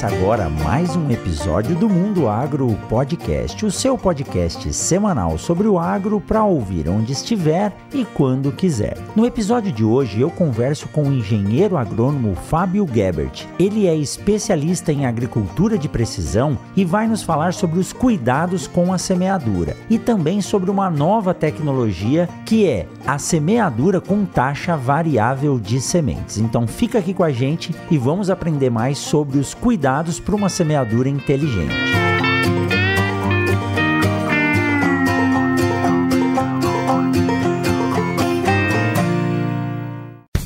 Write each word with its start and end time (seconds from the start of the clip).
Começa 0.00 0.16
agora 0.16 0.48
mais 0.48 0.96
um 0.96 1.10
episódio 1.10 1.76
do 1.76 1.86
Mundo 1.86 2.26
Agro 2.26 2.74
Podcast, 2.88 3.66
o 3.66 3.70
seu 3.70 3.98
podcast 3.98 4.72
semanal 4.72 5.36
sobre 5.36 5.68
o 5.68 5.78
agro 5.78 6.22
para 6.22 6.42
ouvir 6.42 6.88
onde 6.88 7.12
estiver 7.12 7.70
e 7.92 8.06
quando 8.06 8.50
quiser. 8.50 8.96
No 9.14 9.26
episódio 9.26 9.70
de 9.70 9.84
hoje 9.84 10.18
eu 10.18 10.30
converso 10.30 10.88
com 10.88 11.02
o 11.02 11.12
engenheiro 11.12 11.76
agrônomo 11.76 12.34
Fábio 12.34 12.86
Gebert. 12.90 13.46
Ele 13.58 13.86
é 13.86 13.94
especialista 13.94 14.90
em 14.90 15.04
agricultura 15.04 15.76
de 15.76 15.88
precisão 15.88 16.56
e 16.74 16.82
vai 16.82 17.06
nos 17.06 17.22
falar 17.22 17.52
sobre 17.52 17.78
os 17.78 17.92
cuidados 17.92 18.66
com 18.66 18.94
a 18.94 18.96
semeadura 18.96 19.76
e 19.90 19.98
também 19.98 20.40
sobre 20.40 20.70
uma 20.70 20.88
nova 20.88 21.34
tecnologia 21.34 22.26
que 22.46 22.66
é 22.66 22.86
a 23.06 23.18
semeadura 23.18 24.00
com 24.00 24.24
taxa 24.24 24.78
variável 24.78 25.58
de 25.58 25.78
sementes. 25.78 26.38
Então 26.38 26.66
fica 26.66 26.98
aqui 26.98 27.12
com 27.12 27.22
a 27.22 27.30
gente 27.30 27.74
e 27.90 27.98
vamos 27.98 28.30
aprender 28.30 28.70
mais 28.70 28.96
sobre 28.96 29.38
os 29.38 29.52
cuidados 29.52 29.89
cuidados 29.90 30.20
para 30.20 30.36
uma 30.36 30.48
semeadura 30.48 31.08
inteligente. 31.08 31.74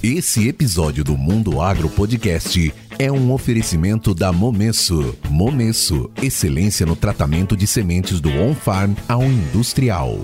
Esse 0.03 0.48
episódio 0.48 1.05
do 1.05 1.17
Mundo 1.17 1.61
Agro 1.61 1.91
Podcast 1.91 2.73
é 2.98 3.12
um 3.12 3.33
oferecimento 3.33 4.14
da 4.14 4.33
Momesso. 4.33 5.14
Momesso, 5.28 6.11
excelência 6.23 6.86
no 6.86 6.97
tratamento 6.97 7.55
de 7.55 7.67
sementes 7.67 8.20
do 8.20 8.31
on-farm 8.31 8.95
ao 9.06 9.23
industrial. 9.23 10.20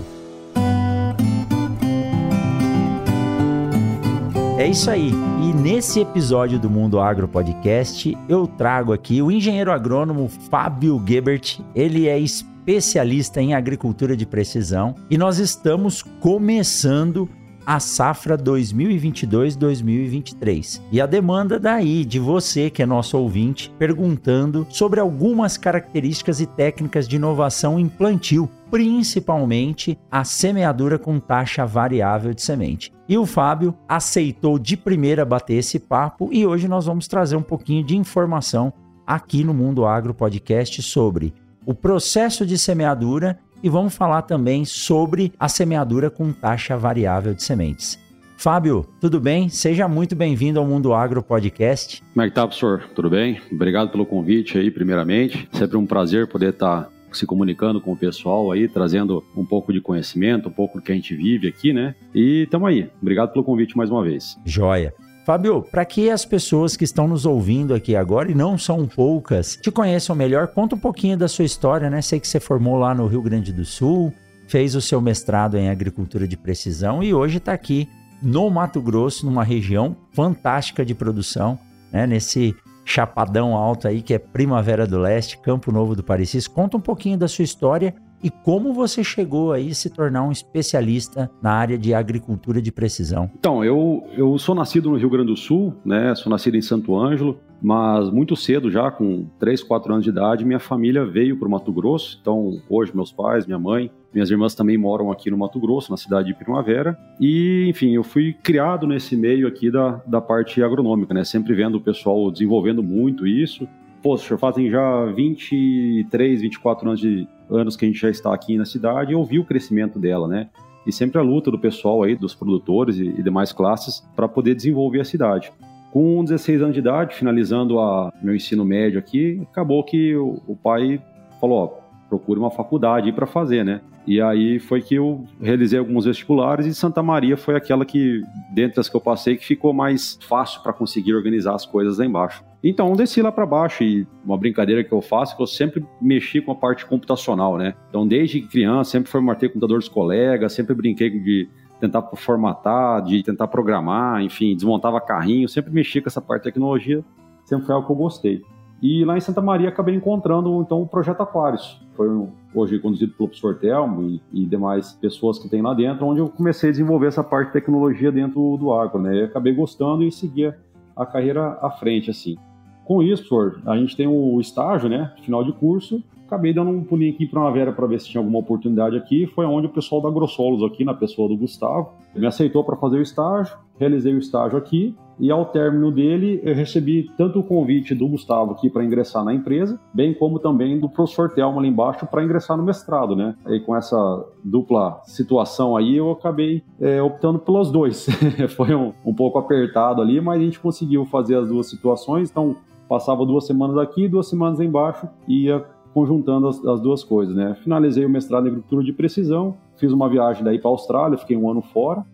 É 4.61 4.67
isso 4.67 4.91
aí. 4.91 5.11
E 5.43 5.55
nesse 5.55 6.01
episódio 6.01 6.59
do 6.59 6.69
Mundo 6.69 7.01
Agro 7.01 7.27
Podcast, 7.27 8.15
eu 8.29 8.47
trago 8.47 8.93
aqui 8.93 9.23
o 9.23 9.31
engenheiro 9.31 9.73
agrônomo 9.73 10.29
Fábio 10.29 11.03
Gebert. 11.03 11.61
Ele 11.75 12.07
é 12.07 12.19
especialista 12.19 13.41
em 13.41 13.55
agricultura 13.55 14.15
de 14.15 14.27
precisão 14.27 14.95
e 15.09 15.17
nós 15.17 15.39
estamos 15.39 16.03
começando 16.03 17.27
a 17.65 17.81
safra 17.81 18.37
2022-2023. 18.39 20.81
E 20.91 21.01
a 21.01 21.07
demanda 21.07 21.59
daí 21.59 22.05
de 22.05 22.19
você, 22.19 22.69
que 22.71 22.83
é 22.83 22.87
nosso 22.87 23.19
ouvinte, 23.19 23.73
perguntando 23.79 24.67
sobre 24.71 25.01
algumas 25.01 25.57
características 25.57 26.41
e 26.41 26.47
técnicas 26.47 27.09
de 27.09 27.17
inovação 27.17 27.79
em 27.79 27.89
plantio 27.89 28.51
principalmente 28.71 29.99
a 30.11 30.23
semeadura 30.23 30.99
com 30.99 31.19
taxa 31.19 31.67
variável 31.67 32.33
de 32.33 32.41
semente. 32.41 32.93
E 33.09 33.19
o 33.19 33.27
Fábio 33.27 33.75
aceitou 33.89 34.59
de 34.59 34.77
primeira 34.77 35.25
bater 35.25 35.55
esse 35.55 35.79
papo 35.79 36.31
e 36.33 36.47
hoje 36.47 36.69
nós 36.69 36.87
vamos 36.87 37.09
trazer 37.09 37.35
um 37.35 37.43
pouquinho 37.43 37.85
de 37.85 37.97
informação 37.97 38.73
aqui 39.05 39.43
no 39.43 39.53
Mundo 39.53 39.85
Agro 39.85 40.15
Podcast 40.15 40.81
sobre 40.83 41.35
o 41.67 41.75
processo 41.75 42.47
de 42.47 42.57
semeadura 42.57 43.39
e 43.63 43.69
vamos 43.69 43.97
falar 43.97 44.23
também 44.23 44.65
sobre 44.65 45.33
a 45.39 45.49
semeadura 45.49 46.11
com 46.11 46.33
taxa 46.33 46.77
variável 46.77 47.35
de 47.35 47.43
sementes. 47.43 47.99
Fábio, 48.37 48.87
tudo 48.99 49.21
bem? 49.21 49.51
Seja 49.51 49.87
muito 49.87 50.17
bem-vindo 50.17 50.59
ao 50.59 50.67
Mundo 50.67 50.95
Agro 50.95 51.23
Podcast. 51.23 52.03
Como 52.15 52.25
é 52.25 52.29
que 52.29 52.35
tá, 52.35 52.47
professor? 52.47 52.89
Tudo 52.95 53.11
bem? 53.11 53.39
Obrigado 53.53 53.91
pelo 53.91 54.07
convite 54.07 54.57
aí, 54.57 54.71
primeiramente. 54.71 55.47
Sempre 55.53 55.77
um 55.77 55.85
prazer 55.85 56.27
poder 56.27 56.55
estar 56.55 56.89
se 57.13 57.27
comunicando 57.27 57.81
com 57.81 57.93
o 57.93 57.97
pessoal 57.97 58.51
aí, 58.51 58.67
trazendo 58.67 59.23
um 59.37 59.45
pouco 59.45 59.73
de 59.73 59.81
conhecimento, 59.81 60.49
um 60.49 60.53
pouco 60.53 60.79
do 60.79 60.83
que 60.83 60.91
a 60.91 60.95
gente 60.95 61.15
vive 61.15 61.49
aqui, 61.49 61.73
né? 61.73 61.95
E 62.15 62.47
tamo 62.51 62.67
aí. 62.67 62.89
Obrigado 63.03 63.33
pelo 63.33 63.45
convite 63.45 63.77
mais 63.77 63.91
uma 63.91 64.03
vez. 64.03 64.39
Joia. 64.47 64.95
Fábio, 65.31 65.63
para 65.63 65.85
que 65.85 66.11
as 66.11 66.25
pessoas 66.25 66.77
que 66.77 66.83
estão 66.83 67.07
nos 67.07 67.25
ouvindo 67.25 67.73
aqui 67.73 67.95
agora, 67.95 68.29
e 68.29 68.35
não 68.35 68.59
são 68.59 68.85
poucas, 68.85 69.57
te 69.63 69.71
conheçam 69.71 70.17
melhor, 70.17 70.49
conta 70.49 70.75
um 70.75 70.79
pouquinho 70.79 71.17
da 71.17 71.29
sua 71.29 71.45
história, 71.45 71.89
né? 71.89 72.03
Sei 72.03 72.19
que 72.19 72.27
você 72.27 72.41
formou 72.41 72.77
lá 72.77 72.93
no 72.93 73.07
Rio 73.07 73.23
Grande 73.23 73.53
do 73.53 73.65
Sul, 73.65 74.13
fez 74.49 74.75
o 74.75 74.81
seu 74.81 75.01
mestrado 75.01 75.57
em 75.57 75.71
agricultura 75.71 76.27
de 76.27 76.37
precisão 76.37 77.01
e 77.01 77.15
hoje 77.15 77.37
está 77.37 77.53
aqui 77.53 77.89
no 78.21 78.51
Mato 78.51 78.83
Grosso, 78.83 79.25
numa 79.25 79.45
região 79.45 79.97
fantástica 80.13 80.85
de 80.85 80.97
produção, 80.97 81.57
né? 81.93 82.09
Nesse 82.09 82.53
chapadão 82.85 83.55
alto 83.55 83.87
aí, 83.87 84.03
que 84.03 84.15
é 84.15 84.19
Primavera 84.19 84.85
do 84.85 84.99
Leste, 84.99 85.39
Campo 85.39 85.71
Novo 85.71 85.95
do 85.95 86.03
Parecis. 86.03 86.49
Conta 86.49 86.77
um 86.77 86.81
pouquinho 86.81 87.17
da 87.17 87.29
sua 87.29 87.45
história 87.45 87.95
e 88.23 88.31
como 88.31 88.73
você 88.73 89.03
chegou 89.03 89.53
aí 89.53 89.71
a 89.71 89.75
se 89.75 89.91
tornar 89.91 90.23
um 90.23 90.33
especialista 90.33 91.31
na 91.43 91.53
área 91.53 91.79
de 91.79 91.95
agricultura 91.95 92.61
de 92.61 92.71
precisão. 92.71 93.31
Então, 93.39 93.65
eu, 93.65 94.05
eu 94.17 94.39
sou 94.39 94.55
nascido 94.55 94.91
no 94.91 94.97
Rio 94.97 95.11
Grande 95.11 95.29
do 95.29 95.37
Sul, 95.37 95.75
né? 95.85 96.15
Sou 96.15 96.31
nascido 96.31 96.57
em 96.57 96.63
Santo 96.63 96.97
Ângelo, 96.97 97.39
mas 97.63 98.11
muito 98.11 98.35
cedo, 98.37 98.71
já 98.71 98.91
com 98.91 99.27
3, 99.39 99.63
4 99.63 99.93
anos 99.93 100.05
de 100.05 100.11
idade, 100.11 100.45
minha 100.45 100.59
família 100.59 101.05
veio 101.05 101.39
para 101.39 101.47
o 101.47 101.51
Mato 101.51 101.73
Grosso. 101.73 102.19
Então, 102.21 102.61
hoje, 102.69 102.95
meus 102.95 103.13
pais, 103.13 103.47
minha 103.47 103.59
mãe, 103.59 103.91
minhas 104.13 104.31
irmãs 104.31 104.55
também 104.55 104.79
moram 104.79 105.11
aqui 105.11 105.31
no 105.31 105.37
Mato 105.37 105.61
Grosso, 105.61 105.91
na 105.91 105.97
cidade 105.97 106.29
de 106.29 106.35
Primavera. 106.35 106.99
E, 107.21 107.67
enfim, 107.69 107.95
eu 107.95 108.03
fui 108.03 108.33
criado 108.43 108.87
nesse 108.87 109.17
meio 109.17 109.47
aqui 109.47 109.71
da, 109.71 110.01
da 110.07 110.21
parte 110.21 110.63
agronômica, 110.63 111.13
né? 111.13 111.25
Sempre 111.25 111.55
vendo 111.55 111.77
o 111.77 111.81
pessoal 111.81 112.31
desenvolvendo 112.31 112.83
muito 112.83 113.27
isso. 113.27 113.69
Poxa, 114.03 114.39
fazem 114.39 114.71
já 114.71 115.05
23, 115.07 116.41
24 116.41 116.89
anos, 116.89 117.01
de, 117.01 117.29
anos 117.51 117.77
que 117.77 117.85
a 117.85 117.89
gente 117.89 118.01
já 118.01 118.11
está 118.11 118.33
aqui 118.33 118.57
na 118.57 118.65
cidade 118.65 119.13
e 119.13 119.15
eu 119.15 119.25
vi 119.25 119.39
o 119.39 119.45
crescimento 119.45 119.99
dela, 119.99 120.29
né? 120.29 120.49
E 120.87 120.93
sempre 120.93 121.19
a 121.19 121.23
luta 121.23 121.51
do 121.51 121.59
pessoal 121.59 122.03
aí, 122.03 122.17
dos 122.17 122.35
produtores 122.35 122.97
e, 122.97 123.05
e 123.05 123.23
demais 123.23 123.53
classes, 123.53 124.03
para 124.17 124.27
poder 124.27 124.55
desenvolver 124.55 125.01
a 125.01 125.05
cidade. 125.05 125.53
Com 125.93 126.23
16 126.25 126.63
anos 126.63 126.75
de 126.75 126.81
idade, 126.81 127.15
finalizando 127.15 127.81
a 127.81 128.13
meu 128.23 128.35
ensino 128.35 128.65
médio 128.65 128.99
aqui, 128.99 129.43
acabou 129.51 129.83
que 129.85 130.15
o, 130.15 130.41
o 130.47 130.57
pai 130.57 131.03
falou: 131.41 131.59
ó, 131.59 131.80
procure 132.11 132.41
uma 132.41 132.51
faculdade 132.51 133.13
para 133.13 133.27
fazer, 133.27 133.65
né? 133.65 133.81
E 134.05 134.21
aí 134.21 134.59
foi 134.59 134.83
que 134.83 134.97
eu 134.97 135.25
realizei 135.41 135.79
alguns 135.79 136.05
vestibulares 136.05 136.67
e 136.67 136.75
Santa 136.75 137.03
Maria 137.03 137.37
foi 137.37 137.55
aquela 137.55 137.85
que, 137.85 138.23
dentre 138.53 138.81
as 138.81 138.89
que 138.89 138.97
eu 138.97 139.01
passei, 139.01 139.37
que 139.37 139.47
ficou 139.47 139.73
mais 139.73 140.19
fácil 140.29 140.61
para 140.63 140.73
conseguir 140.73 141.15
organizar 141.15 141.55
as 141.55 141.65
coisas 141.65 141.99
lá 141.99 142.05
embaixo. 142.05 142.45
Então, 142.63 142.93
desci 142.93 143.23
lá 143.23 143.31
para 143.31 143.47
baixo 143.47 143.85
e 143.85 144.07
uma 144.25 144.37
brincadeira 144.37 144.83
que 144.83 144.93
eu 144.93 145.01
faço 145.01 145.33
é 145.33 145.37
que 145.37 145.43
eu 145.43 145.47
sempre 145.47 145.87
mexi 146.03 146.41
com 146.41 146.51
a 146.51 146.55
parte 146.55 146.85
computacional, 146.85 147.57
né? 147.57 147.75
Então, 147.89 148.07
desde 148.07 148.41
criança, 148.43 148.91
sempre 148.91 149.11
formatei 149.11 149.49
computador 149.49 149.79
dos 149.79 149.89
colegas, 149.89 150.53
sempre 150.53 150.75
brinquei 150.75 151.09
de 151.09 151.49
tentar 151.81 152.03
formatar, 152.17 153.03
de 153.03 153.23
tentar 153.23 153.47
programar, 153.47 154.21
enfim, 154.21 154.55
desmontava 154.55 155.01
carrinho, 155.01 155.49
sempre 155.49 155.73
mexi 155.73 156.01
com 156.01 156.09
essa 156.09 156.21
parte 156.21 156.43
de 156.43 156.51
tecnologia, 156.51 157.03
sempre 157.45 157.65
foi 157.65 157.75
algo 157.75 157.87
que 157.87 157.93
eu 157.93 157.97
gostei. 157.97 158.43
E 158.83 159.05
lá 159.05 159.17
em 159.17 159.21
Santa 159.21 159.43
Maria 159.43 159.69
acabei 159.69 159.95
encontrando 159.95 160.61
então 160.63 160.81
o 160.81 160.87
Projeto 160.87 161.21
Aquários. 161.21 161.81
Foi 161.95 162.09
hoje 162.55 162.79
conduzido 162.79 163.13
pelo 163.13 163.29
professor 163.29 163.59
Telmo 163.59 164.03
e, 164.03 164.23
e, 164.33 164.47
demais 164.47 164.93
pessoas 164.93 165.39
que 165.39 165.49
tem 165.49 165.61
lá 165.61 165.75
dentro, 165.75 166.07
onde 166.07 166.21
eu 166.21 166.29
comecei 166.29 166.71
a 166.71 166.73
desenvolver 166.73 167.09
essa 167.09 167.23
parte 167.23 167.49
de 167.49 167.53
tecnologia 167.55 168.11
dentro 168.11 168.57
do 168.57 168.73
agro, 168.73 169.01
né? 169.01 169.17
E 169.17 169.23
acabei 169.25 169.53
gostando 169.53 170.03
e 170.03 170.11
segui 170.11 170.53
a 170.97 171.07
carreira 171.07 171.59
à 171.61 171.71
frente, 171.71 172.11
assim. 172.11 172.39
Com 172.85 173.03
isso, 173.03 173.29
professor, 173.29 173.63
a 173.67 173.77
gente 173.77 173.97
tem 173.97 174.07
o 174.07 174.41
estágio, 174.41 174.89
né? 174.89 175.13
Final 175.23 175.45
de 175.45 175.53
curso, 175.53 176.03
acabei 176.31 176.55
dando 176.55 176.71
um 176.71 176.85
pulinho 176.85 177.13
aqui 177.13 177.25
em 177.25 177.29
Primavera 177.29 177.73
para 177.73 177.87
ver 177.89 178.01
se 178.01 178.09
tinha 178.09 178.21
alguma 178.21 178.39
oportunidade 178.39 178.97
aqui. 178.97 179.27
Foi 179.27 179.45
onde 179.45 179.67
o 179.67 179.71
pessoal 179.71 180.01
da 180.01 180.09
Grossolos 180.09 180.63
aqui, 180.63 180.85
na 180.85 180.95
pessoa 180.95 181.29
do 181.29 181.37
Gustavo, 181.37 181.91
me 182.15 182.27
aceitou 182.27 182.63
para 182.63 182.77
fazer 182.77 182.99
o 182.99 183.03
estágio, 183.03 183.57
realizei 183.79 184.15
o 184.15 184.19
estágio 184.19 184.57
aqui 184.57 184.95
e 185.19 185.31
ao 185.31 185.45
término 185.45 185.93
dele 185.93 186.41
eu 186.43 186.55
recebi 186.55 187.11
tanto 187.17 187.41
o 187.41 187.43
convite 187.43 187.95
do 187.95 188.09
Gustavo 188.09 188.53
aqui 188.53 188.71
para 188.71 188.83
ingressar 188.83 189.23
na 189.23 189.35
empresa, 189.35 189.79
bem 189.93 190.15
como 190.15 190.39
também 190.39 190.81
do 190.81 190.89
professor 190.89 191.31
Telmo 191.31 191.59
ali 191.59 191.69
embaixo 191.69 192.07
para 192.07 192.25
ingressar 192.25 192.57
no 192.57 192.63
mestrado, 192.63 193.15
né? 193.15 193.35
E 193.49 193.61
com 193.61 193.77
essa 193.77 194.25
dupla 194.43 195.01
situação 195.05 195.77
aí 195.77 195.97
eu 195.97 196.11
acabei 196.11 196.63
é, 196.81 197.03
optando 197.03 197.39
pelos 197.39 197.71
dois. 197.71 198.07
Foi 198.57 198.75
um, 198.75 198.93
um 199.05 199.15
pouco 199.15 199.39
apertado 199.39 200.01
ali, 200.01 200.21
mas 200.21 200.41
a 200.41 200.45
gente 200.45 200.59
conseguiu 200.59 201.05
fazer 201.05 201.37
as 201.37 201.49
duas 201.49 201.69
situações, 201.69 202.31
então 202.31 202.57
passava 202.89 203.25
duas 203.25 203.47
semanas 203.47 203.77
aqui, 203.77 204.09
duas 204.09 204.29
semanas 204.29 204.59
embaixo 204.59 205.09
e 205.29 205.45
ia 205.45 205.65
conjuntando 205.93 206.49
as, 206.49 206.65
as, 206.65 206.81
duas 206.81 207.03
coisas, 207.03 207.35
né? 207.35 207.57
Finalizei 207.63 208.05
o 208.05 208.11
mestrado 208.11 208.47
em 208.47 208.51
agricultura 208.51 208.85
de 208.85 208.93
precisão, 208.93 209.57
fiz 209.77 209.93
uma 209.93 210.09
viagem 210.09 210.45
daí 210.45 210.59
para 210.59 210.71
a 210.71 210.73
Austrália, 210.73 211.19
fiquei 211.19 211.37
um 211.37 211.51
ano 211.51 211.63
fora 211.63 212.05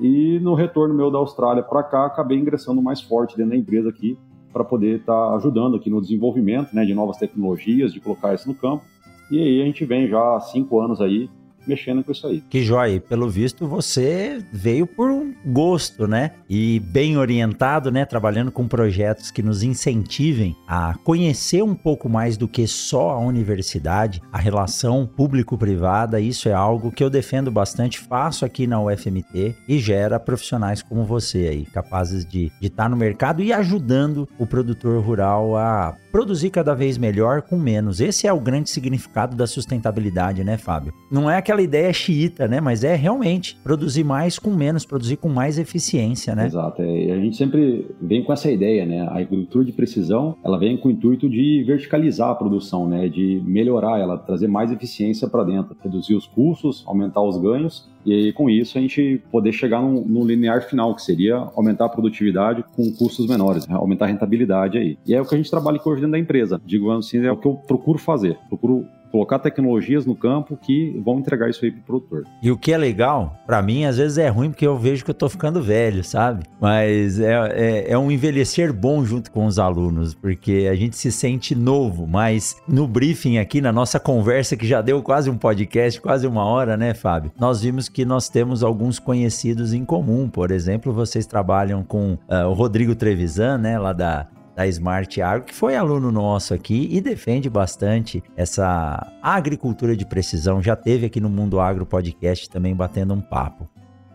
e 0.00 0.38
no 0.40 0.54
retorno 0.54 0.94
meu 0.94 1.10
da 1.10 1.18
Austrália 1.18 1.62
para 1.62 1.82
cá 1.82 2.06
acabei 2.06 2.38
ingressando 2.38 2.82
mais 2.82 3.00
forte 3.00 3.36
dentro 3.36 3.52
da 3.52 3.56
empresa 3.56 3.88
aqui 3.88 4.18
para 4.52 4.64
poder 4.64 4.98
estar 5.00 5.30
tá 5.30 5.36
ajudando 5.36 5.76
aqui 5.76 5.88
no 5.88 6.00
desenvolvimento, 6.00 6.74
né, 6.74 6.84
de 6.84 6.94
novas 6.94 7.16
tecnologias, 7.16 7.92
de 7.92 8.00
colocar 8.00 8.34
isso 8.34 8.48
no 8.48 8.54
campo. 8.54 8.84
E 9.30 9.38
aí 9.38 9.62
a 9.62 9.64
gente 9.64 9.84
vem 9.84 10.08
já 10.08 10.36
há 10.36 10.40
cinco 10.40 10.80
anos 10.80 11.00
aí 11.00 11.30
mexendo 11.66 12.02
com 12.02 12.12
isso 12.12 12.26
aí. 12.26 12.42
Que 12.48 12.62
joia, 12.62 13.00
pelo 13.00 13.28
visto 13.28 13.66
você 13.66 14.42
veio 14.52 14.86
por 14.86 15.10
um 15.10 15.34
gosto, 15.46 16.06
né? 16.06 16.32
E 16.48 16.80
bem 16.80 17.16
orientado, 17.16 17.90
né? 17.90 18.04
Trabalhando 18.04 18.52
com 18.52 18.66
projetos 18.66 19.30
que 19.30 19.42
nos 19.42 19.62
incentivem 19.62 20.56
a 20.66 20.94
conhecer 21.04 21.62
um 21.62 21.74
pouco 21.74 22.08
mais 22.08 22.36
do 22.36 22.48
que 22.48 22.66
só 22.66 23.10
a 23.10 23.18
universidade, 23.18 24.22
a 24.32 24.38
relação 24.38 25.06
público-privada. 25.06 26.20
Isso 26.20 26.48
é 26.48 26.52
algo 26.52 26.90
que 26.90 27.02
eu 27.02 27.10
defendo 27.10 27.50
bastante, 27.50 27.98
faço 27.98 28.44
aqui 28.44 28.66
na 28.66 28.80
UFMT 28.80 29.54
e 29.68 29.78
gera 29.78 30.18
profissionais 30.18 30.82
como 30.82 31.04
você 31.04 31.48
aí, 31.48 31.66
capazes 31.66 32.24
de 32.24 32.50
estar 32.60 32.84
tá 32.84 32.88
no 32.88 32.96
mercado 32.96 33.42
e 33.42 33.52
ajudando 33.52 34.28
o 34.38 34.46
produtor 34.46 35.02
rural 35.02 35.56
a 35.56 35.96
produzir 36.10 36.50
cada 36.50 36.74
vez 36.74 36.98
melhor 36.98 37.42
com 37.42 37.58
menos. 37.58 38.00
Esse 38.00 38.26
é 38.26 38.32
o 38.32 38.40
grande 38.40 38.70
significado 38.70 39.34
da 39.34 39.46
sustentabilidade, 39.46 40.44
né, 40.44 40.58
Fábio? 40.58 40.92
Não 41.10 41.30
é 41.30 41.38
aquela 41.38 41.51
ideia 41.60 41.92
xiita, 41.92 42.48
né? 42.48 42.60
Mas 42.60 42.84
é 42.84 42.94
realmente 42.94 43.58
produzir 43.62 44.04
mais 44.04 44.38
com 44.38 44.50
menos, 44.50 44.86
produzir 44.86 45.16
com 45.16 45.28
mais 45.28 45.58
eficiência, 45.58 46.34
né? 46.34 46.46
Exato. 46.46 46.80
É, 46.80 47.12
a 47.12 47.16
gente 47.16 47.36
sempre 47.36 47.86
vem 48.00 48.22
com 48.22 48.32
essa 48.32 48.50
ideia, 48.50 48.86
né? 48.86 49.00
A 49.02 49.18
agricultura 49.18 49.64
de 49.64 49.72
precisão, 49.72 50.36
ela 50.44 50.58
vem 50.58 50.76
com 50.76 50.88
o 50.88 50.92
intuito 50.92 51.28
de 51.28 51.62
verticalizar 51.66 52.30
a 52.30 52.34
produção, 52.34 52.88
né? 52.88 53.08
De 53.08 53.42
melhorar 53.44 53.98
ela, 53.98 54.16
trazer 54.16 54.46
mais 54.46 54.70
eficiência 54.72 55.28
para 55.28 55.44
dentro, 55.44 55.76
reduzir 55.82 56.14
os 56.14 56.26
custos, 56.26 56.84
aumentar 56.86 57.20
os 57.20 57.36
ganhos 57.36 57.90
e 58.04 58.12
aí, 58.12 58.32
com 58.32 58.50
isso, 58.50 58.76
a 58.76 58.80
gente 58.80 59.22
poder 59.30 59.52
chegar 59.52 59.80
no, 59.80 60.04
no, 60.04 60.26
linear 60.26 60.62
final, 60.62 60.94
que 60.94 61.02
seria 61.02 61.36
aumentar 61.54 61.86
a 61.86 61.88
produtividade 61.88 62.64
com 62.74 62.92
custos 62.92 63.28
menores, 63.28 63.66
né? 63.66 63.74
aumentar 63.74 64.06
a 64.06 64.08
rentabilidade 64.08 64.76
aí. 64.76 64.98
E 65.06 65.14
é 65.14 65.20
o 65.20 65.24
que 65.24 65.34
a 65.34 65.38
gente 65.38 65.50
trabalha 65.50 65.80
hoje 65.84 66.00
dentro 66.00 66.12
da 66.12 66.18
empresa. 66.18 66.60
Digo 66.64 66.90
assim, 66.90 67.24
é 67.24 67.30
o 67.30 67.36
que 67.36 67.46
eu 67.46 67.54
procuro 67.54 67.98
fazer. 67.98 68.36
Procuro 68.48 68.86
colocar 69.12 69.38
tecnologias 69.38 70.06
no 70.06 70.16
campo 70.16 70.56
que 70.56 70.98
vão 71.04 71.18
entregar 71.18 71.50
isso 71.50 71.62
aí 71.64 71.70
pro 71.70 71.82
produtor. 71.82 72.24
E 72.42 72.50
o 72.50 72.56
que 72.56 72.72
é 72.72 72.78
legal, 72.78 73.36
para 73.46 73.60
mim, 73.60 73.84
às 73.84 73.98
vezes 73.98 74.16
é 74.16 74.28
ruim 74.28 74.50
porque 74.50 74.66
eu 74.66 74.78
vejo 74.78 75.04
que 75.04 75.10
eu 75.10 75.14
tô 75.14 75.28
ficando 75.28 75.62
velho, 75.62 76.02
sabe? 76.02 76.44
Mas 76.58 77.20
é, 77.20 77.34
é, 77.52 77.92
é, 77.92 77.98
um 77.98 78.10
envelhecer 78.10 78.72
bom 78.72 79.04
junto 79.04 79.30
com 79.30 79.44
os 79.44 79.58
alunos, 79.58 80.14
porque 80.14 80.66
a 80.70 80.74
gente 80.74 80.96
se 80.96 81.12
sente 81.12 81.54
novo, 81.54 82.06
mas 82.06 82.56
no 82.66 82.88
briefing 82.88 83.36
aqui, 83.36 83.60
na 83.60 83.70
nossa 83.70 84.00
conversa, 84.00 84.56
que 84.56 84.66
já 84.66 84.80
deu 84.80 85.02
quase 85.02 85.28
um 85.28 85.36
podcast, 85.36 86.00
quase 86.00 86.26
uma 86.26 86.44
hora, 86.44 86.76
né, 86.76 86.94
Fábio? 86.94 87.30
Nós 87.38 87.60
vimos 87.60 87.90
que 87.90 88.06
nós 88.06 88.30
temos 88.30 88.62
alguns 88.62 88.98
conhecidos 88.98 89.74
em 89.74 89.84
comum. 89.84 90.28
Por 90.28 90.50
exemplo, 90.50 90.92
vocês 90.92 91.26
trabalham 91.26 91.84
com 91.84 92.14
uh, 92.14 92.48
o 92.48 92.54
Rodrigo 92.54 92.94
Trevisan, 92.94 93.58
né, 93.58 93.78
lá 93.78 93.92
da 93.92 94.26
da 94.54 94.66
Smart 94.66 95.20
Agro, 95.20 95.44
que 95.46 95.54
foi 95.54 95.76
aluno 95.76 96.12
nosso 96.12 96.54
aqui 96.54 96.88
e 96.90 97.00
defende 97.00 97.48
bastante 97.48 98.22
essa 98.36 99.12
agricultura 99.22 99.96
de 99.96 100.04
precisão. 100.04 100.62
Já 100.62 100.76
teve 100.76 101.06
aqui 101.06 101.20
no 101.20 101.30
Mundo 101.30 101.60
Agro 101.60 101.86
Podcast 101.86 102.48
também 102.50 102.74
batendo 102.74 103.14
um 103.14 103.20
papo. 103.20 103.68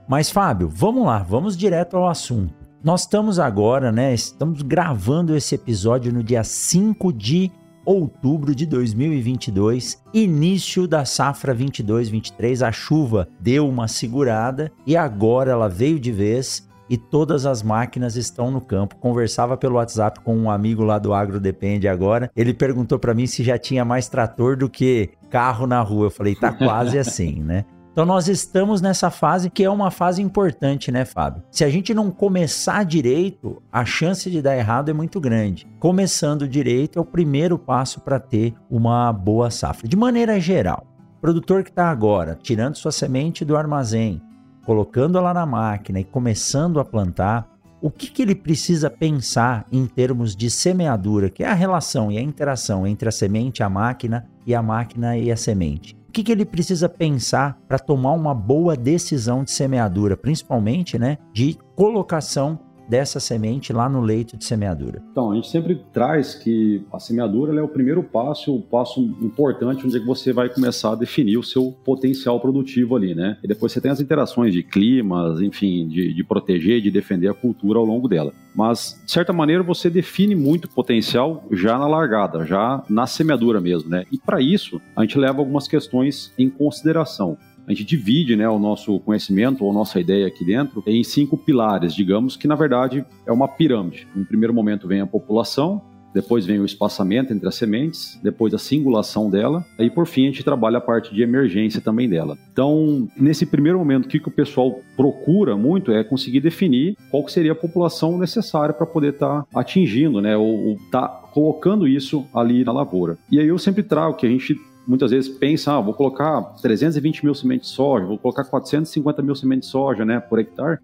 Mas 0.08 0.30
Fábio, 0.30 0.70
vamos 0.70 1.06
lá, 1.06 1.20
vamos 1.20 1.58
direto 1.58 1.98
ao 1.98 2.08
assunto. 2.08 2.54
Nós 2.84 3.02
estamos 3.02 3.40
agora, 3.40 3.92
né? 3.92 4.14
Estamos 4.14 4.62
gravando 4.62 5.36
esse 5.36 5.56
episódio 5.56 6.14
no 6.14 6.24
dia 6.24 6.44
5 6.44 7.12
de 7.12 7.52
outubro 7.84 8.54
de 8.54 8.66
2022, 8.66 10.04
início 10.14 10.88
da 10.88 11.06
safra 11.06 11.56
22-23. 11.56 12.68
A 12.68 12.72
chuva 12.72 13.28
deu 13.40 13.68
uma 13.68 13.88
segurada 13.88 14.72
e 14.86 14.96
agora 14.96 15.52
ela 15.52 15.70
veio 15.70 16.00
de 16.00 16.12
vez 16.12 16.67
e 16.90 16.98
todas 16.98 17.46
as 17.46 17.62
máquinas 17.64 18.16
estão 18.16 18.52
no 18.52 18.62
campo. 18.62 18.96
Conversava 18.98 19.58
pelo 19.58 19.76
WhatsApp 19.76 20.20
com 20.22 20.36
um 20.38 20.50
amigo 20.50 20.84
lá 20.84 20.98
do 21.00 21.14
Agro 21.14 21.40
Depende 21.40 21.88
agora. 21.88 22.32
Ele 22.36 22.54
perguntou 22.54 23.00
para 23.00 23.14
mim 23.14 23.28
se 23.28 23.44
já 23.44 23.58
tinha 23.58 23.86
mais 23.86 24.08
trator 24.08 24.56
do 24.56 24.70
que 24.70 25.10
carro 25.30 25.68
na 25.68 25.82
rua. 25.82 26.08
Eu 26.08 26.12
falei, 26.12 26.36
tá 26.36 26.52
quase 26.52 26.98
assim, 27.00 27.42
né? 27.44 27.66
Então 27.98 28.06
nós 28.06 28.28
estamos 28.28 28.80
nessa 28.80 29.10
fase 29.10 29.50
que 29.50 29.64
é 29.64 29.70
uma 29.72 29.90
fase 29.90 30.22
importante, 30.22 30.92
né, 30.92 31.04
Fábio? 31.04 31.42
Se 31.50 31.64
a 31.64 31.70
gente 31.70 31.96
não 31.96 32.12
começar 32.12 32.86
direito, 32.86 33.60
a 33.72 33.84
chance 33.86 34.30
de 34.30 34.40
dar 34.40 34.56
errado 34.56 34.90
é 34.90 34.94
muito 34.94 35.20
grande. 35.20 35.68
Começando 35.80 36.48
direito 36.48 37.00
é 37.00 37.02
o 37.02 37.06
primeiro 37.06 37.58
passo 37.58 38.00
para 38.00 38.20
ter 38.20 38.54
uma 38.70 39.12
boa 39.12 39.50
safra. 39.50 39.88
De 39.88 39.98
maneira 39.98 40.40
geral, 40.40 40.86
produtor 41.20 41.64
que 41.64 41.72
está 41.72 41.90
agora 41.90 42.38
tirando 42.40 42.76
sua 42.76 42.92
semente 42.92 43.44
do 43.44 43.58
armazém, 43.58 44.22
colocando 44.68 45.18
ela 45.18 45.34
na 45.34 45.46
máquina 45.46 45.98
e 45.98 46.04
começando 46.04 46.78
a 46.82 46.84
plantar, 46.84 47.48
o 47.82 47.90
que, 47.90 48.12
que 48.12 48.22
ele 48.22 48.36
precisa 48.36 48.90
pensar 48.90 49.66
em 49.72 49.86
termos 49.86 50.36
de 50.36 50.50
semeadura, 50.50 51.30
que 51.30 51.42
é 51.42 51.48
a 51.48 51.54
relação 51.54 52.12
e 52.12 52.18
a 52.18 52.22
interação 52.22 52.86
entre 52.86 53.08
a 53.08 53.12
semente, 53.12 53.64
a 53.64 53.70
máquina 53.70 54.28
e 54.46 54.54
a 54.54 54.62
máquina 54.62 55.18
e 55.18 55.32
a 55.32 55.38
semente. 55.38 55.96
O 56.10 56.12
que, 56.12 56.22
que 56.22 56.34
ele 56.34 56.44
precisa 56.44 56.90
pensar 56.90 57.58
para 57.66 57.80
tomar 57.80 58.12
uma 58.12 58.34
boa 58.34 58.76
decisão 58.76 59.42
de 59.42 59.52
semeadura, 59.52 60.18
principalmente 60.18 61.00
né, 61.00 61.18
de 61.32 61.58
colocação 61.74 62.60
dessa 62.88 63.20
semente 63.20 63.74
lá 63.74 63.90
no 63.90 64.02
leito 64.02 64.38
de 64.38 64.46
semeadura? 64.46 65.02
Então, 65.12 65.32
a 65.32 65.36
gente 65.36 65.50
sempre 65.50 65.82
traz 65.92 66.36
que 66.36 66.86
a 66.92 67.00
semeadura 67.00 67.58
é 67.60 67.62
o 67.62 67.68
primeiro 67.68 68.04
passo, 68.04 68.56
o 68.56 68.62
passo 68.62 69.02
importante 69.22 69.86
onde 69.86 69.98
é 69.98 70.00
que 70.00 70.06
você 70.06 70.32
vai 70.32 70.50
começar 70.50 70.94
a 70.94 70.96
definir 70.96 71.38
o 71.38 71.44
seu 71.44 71.72
potencial 71.84 72.40
produtivo 72.40 72.96
ali, 72.96 73.14
né? 73.14 73.38
E 73.44 73.48
depois 73.48 73.72
você 73.72 73.82
tem 73.82 73.92
as 73.92 74.00
interações 74.00 74.54
de 74.54 74.64
climas, 74.64 75.42
enfim, 75.42 75.88
de, 75.88 76.14
de 76.14 76.24
proteger, 76.24 76.82
de 76.82 76.92
defender 76.92 77.28
a 77.28 77.34
cultura 77.34 77.80
ao 77.80 77.86
longo 77.86 78.08
dela. 78.08 78.34
Mas, 78.56 79.02
de 79.06 79.12
certa 79.12 79.32
maneira, 79.32 79.62
você 79.62 79.90
define 79.90 80.36
muito 80.36 80.68
potencial 80.70 81.46
já 81.52 81.78
na 81.78 81.88
largada, 81.88 82.46
já 82.46 82.84
na 82.90 83.06
semeadura 83.06 83.62
mesmo, 83.62 83.90
né? 83.90 84.06
E 84.12 84.18
para 84.18 84.42
isso, 84.42 84.82
a 84.96 85.02
gente 85.02 85.18
leva 85.18 85.40
algumas 85.40 85.68
questões 85.68 86.34
em 86.38 86.50
consideração 86.50 87.38
a 87.68 87.72
gente 87.72 87.84
divide 87.84 88.36
né, 88.36 88.48
o 88.48 88.58
nosso 88.58 89.00
conhecimento 89.02 89.66
ou 89.66 89.74
nossa 89.74 90.00
ideia 90.00 90.26
aqui 90.26 90.46
dentro 90.46 90.82
em 90.88 91.04
cinco 91.04 91.38
pilares, 91.38 91.94
digamos, 91.94 92.38
que 92.38 92.48
na 92.48 92.56
verdade 92.56 93.06
é 93.26 93.32
uma 93.32 93.48
pirâmide. 93.48 94.08
No 94.16 94.26
primeiro 94.26 94.54
momento 94.54 94.88
vem 94.88 95.02
a 95.02 95.06
população, 95.06 95.82
depois 96.14 96.46
vem 96.46 96.60
o 96.60 96.66
espaçamento 96.66 97.32
entre 97.34 97.48
as 97.48 97.56
sementes, 97.56 98.20
depois 98.24 98.54
a 98.54 98.58
singulação 98.58 99.30
dela, 99.30 99.66
e 99.78 99.90
por 99.90 100.08
fim 100.08 100.24
a 100.24 100.32
gente 100.32 100.44
trabalha 100.44 100.78
a 100.78 100.82
parte 100.82 101.14
de 101.14 101.22
emergência 101.22 101.82
também 101.82 102.10
dela. 102.10 102.38
Então, 102.52 103.08
nesse 103.16 103.46
primeiro 103.46 103.78
momento, 103.78 104.06
o 104.06 104.08
que, 104.08 104.20
que 104.20 104.28
o 104.28 104.32
pessoal 104.32 104.80
procura 104.96 105.56
muito 105.56 105.92
é 105.92 106.04
conseguir 106.04 106.40
definir 106.40 106.98
qual 107.12 107.28
seria 107.28 107.52
a 107.52 107.56
população 107.56 108.18
necessária 108.18 108.74
para 108.74 108.88
poder 108.88 109.14
estar 109.14 109.44
tá 109.44 109.60
atingindo, 109.60 110.22
né, 110.22 110.36
ou 110.36 110.74
estar 110.86 111.08
tá 111.08 111.28
colocando 111.32 111.88
isso 111.88 112.26
ali 112.34 112.64
na 112.64 112.72
lavoura. 112.72 113.18
E 113.30 113.40
aí 113.40 113.48
eu 113.48 113.60
sempre 113.60 113.84
trago 113.84 114.16
que 114.16 114.26
a 114.26 114.30
gente 114.30 114.56
muitas 114.88 115.12
vezes 115.12 115.30
pensa, 115.30 115.74
ah, 115.74 115.82
vou 115.82 115.94
colocar 115.94 116.42
320 116.62 117.26
mil 117.26 117.36
sementes 117.36 117.70
de 117.70 117.76
soja, 117.76 118.06
vou 118.06 118.18
colocar 118.18 118.46
450 118.46 119.22
mil 119.22 119.36
sementes 119.36 119.68
de 119.68 119.72
soja, 119.72 120.06
né, 120.06 120.20
por 120.20 120.40
hectare. 120.40 120.80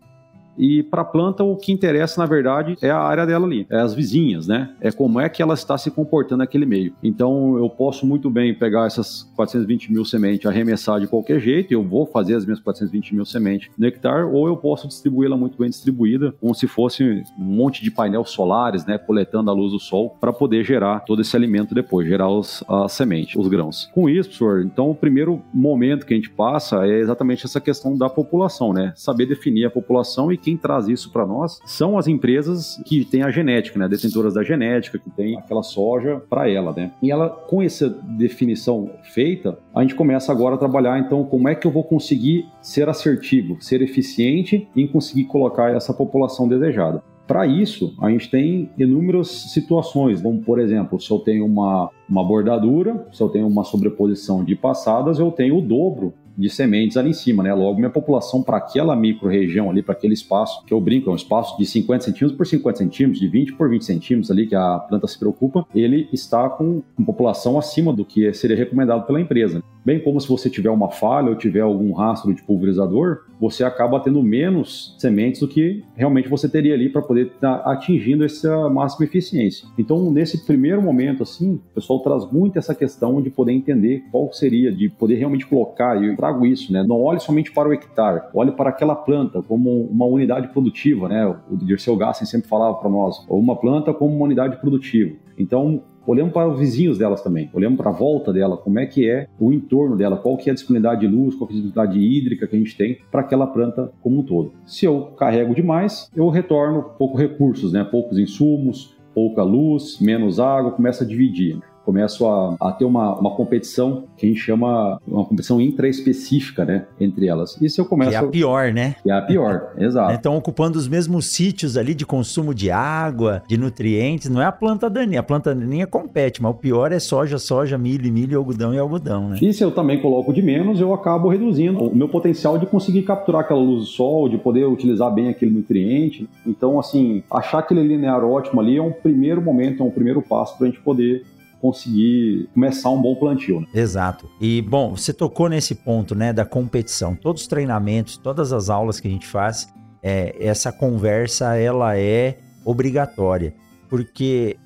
E 0.58 0.84
para 0.84 1.02
a 1.02 1.06
planta, 1.06 1.44
o 1.44 1.56
que 1.56 1.72
interessa, 1.72 2.20
na 2.20 2.26
verdade, 2.26 2.78
é 2.82 2.90
a 2.90 3.00
área 3.00 3.26
dela 3.26 3.46
ali, 3.46 3.66
é 3.70 3.80
as 3.80 3.94
vizinhas, 3.94 4.48
né? 4.48 4.74
É 4.80 4.92
como 4.92 5.20
é 5.20 5.28
que 5.30 5.42
ela 5.42 5.54
está 5.54 5.78
se 5.78 5.90
comportando 5.90 6.40
naquele 6.40 6.66
meio. 6.66 6.94
Então, 7.04 7.58
eu 7.58 7.70
posso 7.70 8.06
muito 8.06 8.30
bem 8.30 8.54
pegar 8.54 8.86
essas 8.86 9.24
420 9.36 9.92
mil 9.92 10.06
sementes, 10.06 10.46
arremessar 10.46 11.00
de 11.00 11.08
qualquer 11.08 11.40
jeito, 11.40 11.74
eu 11.74 11.84
vou 11.84 12.06
fazer 12.06 12.36
as 12.36 12.46
minhas 12.46 12.60
420 12.60 13.16
mil 13.16 13.26
sementes 13.26 13.70
no 13.78 13.86
hectare, 13.86 14.24
ou 14.24 14.48
eu 14.48 14.58
posso 14.58 14.88
distribuí-la 14.88 15.38
muito 15.38 15.58
bem 15.58 15.70
distribuída, 15.70 16.34
como 16.40 16.54
se 16.54 16.68
fosse 16.68 17.24
um 17.38 17.44
monte 17.44 17.84
de 17.84 17.92
painel 17.92 18.26
solares, 18.26 18.86
né? 18.86 18.98
Coletando 18.98 19.50
a 19.50 19.54
luz 19.54 19.72
do 19.72 19.80
sol, 19.80 20.16
para 20.20 20.34
poder 20.34 20.64
gerar 20.64 21.02
todo 21.02 21.22
esse 21.22 21.36
alimento 21.36 21.74
depois, 21.74 22.08
gerar 22.08 22.30
os, 22.30 22.64
a 22.68 22.88
semente, 22.88 23.38
os 23.38 23.48
grãos. 23.48 23.90
Com 23.94 24.10
isso, 24.10 24.30
professor, 24.30 24.64
então, 24.64 24.90
o 24.90 24.96
primeiro 24.96 25.42
momento 25.54 26.06
que 26.06 26.14
a 26.14 26.18
gente 26.18 26.30
passa 26.30 26.86
é 26.86 27.00
exatamente 27.00 27.46
essa 27.46 27.60
questão 27.60 27.98
da 27.98 28.10
população, 28.10 28.74
né? 28.74 28.94
Saber 28.96 29.26
definir 29.26 29.66
a 29.66 29.70
população 29.70 30.32
e 30.32 30.38
quem 30.44 30.58
traz 30.58 30.88
isso 30.88 31.12
para 31.12 31.26
nós 31.26 31.60
são 31.66 31.98
as 31.98 32.08
empresas 32.08 32.82
que 32.86 33.06
têm 33.06 33.24
a 33.24 33.32
genética, 33.32 33.80
né? 33.80 33.88
Detentoras 33.88 34.34
da 34.34 34.44
genética, 34.44 35.00
que 35.00 35.10
tem 35.10 35.38
aquela 35.38 35.64
soja 35.64 36.22
para 36.30 36.50
ela, 36.50 36.74
né? 36.74 36.92
E 37.02 37.10
ela, 37.10 37.30
com 37.30 37.62
essa 37.62 37.90
definição 37.90 38.92
feita, 39.14 39.58
a 39.74 39.82
gente 39.82 39.96
começa 39.96 40.32
agora 40.32 40.56
a 40.56 40.58
trabalhar, 40.58 41.00
então, 41.00 41.24
como 41.24 41.48
é 41.48 41.56
que 41.56 41.66
eu 41.66 41.72
vou 41.72 41.84
conseguir 41.84 42.46
ser 42.62 42.90
assertivo, 42.90 43.58
ser 43.62 43.82
eficiente 43.82 44.68
em 44.76 44.88
conseguir 44.88 45.26
colocar 45.26 45.72
essa 45.72 45.94
população 45.94 46.48
desejada. 46.48 47.04
Para 47.26 47.48
isso, 47.48 47.96
a 48.02 48.10
gente 48.10 48.30
tem 48.30 48.70
inúmeras 48.78 49.30
situações, 49.30 50.22
como 50.22 50.42
por 50.42 50.60
exemplo, 50.60 51.00
se 51.00 51.10
eu 51.10 51.20
tenho 51.20 51.46
uma, 51.46 51.90
uma 52.10 52.24
bordadura, 52.24 53.08
se 53.14 53.22
eu 53.22 53.30
tenho 53.30 53.48
uma 53.48 53.64
sobreposição 53.64 54.44
de 54.44 54.56
passadas, 54.56 55.20
eu 55.20 55.32
tenho 55.32 55.58
o 55.58 55.62
dobro 55.62 56.14
de 56.38 56.50
sementes 56.50 56.98
ali 56.98 57.12
em 57.12 57.14
cima, 57.14 57.44
né? 57.44 57.54
Logo, 57.54 57.78
minha 57.78 57.90
população 57.90 58.42
para 58.42 58.58
aquela 58.58 58.96
micro-região 58.96 59.70
ali, 59.70 59.82
para 59.82 59.94
aquele 59.94 60.14
espaço, 60.14 60.64
que 60.66 60.74
eu 60.74 60.82
brinco, 60.82 61.10
é 61.10 61.14
um 61.14 61.16
espaço 61.16 61.58
de 61.58 61.66
50 61.66 62.06
centímetros 62.06 62.38
por 62.38 62.46
50 62.46 62.78
centímetros, 62.78 63.20
de 63.20 63.28
20 63.28 63.54
por 63.54 63.70
20 63.70 63.86
centímetros 63.86 64.32
ali, 64.32 64.48
que 64.48 64.56
a 64.56 64.80
planta 64.80 65.08
se 65.08 65.18
preocupa, 65.18 65.66
ele 65.74 66.10
está 66.12 66.50
com, 66.50 66.82
com 66.96 67.04
população 67.04 67.58
acima 67.58 67.94
do 67.94 68.04
que 68.04 68.34
seria 68.34 68.58
recomendado 68.58 69.06
pela 69.06 69.22
empresa. 69.22 69.64
Bem 69.86 70.00
como 70.00 70.20
se 70.20 70.28
você 70.28 70.50
tiver 70.50 70.70
uma 70.70 70.90
falha 70.90 71.30
ou 71.30 71.36
tiver 71.36 71.60
algum 71.60 71.92
rastro 71.92 72.34
de 72.34 72.42
pulverizador, 72.42 73.24
você 73.40 73.66
acaba 73.66 74.00
tendo 74.00 74.24
menos 74.24 74.96
sementes 74.98 75.42
do 75.42 75.48
que 75.48 75.84
realmente 75.96 76.30
você 76.30 76.48
teria 76.48 76.74
ali 76.74 76.88
para 76.88 77.02
poder 77.02 77.28
estar 77.28 77.58
tá 77.58 77.72
atingindo 77.72 78.24
essa 78.24 78.70
máxima 78.70 79.06
eficiência. 79.06 79.68
Então, 79.78 80.10
nesse 80.10 80.46
primeiro 80.46 80.82
momento, 80.82 81.24
assim, 81.24 81.56
o 81.56 81.76
pessoal 81.76 82.00
traz 82.00 82.26
muito 82.32 82.58
essa 82.58 82.74
questão 82.74 83.22
de 83.22 83.30
poder 83.30 83.52
entender 83.52 84.04
qual 84.10 84.32
seria, 84.32 84.72
de 84.72 84.88
poder 84.88 85.16
realmente 85.16 85.46
colocar, 85.46 86.02
e 86.02 86.08
eu 86.08 86.16
trago 86.16 86.46
isso, 86.46 86.72
né? 86.72 86.84
Não 86.88 87.02
olhe 87.02 87.20
somente 87.20 87.52
para 87.52 87.68
o 87.68 87.74
hectare, 87.74 88.22
olhe 88.34 88.52
para 88.52 88.70
aquela 88.70 88.96
planta 88.96 89.42
como 89.42 89.82
uma 89.84 90.06
unidade 90.06 90.48
produtiva, 90.48 91.10
né? 91.10 91.26
O 91.52 91.58
Dirceu 91.58 91.98
Gassen 91.98 92.26
sempre 92.26 92.48
falava 92.48 92.76
para 92.76 92.90
nós, 92.90 93.26
uma 93.28 93.58
planta 93.58 93.94
como 93.94 94.16
uma 94.16 94.26
unidade 94.26 94.56
produtiva. 94.62 95.14
Então, 95.38 95.82
olhamos 96.06 96.34
para 96.34 96.48
os 96.48 96.60
vizinhos 96.60 96.98
delas 96.98 97.22
também, 97.22 97.50
olhamos 97.54 97.78
para 97.78 97.90
a 97.90 97.94
volta 97.94 98.32
dela, 98.32 98.58
como 98.58 98.80
é 98.80 98.86
que 98.86 99.10
é 99.10 99.28
o 99.40 99.52
entorno 99.52 99.96
dela, 99.96 100.18
qual 100.18 100.38
que 100.38 100.50
é 100.50 100.52
a 100.52 100.54
disponibilidade 100.54 101.02
de 101.02 101.08
luz, 101.08 101.36
qual 101.36 101.50
é 101.50 101.54
a 101.54 101.56
disponibilidade 101.56 102.00
hídrica 102.00 102.48
que 102.48 102.56
a 102.56 102.60
gente 102.60 102.78
tem 102.78 102.98
para 103.12 103.22
aquela 103.22 103.48
planta 103.48 103.92
como 104.02 104.20
um 104.20 104.24
todo. 104.24 104.54
Se 104.66 104.86
eu 104.86 105.14
carrego 105.18 105.56
demais, 105.56 106.10
eu 106.16 106.30
retorno 106.30 106.84
poucos 106.98 107.20
recursos, 107.20 107.74
né? 107.74 107.84
poucos 107.84 108.18
insumos, 108.18 108.96
pouca 109.14 109.44
luz, 109.44 110.00
menos 110.00 110.40
água, 110.40 110.72
começa 110.72 111.04
a 111.04 111.08
dividir 111.08 111.60
começam 111.86 112.58
a, 112.60 112.70
a 112.70 112.72
ter 112.72 112.86
uma, 112.86 113.18
uma 113.20 113.32
competição 113.32 114.06
que 114.18 114.26
a 114.26 114.30
gente 114.30 114.40
chama 114.40 115.00
uma 115.08 115.26
competição 115.26 115.60
intraespecífica, 115.60 116.66
né, 116.66 116.86
entre 117.00 117.28
elas. 117.28 117.60
E 117.62 117.70
se 117.70 117.80
eu 117.80 117.86
começo... 117.86 118.12
Que 118.12 118.16
é 118.16 118.20
a 118.20 118.28
pior, 118.28 118.74
né? 118.74 118.96
Que 119.04 119.12
é 119.12 119.14
a 119.14 119.22
pior, 119.22 119.74
exato. 119.78 120.14
Estão 120.14 120.36
ocupando 120.38 120.78
os 120.78 120.88
mesmos 120.88 121.28
sítios 121.28 121.78
ali 121.78 121.94
de 121.94 122.06
consumo 122.06 122.54
de 122.54 122.72
água, 122.72 123.44
de 123.48 123.58
nutrientes, 123.58 124.30
não 124.30 124.42
é 124.42 124.46
a 124.46 124.52
planta 124.52 124.90
daninha, 124.90 125.20
a 125.20 125.24
planta 125.24 125.54
daninha 125.54 125.88
compete, 125.88 126.42
mas 126.42 126.52
o 126.52 126.56
pior 126.56 126.92
é 126.92 127.00
soja, 127.00 127.38
soja, 127.38 127.78
milho, 127.78 128.12
milho, 128.12 128.38
algodão 128.38 128.74
e 128.74 128.78
algodão, 128.78 129.30
né? 129.30 129.38
E 129.42 129.54
se 129.54 129.64
eu 129.64 129.72
também 129.72 130.02
coloco 130.02 130.34
de 130.34 130.42
menos, 130.42 130.80
eu 130.80 130.94
acabo 130.94 131.30
reduzindo 131.30 131.84
o 131.84 131.96
meu 131.96 132.08
potencial 132.08 132.58
de 132.58 132.66
conseguir 132.66 133.04
capturar 133.04 133.42
aquela 133.42 133.60
luz 133.60 133.82
do 133.82 133.86
sol, 133.88 134.30
de 134.30 134.38
poder 134.38 134.66
utilizar 134.66 135.14
bem 135.14 135.30
aquele 135.30 135.52
nutriente. 135.52 136.28
Então, 136.46 136.80
assim, 136.80 137.24
achar 137.30 137.60
aquele 137.60 137.84
linear 137.84 138.24
ótimo 138.24 138.62
ali 138.62 138.78
é 138.78 138.82
um 138.82 138.92
primeiro 138.92 139.42
momento, 139.42 139.84
é 139.84 139.86
um 139.86 139.92
primeiro 139.92 140.22
passo 140.22 140.58
para 140.58 140.68
a 140.68 140.70
gente 140.70 140.82
poder 140.82 141.24
conseguir 141.64 142.50
começar 142.54 142.90
um 142.90 143.02
bom 143.02 143.16
plantio. 143.16 143.62
Né? 143.62 143.68
Exato. 143.74 144.30
E 144.42 144.62
bom, 144.62 144.98
você 144.98 145.14
tocou 145.14 145.48
nesse 145.48 145.74
ponto, 145.74 146.14
né, 146.14 146.34
da 146.34 146.44
competição. 146.44 147.16
Todos 147.16 147.44
os 147.44 147.48
treinamentos, 147.48 148.18
todas 148.18 148.52
as 148.52 148.70
aulas 148.70 149.00
que 149.00 149.08
a 149.08 149.12
gente 149.12 149.26
faz, 149.26 149.74
é, 150.04 150.36
essa 150.46 150.74
conversa 150.74 151.56
ela 151.56 151.98
é 151.98 152.38
obrigatória, 152.66 153.54
porque 153.90 154.58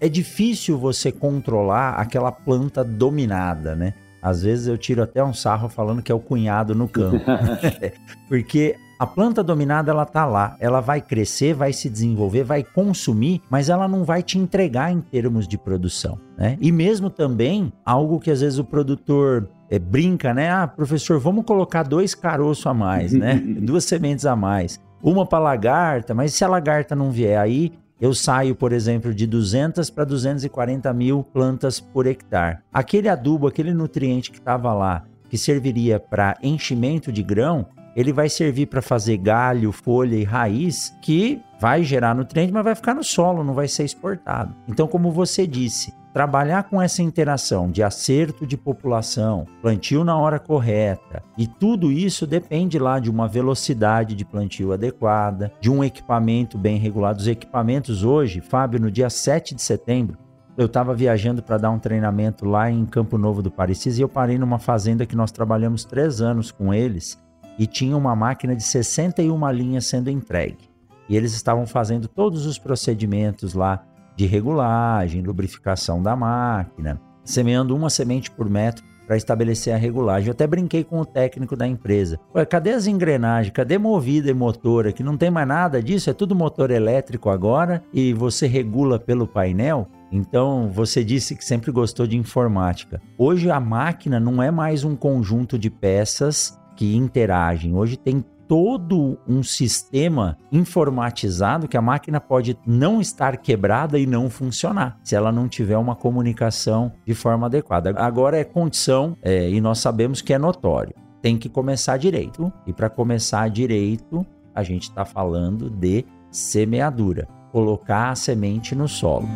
é 0.00 0.08
difícil 0.08 0.78
você 0.78 1.12
controlar 1.12 1.96
aquela 1.96 2.32
planta 2.32 2.82
dominada, 2.82 3.76
né? 3.76 3.92
Às 4.22 4.42
vezes 4.42 4.66
eu 4.66 4.78
tiro 4.78 5.02
até 5.02 5.22
um 5.22 5.34
sarro 5.34 5.68
falando 5.68 6.02
que 6.02 6.10
é 6.10 6.14
o 6.14 6.20
cunhado 6.20 6.74
no 6.74 6.88
campo. 6.88 7.22
porque 8.28 8.76
a 9.00 9.06
planta 9.06 9.42
dominada 9.42 9.90
ela 9.90 10.04
tá 10.04 10.26
lá, 10.26 10.58
ela 10.60 10.78
vai 10.82 11.00
crescer, 11.00 11.54
vai 11.54 11.72
se 11.72 11.88
desenvolver, 11.88 12.44
vai 12.44 12.62
consumir, 12.62 13.40
mas 13.48 13.70
ela 13.70 13.88
não 13.88 14.04
vai 14.04 14.22
te 14.22 14.38
entregar 14.38 14.92
em 14.92 15.00
termos 15.00 15.48
de 15.48 15.56
produção, 15.56 16.18
né? 16.36 16.58
E 16.60 16.70
mesmo 16.70 17.08
também 17.08 17.72
algo 17.82 18.20
que 18.20 18.30
às 18.30 18.42
vezes 18.42 18.58
o 18.58 18.64
produtor 18.64 19.48
é, 19.70 19.78
brinca, 19.78 20.34
né? 20.34 20.50
Ah, 20.50 20.66
professor, 20.68 21.18
vamos 21.18 21.46
colocar 21.46 21.82
dois 21.82 22.14
caroços 22.14 22.66
a 22.66 22.74
mais, 22.74 23.14
né? 23.14 23.36
Duas 23.62 23.84
sementes 23.84 24.26
a 24.26 24.36
mais. 24.36 24.78
Uma 25.02 25.24
para 25.24 25.38
lagarta, 25.38 26.12
mas 26.12 26.34
se 26.34 26.44
a 26.44 26.48
lagarta 26.48 26.94
não 26.94 27.10
vier 27.10 27.40
aí, 27.40 27.72
eu 27.98 28.12
saio, 28.12 28.54
por 28.54 28.70
exemplo, 28.70 29.14
de 29.14 29.26
200 29.26 29.88
para 29.88 30.04
240 30.04 30.92
mil 30.92 31.24
plantas 31.24 31.80
por 31.80 32.06
hectare. 32.06 32.58
Aquele 32.70 33.08
adubo, 33.08 33.46
aquele 33.46 33.72
nutriente 33.72 34.30
que 34.30 34.38
estava 34.38 34.74
lá, 34.74 35.04
que 35.30 35.38
serviria 35.38 35.98
para 35.98 36.36
enchimento 36.42 37.10
de 37.10 37.22
grão, 37.22 37.66
ele 37.94 38.12
vai 38.12 38.28
servir 38.28 38.66
para 38.66 38.82
fazer 38.82 39.16
galho, 39.16 39.72
folha 39.72 40.16
e 40.16 40.24
raiz, 40.24 40.94
que 41.02 41.40
vai 41.60 41.82
gerar 41.82 42.14
nutriente, 42.14 42.52
mas 42.52 42.64
vai 42.64 42.74
ficar 42.74 42.94
no 42.94 43.04
solo, 43.04 43.44
não 43.44 43.54
vai 43.54 43.68
ser 43.68 43.84
exportado. 43.84 44.54
Então, 44.68 44.86
como 44.86 45.10
você 45.10 45.46
disse, 45.46 45.92
trabalhar 46.12 46.64
com 46.64 46.80
essa 46.80 47.02
interação 47.02 47.70
de 47.70 47.82
acerto 47.82 48.46
de 48.46 48.56
população, 48.56 49.46
plantio 49.60 50.02
na 50.02 50.16
hora 50.16 50.38
correta, 50.38 51.22
e 51.36 51.46
tudo 51.46 51.92
isso 51.92 52.26
depende 52.26 52.78
lá 52.78 52.98
de 52.98 53.10
uma 53.10 53.28
velocidade 53.28 54.14
de 54.14 54.24
plantio 54.24 54.72
adequada, 54.72 55.52
de 55.60 55.70
um 55.70 55.84
equipamento 55.84 56.58
bem 56.58 56.78
regulado. 56.78 57.20
Os 57.20 57.28
equipamentos 57.28 58.02
hoje, 58.04 58.40
Fábio, 58.40 58.80
no 58.80 58.90
dia 58.90 59.10
7 59.10 59.54
de 59.54 59.62
setembro, 59.62 60.18
eu 60.56 60.66
estava 60.66 60.94
viajando 60.94 61.42
para 61.42 61.58
dar 61.58 61.70
um 61.70 61.78
treinamento 61.78 62.44
lá 62.44 62.70
em 62.70 62.84
Campo 62.84 63.16
Novo 63.16 63.40
do 63.40 63.50
Parecis 63.50 63.98
e 63.98 64.02
eu 64.02 64.08
parei 64.08 64.36
numa 64.36 64.58
fazenda 64.58 65.06
que 65.06 65.16
nós 65.16 65.30
trabalhamos 65.30 65.84
três 65.84 66.20
anos 66.20 66.50
com 66.50 66.74
eles 66.74 67.18
e 67.60 67.66
tinha 67.66 67.94
uma 67.94 68.16
máquina 68.16 68.56
de 68.56 68.62
61 68.62 69.50
linhas 69.50 69.84
sendo 69.84 70.08
entregue. 70.08 70.70
E 71.06 71.14
eles 71.14 71.34
estavam 71.34 71.66
fazendo 71.66 72.08
todos 72.08 72.46
os 72.46 72.58
procedimentos 72.58 73.52
lá 73.52 73.84
de 74.16 74.24
regulagem, 74.24 75.20
lubrificação 75.20 76.02
da 76.02 76.16
máquina, 76.16 76.98
semeando 77.22 77.76
uma 77.76 77.90
semente 77.90 78.30
por 78.30 78.48
metro 78.48 78.82
para 79.06 79.16
estabelecer 79.16 79.74
a 79.74 79.76
regulagem. 79.76 80.28
Eu 80.28 80.32
até 80.32 80.46
brinquei 80.46 80.82
com 80.82 81.00
o 81.00 81.04
técnico 81.04 81.54
da 81.54 81.66
empresa. 81.66 82.18
Ué, 82.34 82.46
cadê 82.46 82.70
as 82.70 82.86
engrenagens? 82.86 83.52
Cadê 83.52 83.76
movida 83.76 84.30
e 84.30 84.34
motora? 84.34 84.90
Que 84.90 85.02
não 85.02 85.18
tem 85.18 85.30
mais 85.30 85.46
nada 85.46 85.82
disso, 85.82 86.08
é 86.08 86.14
tudo 86.14 86.34
motor 86.34 86.70
elétrico 86.70 87.28
agora 87.28 87.82
e 87.92 88.14
você 88.14 88.46
regula 88.46 88.98
pelo 88.98 89.26
painel. 89.26 89.86
Então, 90.10 90.70
você 90.72 91.04
disse 91.04 91.36
que 91.36 91.44
sempre 91.44 91.70
gostou 91.70 92.06
de 92.06 92.16
informática. 92.16 93.02
Hoje 93.18 93.50
a 93.50 93.60
máquina 93.60 94.18
não 94.18 94.42
é 94.42 94.50
mais 94.50 94.82
um 94.82 94.96
conjunto 94.96 95.58
de 95.58 95.68
peças 95.68 96.58
que 96.76 96.96
interagem. 96.96 97.74
Hoje 97.74 97.96
tem 97.96 98.24
todo 98.50 99.16
um 99.28 99.44
sistema 99.44 100.36
informatizado 100.50 101.68
que 101.68 101.76
a 101.76 101.80
máquina 101.80 102.20
pode 102.20 102.58
não 102.66 103.00
estar 103.00 103.36
quebrada 103.36 103.96
e 103.96 104.06
não 104.06 104.28
funcionar 104.28 104.98
se 105.04 105.14
ela 105.14 105.30
não 105.30 105.48
tiver 105.48 105.78
uma 105.78 105.94
comunicação 105.94 106.90
de 107.06 107.14
forma 107.14 107.46
adequada. 107.46 107.94
Agora 107.96 108.36
é 108.36 108.42
condição 108.42 109.16
é, 109.22 109.48
e 109.48 109.60
nós 109.60 109.78
sabemos 109.78 110.20
que 110.20 110.32
é 110.32 110.38
notório. 110.38 110.92
Tem 111.22 111.38
que 111.38 111.48
começar 111.48 111.96
direito. 111.96 112.52
E 112.66 112.72
para 112.72 112.90
começar 112.90 113.48
direito, 113.48 114.26
a 114.52 114.64
gente 114.64 114.88
está 114.88 115.04
falando 115.04 115.70
de 115.70 116.04
semeadura, 116.28 117.28
colocar 117.52 118.10
a 118.10 118.16
semente 118.16 118.74
no 118.74 118.88
solo. 118.88 119.28